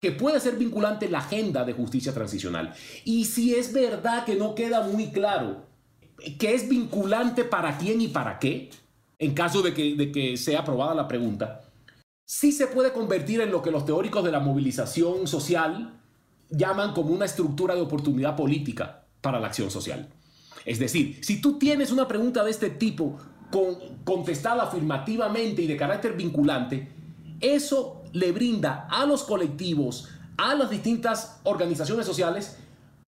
que 0.00 0.12
puede 0.12 0.38
ser 0.40 0.56
vinculante 0.56 1.08
la 1.08 1.18
agenda 1.18 1.64
de 1.64 1.72
justicia 1.72 2.12
transicional. 2.12 2.74
Y 3.04 3.24
si 3.24 3.54
es 3.54 3.72
verdad 3.72 4.24
que 4.24 4.34
no 4.34 4.54
queda 4.54 4.82
muy 4.82 5.10
claro 5.10 5.66
que 6.38 6.54
es 6.54 6.68
vinculante 6.68 7.44
para 7.44 7.78
quién 7.78 8.00
y 8.00 8.08
para 8.08 8.38
qué, 8.38 8.70
en 9.18 9.34
caso 9.34 9.62
de 9.62 9.74
que, 9.74 9.94
de 9.94 10.12
que 10.12 10.36
sea 10.36 10.60
aprobada 10.60 10.94
la 10.94 11.08
pregunta, 11.08 11.62
sí 12.24 12.52
se 12.52 12.66
puede 12.66 12.92
convertir 12.92 13.40
en 13.40 13.50
lo 13.50 13.62
que 13.62 13.70
los 13.70 13.84
teóricos 13.84 14.24
de 14.24 14.32
la 14.32 14.40
movilización 14.40 15.26
social 15.26 16.00
llaman 16.50 16.92
como 16.92 17.10
una 17.10 17.24
estructura 17.24 17.74
de 17.74 17.80
oportunidad 17.80 18.36
política 18.36 19.06
para 19.20 19.40
la 19.40 19.48
acción 19.48 19.70
social. 19.70 20.08
Es 20.64 20.78
decir, 20.78 21.18
si 21.22 21.40
tú 21.40 21.58
tienes 21.58 21.90
una 21.90 22.08
pregunta 22.08 22.44
de 22.44 22.50
este 22.50 22.70
tipo 22.70 23.18
con, 23.50 23.76
contestada 24.04 24.64
afirmativamente 24.64 25.62
y 25.62 25.66
de 25.66 25.76
carácter 25.76 26.14
vinculante, 26.14 26.88
eso 27.40 28.02
le 28.12 28.32
brinda 28.32 28.86
a 28.90 29.06
los 29.06 29.24
colectivos, 29.24 30.08
a 30.36 30.54
las 30.54 30.70
distintas 30.70 31.40
organizaciones 31.44 32.06
sociales 32.06 32.58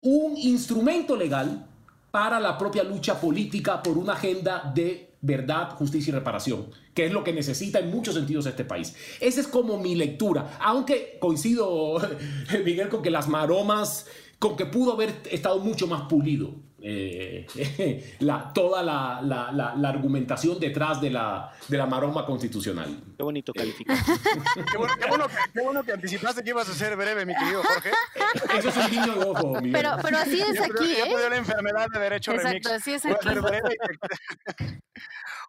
un 0.03 0.37
instrumento 0.37 1.17
legal 1.17 1.67
para 2.11 2.41
la 2.41 2.57
propia 2.57 2.83
lucha 2.83 3.21
política 3.21 3.83
por 3.83 3.99
una 3.99 4.15
agenda 4.15 4.71
de 4.75 5.15
verdad, 5.23 5.71
justicia 5.71 6.11
y 6.11 6.15
reparación, 6.15 6.71
que 6.95 7.07
es 7.07 7.13
lo 7.13 7.23
que 7.23 7.33
necesita 7.33 7.79
en 7.79 7.91
muchos 7.91 8.15
sentidos 8.15 8.47
este 8.47 8.65
país. 8.65 8.95
Esa 9.21 9.41
es 9.41 9.49
como 9.49 9.79
mi 9.79 9.95
lectura, 9.95 10.59
aunque 10.61 11.19
coincido, 11.21 12.01
Miguel, 12.65 12.89
con 12.89 13.03
que 13.03 13.11
las 13.11 13.29
maromas, 13.29 14.07
con 14.39 14.57
que 14.57 14.65
pudo 14.67 14.95
haber 14.95 15.21
estado 15.31 15.59
mucho 15.59 15.87
más 15.87 16.03
pulido 16.03 16.55
eh, 16.83 18.17
la, 18.21 18.53
toda 18.53 18.83
la, 18.83 19.21
la, 19.23 19.53
la, 19.53 19.89
argumentación 19.89 20.59
detrás 20.59 21.01
de 21.01 21.11
la, 21.11 21.53
de 21.69 21.77
la 21.77 21.87
maroma 21.87 22.25
constitucional. 22.25 23.03
Qué 23.17 23.23
bonito 23.23 23.53
calificar. 23.53 23.97
qué, 24.71 24.77
bueno, 24.79 24.95
qué, 24.99 25.09
bueno 25.09 25.29
que, 25.29 25.35
qué, 25.53 25.61
bueno 25.63 25.83
que, 25.85 25.93
anticipaste 25.93 26.43
que 26.43 26.51
ibas 26.51 26.69
a 26.69 26.75
ser 26.75 26.97
breve, 26.97 27.27
mi 27.27 27.35
querido 27.35 27.63
Jorge. 27.63 27.91
Eso 28.59 28.69
es 28.69 28.77
un 28.77 28.91
niño 28.91 29.15
de 29.15 29.25
ojo, 29.25 29.61
Miguel. 29.61 29.73
Pero, 29.73 29.97
pero 30.03 30.19
así 30.19 30.41
es 30.41 30.61
aquí, 30.61 30.93
¿eh? 30.93 31.11
Ya 31.11 31.29
la 31.29 31.37
enfermedad 31.37 31.87
de 31.93 32.01
derecho 32.01 32.33
Exacto, 32.33 32.69
remix. 32.69 32.71
así 32.71 32.93
es 32.95 33.05
aquí. 33.07 33.29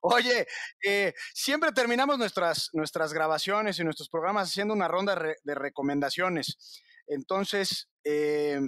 Oye, 0.02 0.48
eh, 0.84 1.14
siempre 1.34 1.72
terminamos 1.72 2.18
nuestras, 2.18 2.70
nuestras 2.74 3.14
grabaciones 3.14 3.80
y 3.80 3.84
nuestros 3.84 4.10
programas 4.10 4.50
haciendo 4.50 4.74
una 4.74 4.88
ronda 4.88 5.16
re, 5.16 5.38
de 5.44 5.56
recomendaciones. 5.56 6.82
Entonces, 7.08 7.90
eh, 8.04 8.60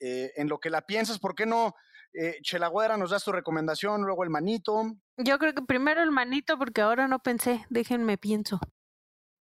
eh, 0.00 0.32
en 0.36 0.48
lo 0.48 0.58
que 0.58 0.70
la 0.70 0.82
piensas, 0.82 1.18
¿por 1.18 1.34
qué 1.34 1.46
no 1.46 1.74
eh, 2.14 2.38
Chelagüera, 2.42 2.96
nos 2.96 3.10
das 3.10 3.24
tu 3.24 3.32
recomendación, 3.32 4.02
luego 4.02 4.24
el 4.24 4.30
manito. 4.30 4.96
Yo 5.16 5.38
creo 5.38 5.54
que 5.54 5.62
primero 5.62 6.02
el 6.02 6.10
manito, 6.10 6.58
porque 6.58 6.80
ahora 6.80 7.08
no 7.08 7.18
pensé, 7.20 7.64
déjenme 7.70 8.18
pienso. 8.18 8.60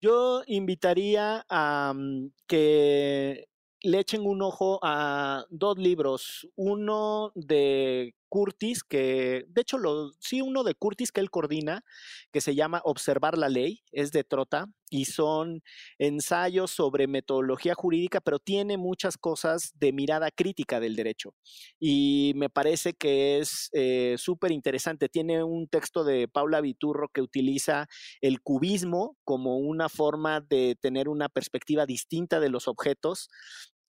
Yo 0.01 0.43
invitaría 0.47 1.45
a 1.49 1.91
um, 1.93 2.31
que 2.47 3.49
le 3.81 3.99
echen 3.99 4.25
un 4.25 4.41
ojo 4.41 4.79
a 4.81 5.45
dos 5.49 5.77
libros, 5.77 6.47
uno 6.55 7.31
de 7.35 8.15
Curtis, 8.29 8.83
que 8.83 9.45
de 9.47 9.61
hecho 9.61 9.77
lo, 9.77 10.11
sí, 10.19 10.41
uno 10.41 10.63
de 10.63 10.75
Curtis 10.75 11.11
que 11.11 11.21
él 11.21 11.29
coordina, 11.31 11.83
que 12.31 12.41
se 12.41 12.55
llama 12.55 12.81
Observar 12.85 13.37
la 13.37 13.49
Ley, 13.49 13.83
es 13.91 14.11
de 14.11 14.23
Trota, 14.23 14.67
y 14.89 15.05
son 15.05 15.61
ensayos 15.97 16.71
sobre 16.71 17.07
metodología 17.07 17.75
jurídica, 17.75 18.21
pero 18.21 18.39
tiene 18.39 18.77
muchas 18.77 19.17
cosas 19.17 19.71
de 19.75 19.93
mirada 19.93 20.31
crítica 20.31 20.79
del 20.79 20.95
derecho. 20.95 21.35
Y 21.79 22.33
me 22.35 22.49
parece 22.49 22.93
que 22.93 23.39
es 23.39 23.69
eh, 23.73 24.15
súper 24.17 24.51
interesante. 24.51 25.09
Tiene 25.09 25.43
un 25.43 25.67
texto 25.67 26.03
de 26.03 26.27
Paula 26.27 26.61
Viturro 26.61 27.09
que 27.09 27.21
utiliza 27.21 27.87
el 28.21 28.41
cubismo 28.41 29.17
como 29.23 29.57
una 29.57 29.89
forma 29.89 30.41
de 30.41 30.75
tener 30.79 31.07
una 31.07 31.29
perspectiva 31.29 31.85
distinta 31.85 32.39
de 32.39 32.49
los 32.49 32.67
objetos 32.67 33.29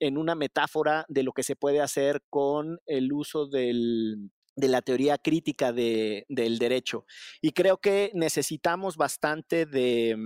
en 0.01 0.18
una 0.18 0.34
metáfora 0.34 1.05
de 1.09 1.22
lo 1.22 1.32
que 1.32 1.42
se 1.42 1.57
puede 1.57 1.80
hacer 1.80 2.22
con 2.28 2.80
el 2.86 3.12
uso 3.12 3.46
de 3.46 4.28
la 4.57 4.82
teoría 4.82 5.18
crítica 5.18 5.72
de, 5.72 6.26
del 6.28 6.59
derecho. 6.59 7.05
Y 7.40 7.53
creo 7.53 7.78
que 7.78 8.11
necesitamos 8.14 8.96
bastante 8.96 9.66
de, 9.66 10.16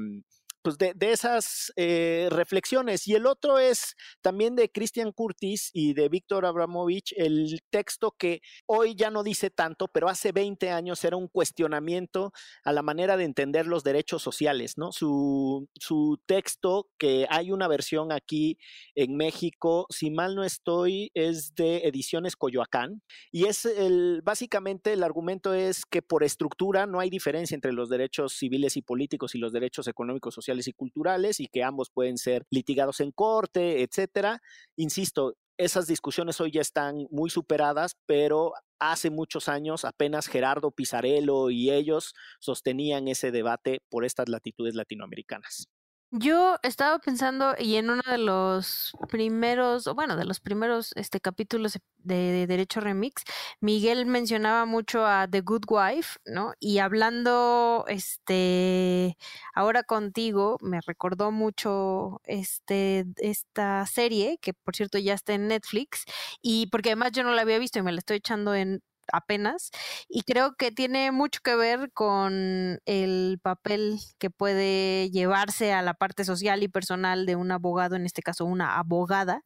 pues 0.64 0.78
de, 0.78 0.94
de 0.94 1.12
esas 1.12 1.70
eh, 1.76 2.28
reflexiones. 2.30 3.06
Y 3.06 3.14
el 3.14 3.26
otro 3.26 3.58
es 3.58 3.96
también 4.22 4.56
de 4.56 4.70
Christian 4.70 5.12
Curtis 5.12 5.68
y 5.74 5.92
de 5.92 6.08
Víctor 6.08 6.46
Abramovich, 6.46 7.12
el 7.18 7.60
texto 7.68 8.16
que 8.18 8.40
hoy 8.64 8.94
ya 8.94 9.10
no 9.10 9.22
dice 9.22 9.50
tanto, 9.50 9.88
pero 9.88 10.08
hace 10.08 10.32
20 10.32 10.70
años 10.70 11.04
era 11.04 11.18
un 11.18 11.28
cuestionamiento 11.28 12.32
a 12.64 12.72
la 12.72 12.80
manera 12.80 13.18
de 13.18 13.24
entender 13.24 13.66
los 13.66 13.84
derechos 13.84 14.22
sociales, 14.22 14.78
¿no? 14.78 14.90
Su, 14.90 15.68
su 15.78 16.18
texto, 16.24 16.88
que 16.96 17.26
hay 17.28 17.50
una 17.50 17.68
versión 17.68 18.10
aquí 18.10 18.56
en 18.94 19.16
México, 19.16 19.86
si 19.90 20.10
mal 20.10 20.34
no 20.34 20.44
estoy, 20.44 21.10
es 21.12 21.54
de 21.54 21.86
Ediciones 21.88 22.36
Coyoacán, 22.36 23.02
y 23.30 23.44
es 23.44 23.66
el, 23.66 24.22
básicamente 24.24 24.94
el 24.94 25.02
argumento 25.02 25.52
es 25.52 25.84
que 25.84 26.00
por 26.00 26.24
estructura 26.24 26.86
no 26.86 27.00
hay 27.00 27.10
diferencia 27.10 27.54
entre 27.54 27.74
los 27.74 27.90
derechos 27.90 28.32
civiles 28.32 28.78
y 28.78 28.82
políticos 28.82 29.34
y 29.34 29.38
los 29.38 29.52
derechos 29.52 29.88
económicos, 29.88 30.34
sociales 30.34 30.53
y 30.68 30.72
culturales 30.72 31.40
y 31.40 31.46
que 31.48 31.62
ambos 31.62 31.90
pueden 31.90 32.18
ser 32.18 32.44
litigados 32.50 33.00
en 33.00 33.12
corte, 33.12 33.82
etcétera. 33.82 34.40
Insisto, 34.76 35.34
esas 35.56 35.86
discusiones 35.86 36.40
hoy 36.40 36.50
ya 36.52 36.60
están 36.60 37.06
muy 37.10 37.30
superadas, 37.30 37.96
pero 38.06 38.54
hace 38.80 39.10
muchos 39.10 39.48
años 39.48 39.84
apenas 39.84 40.26
Gerardo 40.26 40.70
Pizarello 40.70 41.50
y 41.50 41.70
ellos 41.70 42.14
sostenían 42.40 43.08
ese 43.08 43.30
debate 43.30 43.80
por 43.88 44.04
estas 44.04 44.28
latitudes 44.28 44.74
latinoamericanas. 44.74 45.68
Yo 46.16 46.58
estaba 46.62 47.00
pensando, 47.00 47.56
y 47.58 47.74
en 47.74 47.90
uno 47.90 48.02
de 48.08 48.18
los 48.18 48.96
primeros, 49.08 49.92
bueno, 49.96 50.16
de 50.16 50.24
los 50.24 50.38
primeros 50.38 50.92
este, 50.94 51.18
capítulos 51.20 51.76
de, 51.98 52.14
de, 52.14 52.46
Derecho 52.46 52.78
Remix, 52.78 53.24
Miguel 53.60 54.06
mencionaba 54.06 54.64
mucho 54.64 55.04
a 55.04 55.26
The 55.28 55.40
Good 55.40 55.64
Wife, 55.68 56.20
¿no? 56.24 56.52
Y 56.60 56.78
hablando, 56.78 57.84
este, 57.88 59.16
ahora 59.54 59.82
contigo, 59.82 60.56
me 60.60 60.80
recordó 60.86 61.32
mucho 61.32 62.20
este, 62.26 63.06
esta 63.16 63.84
serie, 63.86 64.38
que 64.40 64.54
por 64.54 64.76
cierto 64.76 64.98
ya 64.98 65.14
está 65.14 65.34
en 65.34 65.48
Netflix, 65.48 66.04
y 66.40 66.68
porque 66.68 66.90
además 66.90 67.10
yo 67.10 67.24
no 67.24 67.32
la 67.32 67.42
había 67.42 67.58
visto 67.58 67.80
y 67.80 67.82
me 67.82 67.90
la 67.90 67.98
estoy 67.98 68.18
echando 68.18 68.54
en 68.54 68.82
apenas 69.12 69.70
y 70.08 70.22
creo 70.22 70.54
que 70.56 70.70
tiene 70.70 71.12
mucho 71.12 71.40
que 71.42 71.56
ver 71.56 71.92
con 71.92 72.80
el 72.86 73.38
papel 73.42 73.98
que 74.18 74.30
puede 74.30 75.10
llevarse 75.10 75.72
a 75.72 75.82
la 75.82 75.94
parte 75.94 76.24
social 76.24 76.62
y 76.62 76.68
personal 76.68 77.26
de 77.26 77.36
un 77.36 77.50
abogado, 77.52 77.96
en 77.96 78.06
este 78.06 78.22
caso 78.22 78.44
una 78.44 78.78
abogada. 78.78 79.42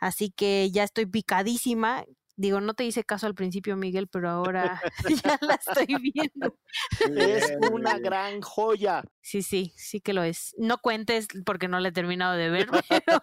Así 0.00 0.30
que 0.30 0.70
ya 0.72 0.84
estoy 0.84 1.06
picadísima. 1.06 2.04
Digo, 2.36 2.62
no 2.62 2.72
te 2.72 2.84
hice 2.84 3.04
caso 3.04 3.26
al 3.26 3.34
principio, 3.34 3.76
Miguel, 3.76 4.08
pero 4.08 4.30
ahora 4.30 4.80
ya 5.24 5.38
la 5.42 5.54
estoy 5.56 5.94
viendo. 6.00 6.56
Es 7.40 7.52
una 7.70 7.98
gran 7.98 8.40
joya. 8.40 9.02
Sí, 9.20 9.42
sí, 9.42 9.74
sí 9.76 10.00
que 10.00 10.14
lo 10.14 10.22
es. 10.22 10.54
No 10.56 10.78
cuentes 10.78 11.28
porque 11.44 11.68
no 11.68 11.80
la 11.80 11.88
he 11.88 11.92
terminado 11.92 12.34
de 12.36 12.48
ver, 12.48 12.68
pero, 12.88 13.22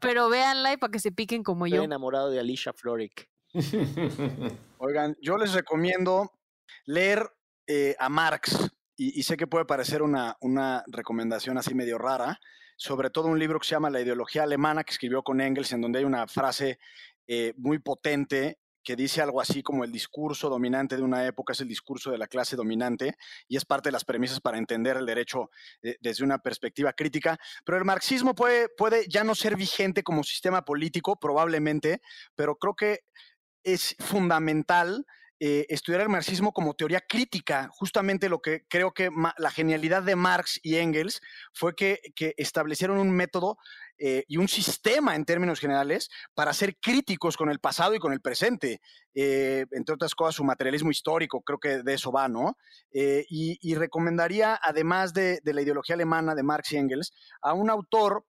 pero 0.00 0.28
véanla 0.28 0.72
y 0.72 0.76
para 0.78 0.90
que 0.90 0.98
se 0.98 1.12
piquen 1.12 1.44
como 1.44 1.66
Estoy 1.66 1.78
yo. 1.78 1.84
enamorado 1.84 2.30
de 2.30 2.40
Alicia 2.40 2.72
Florrick. 2.72 3.30
Oigan, 4.78 5.16
yo 5.20 5.36
les 5.36 5.52
recomiendo 5.52 6.32
leer 6.84 7.30
eh, 7.66 7.96
a 7.98 8.08
Marx, 8.08 8.70
y, 9.00 9.22
sé 9.22 9.36
que 9.36 9.46
puede 9.46 9.64
parecer 9.64 10.02
una, 10.02 10.36
una 10.40 10.82
recomendación 10.88 11.56
así 11.56 11.72
medio 11.72 11.98
rara, 11.98 12.40
sobre 12.76 13.10
todo 13.10 13.28
un 13.28 13.38
libro 13.38 13.60
que 13.60 13.68
se 13.68 13.76
llama 13.76 13.90
La 13.90 14.00
ideología 14.00 14.42
alemana, 14.42 14.82
que 14.82 14.90
escribió 14.90 15.22
con 15.22 15.40
Engels, 15.40 15.72
en 15.72 15.80
donde 15.80 16.00
hay 16.00 16.04
una 16.04 16.26
frase 16.26 16.80
eh, 17.28 17.54
muy 17.56 17.78
potente 17.78 18.58
que 18.82 18.96
dice 18.96 19.20
algo 19.20 19.40
así 19.40 19.62
como 19.62 19.84
el 19.84 19.92
discurso 19.92 20.48
dominante 20.48 20.96
de 20.96 21.02
una 21.02 21.26
época 21.26 21.52
es 21.52 21.60
el 21.60 21.68
discurso 21.68 22.10
de 22.10 22.16
la 22.16 22.26
clase 22.26 22.56
dominante 22.56 23.16
y 23.46 23.56
es 23.56 23.64
parte 23.64 23.88
de 23.88 23.92
las 23.92 24.04
premisas 24.04 24.40
para 24.40 24.56
entender 24.56 24.96
el 24.96 25.04
derecho 25.04 25.50
eh, 25.82 25.96
desde 26.00 26.24
una 26.24 26.38
perspectiva 26.38 26.92
crítica. 26.94 27.38
Pero 27.64 27.78
el 27.78 27.84
marxismo 27.84 28.34
puede, 28.34 28.68
puede 28.70 29.06
ya 29.06 29.24
no 29.24 29.34
ser 29.34 29.56
vigente 29.56 30.02
como 30.02 30.24
sistema 30.24 30.64
político, 30.64 31.16
probablemente, 31.20 32.00
pero 32.34 32.56
creo 32.56 32.74
que 32.74 33.00
es 33.72 33.96
fundamental 33.98 35.04
eh, 35.40 35.66
estudiar 35.68 36.00
el 36.00 36.08
marxismo 36.08 36.52
como 36.52 36.74
teoría 36.74 37.00
crítica. 37.00 37.68
Justamente 37.70 38.28
lo 38.28 38.40
que 38.40 38.66
creo 38.68 38.92
que 38.92 39.08
la 39.36 39.50
genialidad 39.50 40.02
de 40.02 40.16
Marx 40.16 40.58
y 40.64 40.76
Engels 40.76 41.20
fue 41.52 41.76
que, 41.76 42.00
que 42.16 42.34
establecieron 42.36 42.98
un 42.98 43.12
método 43.12 43.56
eh, 43.98 44.24
y 44.26 44.36
un 44.38 44.48
sistema 44.48 45.14
en 45.14 45.24
términos 45.24 45.60
generales 45.60 46.10
para 46.34 46.52
ser 46.52 46.76
críticos 46.80 47.36
con 47.36 47.50
el 47.50 47.60
pasado 47.60 47.94
y 47.94 48.00
con 48.00 48.12
el 48.12 48.20
presente. 48.20 48.80
Eh, 49.14 49.64
entre 49.70 49.94
otras 49.94 50.16
cosas, 50.16 50.34
su 50.34 50.44
materialismo 50.44 50.90
histórico, 50.90 51.40
creo 51.42 51.58
que 51.58 51.82
de 51.84 51.94
eso 51.94 52.10
va, 52.10 52.28
¿no? 52.28 52.56
Y, 52.92 53.58
y, 53.60 53.74
recomendaría, 53.76 54.58
además 54.60 55.14
de, 55.14 55.40
de 55.44 55.54
la 55.54 55.62
ideología 55.62 55.94
alemana 55.94 56.34
de 56.34 56.42
Marx 56.42 56.72
y 56.72 56.78
Engels, 56.78 57.12
a 57.42 57.52
un 57.52 57.70
autor 57.70 58.24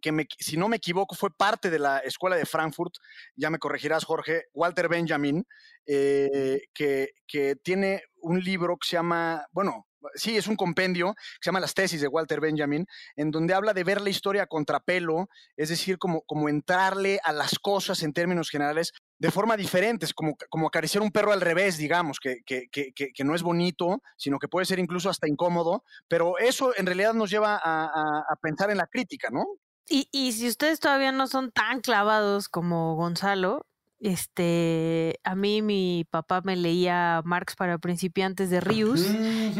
que 0.00 0.12
me, 0.12 0.26
si 0.38 0.56
no 0.56 0.68
me 0.68 0.76
equivoco 0.76 1.14
fue 1.14 1.30
parte 1.36 1.70
de 1.70 1.78
la 1.78 1.98
escuela 1.98 2.36
de 2.36 2.46
Frankfurt, 2.46 2.94
ya 3.36 3.50
me 3.50 3.58
corregirás 3.58 4.04
Jorge, 4.04 4.44
Walter 4.54 4.88
Benjamin, 4.88 5.44
eh, 5.86 6.62
que, 6.74 7.10
que, 7.26 7.56
tiene 7.56 8.02
un 8.20 8.40
libro 8.40 8.76
que 8.76 8.88
se 8.88 8.96
llama, 8.96 9.46
bueno, 9.52 9.86
sí, 10.14 10.36
es 10.36 10.46
un 10.46 10.56
compendio 10.56 11.14
que 11.14 11.38
se 11.42 11.48
llama 11.48 11.60
Las 11.60 11.74
tesis 11.74 12.00
de 12.00 12.08
Walter 12.08 12.40
Benjamin, 12.40 12.86
en 13.16 13.30
donde 13.30 13.54
habla 13.54 13.72
de 13.72 13.84
ver 13.84 14.00
la 14.00 14.10
historia 14.10 14.44
a 14.44 14.46
contrapelo, 14.46 15.28
es 15.56 15.68
decir, 15.68 15.98
como, 15.98 16.22
como 16.22 16.48
entrarle 16.48 17.20
a 17.24 17.32
las 17.32 17.58
cosas 17.58 18.02
en 18.02 18.12
términos 18.12 18.50
generales 18.50 18.92
de 19.18 19.30
forma 19.30 19.56
diferente, 19.56 20.06
es 20.06 20.14
como, 20.14 20.36
como 20.48 20.66
acariciar 20.66 21.02
un 21.02 21.10
perro 21.10 21.32
al 21.32 21.40
revés, 21.40 21.76
digamos, 21.78 22.18
que, 22.18 22.38
que, 22.44 22.66
que, 22.70 22.92
que, 22.92 23.24
no 23.24 23.34
es 23.34 23.42
bonito, 23.42 24.02
sino 24.16 24.38
que 24.38 24.48
puede 24.48 24.66
ser 24.66 24.78
incluso 24.78 25.08
hasta 25.10 25.28
incómodo, 25.28 25.84
pero 26.08 26.38
eso 26.38 26.72
en 26.76 26.86
realidad 26.86 27.14
nos 27.14 27.30
lleva 27.30 27.54
a, 27.54 27.84
a, 27.84 28.24
a 28.28 28.36
pensar 28.40 28.70
en 28.70 28.78
la 28.78 28.86
crítica, 28.86 29.28
¿no? 29.30 29.44
Y, 29.88 30.08
y 30.12 30.32
si 30.32 30.48
ustedes 30.48 30.80
todavía 30.80 31.12
no 31.12 31.26
son 31.26 31.50
tan 31.52 31.80
clavados 31.80 32.48
como 32.48 32.94
Gonzalo, 32.96 33.66
Este, 34.04 35.20
a 35.22 35.36
mí 35.36 35.62
mi 35.62 36.04
papá 36.10 36.40
me 36.42 36.56
leía 36.56 37.22
Marx 37.24 37.54
para 37.54 37.78
principiantes 37.78 38.50
de 38.50 38.60
Rius. 38.60 39.00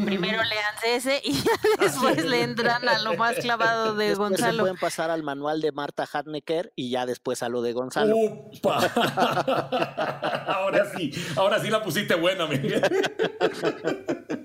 Primero 0.05 0.43
lean 0.43 0.75
ese 0.85 1.23
y 1.25 1.41
después 1.81 2.25
le 2.25 2.43
entran 2.43 2.89
a 2.89 2.99
lo 3.03 3.15
más 3.15 3.37
clavado 3.37 3.95
de 3.95 4.09
después 4.09 4.31
Gonzalo. 4.31 4.53
Se 4.57 4.61
pueden 4.63 4.79
pasar 4.79 5.13
al 5.13 5.23
manual 5.23 5.61
de 5.61 5.71
Marta 5.71 6.09
Harnecker 6.13 6.73
y 6.75 6.91
ya 6.91 7.07
después 7.07 7.45
a 7.45 7.49
lo 7.49 7.63
de 7.63 7.73
Gonzalo. 7.73 8.17
Upa. 8.17 8.79
ahora 10.49 10.91
sí, 10.97 11.13
ahora 11.37 11.61
sí 11.61 11.71
la 11.71 11.81
pusiste 11.85 12.17
buena, 12.17 12.49
Miguel. 12.49 12.83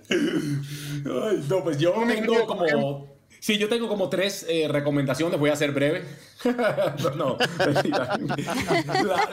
Ay, 0.10 1.46
no, 1.50 1.64
pues 1.64 1.80
yo 1.80 1.94
tengo 2.06 2.46
como 2.46 3.17
Sí, 3.40 3.58
yo 3.58 3.70
tengo 3.70 3.88
como 3.88 4.10
tres 4.10 4.46
eh, 4.50 4.68
recomendaciones, 4.68 5.40
voy 5.40 5.50
a 5.50 5.56
ser 5.56 5.72
breve. 5.72 6.06
no, 7.16 7.38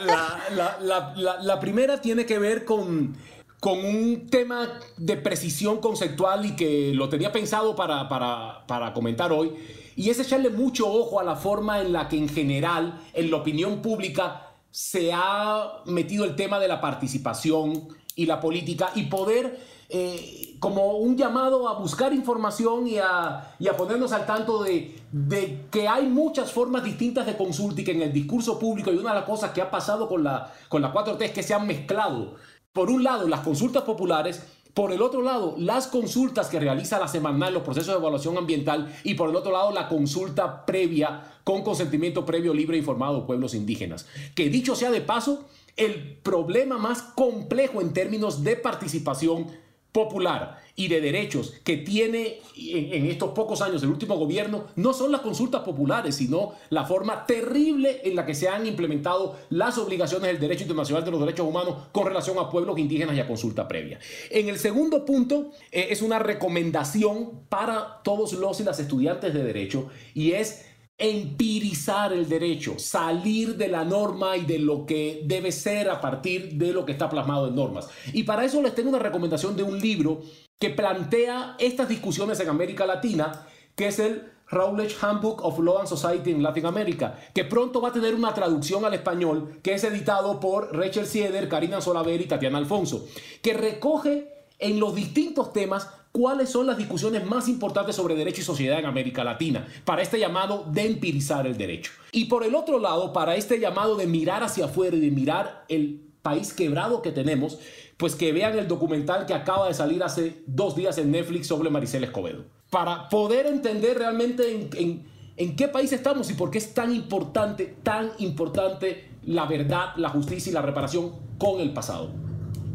la, 0.05 0.77
la, 0.79 1.37
la, 1.41 1.59
primera 1.59 2.01
tiene 2.01 2.25
que 2.25 2.39
ver 2.39 2.65
con, 2.65 3.15
con 3.59 3.83
un 3.83 4.27
tema 4.29 4.79
de 4.97 5.17
precisión 5.17 5.79
conceptual 5.79 6.45
y 6.45 6.55
que 6.55 6.93
lo 6.93 7.09
tenía 7.09 7.31
pensado 7.31 7.75
para, 7.75 8.07
para, 8.09 8.65
para 8.67 8.93
comentar 8.93 9.31
hoy, 9.31 9.53
y 9.95 10.09
es 10.09 10.19
echarle 10.19 10.49
mucho 10.49 10.91
ojo 10.91 11.19
a 11.19 11.23
la 11.23 11.35
forma 11.35 11.81
en 11.81 11.93
la 11.93 12.07
que 12.07 12.17
en 12.17 12.29
general, 12.29 13.01
en 13.13 13.31
la 13.31 13.37
opinión 13.37 13.81
pública, 13.81 14.51
se 14.71 15.11
ha 15.13 15.81
metido 15.85 16.25
el 16.25 16.35
tema 16.35 16.59
de 16.59 16.67
la 16.67 16.81
participación 16.81 17.87
y 18.15 18.25
la 18.25 18.41
política 18.41 18.91
y 18.93 19.03
poder 19.03 19.57
eh, 19.89 20.55
como 20.59 20.97
un 20.97 21.15
llamado 21.15 21.69
a 21.69 21.77
buscar 21.77 22.13
información 22.13 22.87
y 22.87 22.97
a, 22.97 23.55
y 23.59 23.67
a 23.67 23.77
ponernos 23.77 24.11
al 24.13 24.25
tanto 24.25 24.63
de, 24.63 24.99
de, 25.11 25.65
que 25.69 25.87
hay 25.87 26.07
muchas 26.07 26.51
formas 26.51 26.83
distintas 26.83 27.25
de 27.25 27.37
consulta 27.37 27.81
y 27.81 27.83
que 27.83 27.91
en 27.91 28.01
el 28.01 28.11
discurso 28.11 28.57
público 28.57 28.91
y 28.91 28.97
una 28.97 29.09
de 29.09 29.19
las 29.19 29.29
cosas 29.29 29.51
que 29.51 29.61
ha 29.61 29.69
pasado 29.69 30.07
con 30.07 30.23
la, 30.23 30.51
con 30.69 30.81
la 30.81 30.91
4T 30.91 31.21
es 31.21 31.31
que 31.31 31.43
se 31.43 31.53
han 31.53 31.67
mezclado, 31.67 32.35
por 32.73 32.89
un 32.89 33.03
lado, 33.03 33.27
las 33.27 33.41
consultas 33.41 33.83
populares, 33.83 34.43
por 34.73 34.91
el 34.91 35.01
otro 35.01 35.21
lado, 35.21 35.55
las 35.57 35.87
consultas 35.87 36.47
que 36.47 36.59
realiza 36.59 36.99
la 36.99 37.07
semanal, 37.07 37.53
los 37.53 37.63
procesos 37.63 37.93
de 37.93 37.99
evaluación 37.99 38.37
ambiental 38.37 38.93
y 39.03 39.13
por 39.13 39.29
el 39.29 39.35
otro 39.35 39.51
lado, 39.53 39.71
la 39.71 39.87
consulta 39.87 40.65
previa 40.65 41.21
con 41.45 41.61
consentimiento 41.61 42.25
previo, 42.25 42.53
libre 42.53 42.75
e 42.75 42.79
informado 42.79 43.21
de 43.21 43.27
pueblos 43.27 43.53
indígenas. 43.53 44.07
Que 44.33 44.49
dicho 44.49 44.75
sea 44.75 44.91
de 44.91 44.99
paso, 44.99 45.45
el 45.77 46.17
problema 46.17 46.77
más 46.77 47.01
complejo 47.01 47.81
en 47.81 47.93
términos 47.93 48.43
de 48.43 48.55
participación 48.55 49.47
popular 49.95 50.61
y 50.75 50.89
de 50.89 50.99
derechos 50.99 51.53
que 51.63 51.77
tiene 51.77 52.41
en, 52.57 53.05
estos 53.05 53.29
pocos 53.29 53.61
años 53.61 53.81
el 53.81 53.89
último 53.89 54.17
gobierno 54.17 54.65
no 54.75 54.91
son 54.91 55.09
las 55.09 55.21
consultas 55.21 55.61
populares, 55.61 56.15
sino 56.15 56.51
la 56.69 56.83
forma 56.83 57.25
terrible 57.25 58.01
en 58.03 58.17
la 58.17 58.25
que 58.25 58.35
se 58.35 58.49
han 58.49 58.67
implementado 58.67 59.37
las 59.51 59.77
obligaciones 59.77 60.27
del 60.27 60.41
derecho 60.41 60.63
internacional 60.63 61.05
de 61.05 61.11
los 61.11 61.21
derechos 61.21 61.47
humanos 61.47 61.75
con 61.93 62.05
relación 62.05 62.37
a 62.39 62.49
pueblos 62.49 62.77
indígenas 62.77 63.15
y 63.15 63.21
a 63.21 63.27
consulta 63.27 63.69
previa. 63.69 63.97
En 64.29 64.49
el 64.49 64.59
segundo 64.59 65.05
punto 65.05 65.51
eh, 65.71 65.87
es 65.91 66.01
una 66.01 66.19
recomendación 66.19 67.45
para 67.47 68.01
todos 68.03 68.33
los 68.33 68.59
y 68.59 68.65
las 68.65 68.77
estudiantes 68.77 69.33
de 69.33 69.43
derecho 69.45 69.87
y 70.13 70.33
es 70.33 70.65
empirizar 70.97 72.13
el 72.13 72.29
derecho, 72.29 72.75
salir 72.79 73.57
de 73.57 73.67
la 73.67 73.83
norma 73.83 74.37
y 74.37 74.45
de 74.45 74.59
lo 74.59 74.85
que 74.85 75.21
debe 75.25 75.51
ser 75.51 75.89
a 75.89 75.99
partir 75.99 76.53
de 76.53 76.71
lo 76.71 76.85
que 76.85 76.93
está 76.93 77.09
plasmado 77.09 77.47
en 77.47 77.55
normas. 77.55 77.89
Y 78.13 78.23
para 78.23 78.45
eso 78.45 78.61
les 78.61 78.75
tengo 78.75 78.89
una 78.89 78.99
recomendación 78.99 79.55
de 79.55 79.63
un 79.63 79.79
libro 79.79 80.21
que 80.57 80.69
plantea 80.69 81.55
estas 81.59 81.89
discusiones 81.89 82.39
en 82.39 82.49
América 82.49 82.85
Latina, 82.85 83.45
que 83.75 83.87
es 83.87 83.99
el 83.99 84.31
Rowledge 84.47 84.95
Handbook 85.01 85.43
of 85.43 85.59
Law 85.59 85.79
and 85.79 85.87
Society 85.87 86.31
in 86.31 86.41
Latin 86.41 86.65
America, 86.65 87.19
que 87.33 87.43
pronto 87.43 87.81
va 87.81 87.89
a 87.89 87.93
tener 87.93 88.15
una 88.15 88.33
traducción 88.33 88.85
al 88.85 88.93
español, 88.93 89.59
que 89.63 89.73
es 89.73 89.83
editado 89.83 90.39
por 90.39 90.75
Rachel 90.75 91.07
Sieder, 91.07 91.49
Karina 91.49 91.81
Solaver 91.81 92.21
y 92.21 92.25
Tatiana 92.25 92.57
Alfonso, 92.57 93.05
que 93.41 93.53
recoge 93.53 94.31
en 94.59 94.79
los 94.79 94.95
distintos 94.95 95.51
temas 95.51 95.89
cuáles 96.15 96.49
son 96.49 96.65
las 96.65 96.77
discusiones 96.77 97.25
más 97.25 97.49
importantes 97.49 97.97
sobre 97.97 98.15
derecho 98.15 98.39
y 98.39 98.45
sociedad 98.45 98.79
en 98.79 98.85
América 98.85 99.21
Latina, 99.25 99.67
para 99.83 100.01
este 100.01 100.17
llamado 100.17 100.65
de 100.71 100.85
empirizar 100.85 101.45
el 101.45 101.57
derecho. 101.57 101.91
Y 102.13 102.25
por 102.25 102.45
el 102.45 102.55
otro 102.55 102.79
lado, 102.79 103.11
para 103.11 103.35
este 103.35 103.59
llamado 103.59 103.97
de 103.97 104.07
mirar 104.07 104.41
hacia 104.41 104.63
afuera 104.63 104.95
y 104.95 105.01
de 105.01 105.11
mirar 105.11 105.65
el 105.67 105.99
país 106.21 106.53
quebrado 106.53 107.01
que 107.01 107.11
tenemos, 107.11 107.59
pues 107.97 108.15
que 108.15 108.31
vean 108.31 108.57
el 108.57 108.69
documental 108.69 109.25
que 109.25 109.33
acaba 109.33 109.67
de 109.67 109.73
salir 109.73 110.03
hace 110.03 110.41
dos 110.47 110.77
días 110.77 110.97
en 110.99 111.11
Netflix 111.11 111.47
sobre 111.47 111.69
Maricel 111.69 112.05
Escobedo, 112.05 112.45
para 112.69 113.09
poder 113.09 113.45
entender 113.45 113.97
realmente 113.97 114.69
en, 114.77 115.03
en 115.35 115.55
qué 115.57 115.67
país 115.67 115.91
estamos 115.91 116.29
y 116.29 116.35
por 116.35 116.49
qué 116.49 116.59
es 116.59 116.73
tan 116.73 116.95
importante, 116.95 117.75
tan 117.83 118.11
importante 118.19 119.09
la 119.25 119.47
verdad, 119.47 119.89
la 119.97 120.07
justicia 120.07 120.49
y 120.49 120.53
la 120.53 120.61
reparación 120.61 121.11
con 121.37 121.59
el 121.59 121.73
pasado. 121.73 122.11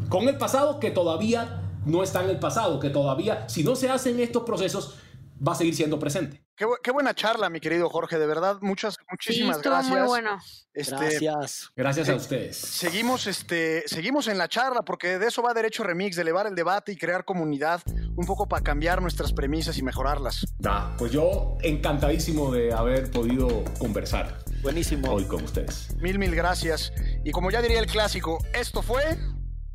Con 0.09 0.29
el 0.29 0.37
pasado 0.37 0.79
que 0.79 0.91
todavía 0.91 1.60
no 1.85 2.03
está 2.03 2.23
en 2.23 2.29
el 2.29 2.39
pasado, 2.39 2.79
que 2.79 2.89
todavía, 2.89 3.47
si 3.49 3.63
no 3.63 3.75
se 3.75 3.89
hacen 3.89 4.19
estos 4.19 4.43
procesos, 4.43 4.97
va 5.45 5.53
a 5.53 5.55
seguir 5.55 5.75
siendo 5.75 5.99
presente. 5.99 6.43
Qué, 6.55 6.91
buena 6.91 7.15
charla, 7.15 7.49
mi 7.49 7.59
querido 7.59 7.89
Jorge, 7.89 8.19
de 8.19 8.27
verdad, 8.27 8.59
muchas, 8.61 8.95
muchísimas 9.09 9.57
sí, 9.57 9.63
gracias. 9.65 9.97
Muy 9.97 10.07
bueno. 10.07 10.37
Este, 10.73 10.95
gracias. 10.95 11.71
Gracias 11.75 12.09
a 12.09 12.15
ustedes. 12.15 12.55
Seguimos, 12.55 13.25
este, 13.25 13.83
seguimos 13.87 14.27
en 14.27 14.37
la 14.37 14.47
charla, 14.47 14.83
porque 14.83 15.17
de 15.17 15.27
eso 15.27 15.41
va 15.41 15.55
Derecho 15.55 15.83
Remix, 15.83 16.15
de 16.17 16.21
elevar 16.21 16.45
el 16.45 16.53
debate 16.53 16.91
y 16.91 16.97
crear 16.97 17.25
comunidad, 17.25 17.81
un 18.15 18.25
poco 18.27 18.47
para 18.47 18.61
cambiar 18.61 19.01
nuestras 19.01 19.33
premisas 19.33 19.75
y 19.79 19.81
mejorarlas. 19.81 20.45
Da, 20.59 20.93
pues 20.99 21.11
yo 21.11 21.57
encantadísimo 21.63 22.51
de 22.51 22.71
haber 22.71 23.09
podido 23.09 23.63
conversar. 23.79 24.37
Buenísimo. 24.61 25.11
Hoy 25.11 25.25
con 25.25 25.43
ustedes. 25.43 25.95
Mil, 25.97 26.19
mil 26.19 26.35
gracias. 26.35 26.93
Y 27.25 27.31
como 27.31 27.49
ya 27.49 27.63
diría 27.63 27.79
el 27.79 27.87
clásico, 27.87 28.37
esto 28.53 28.83
fue... 28.83 29.17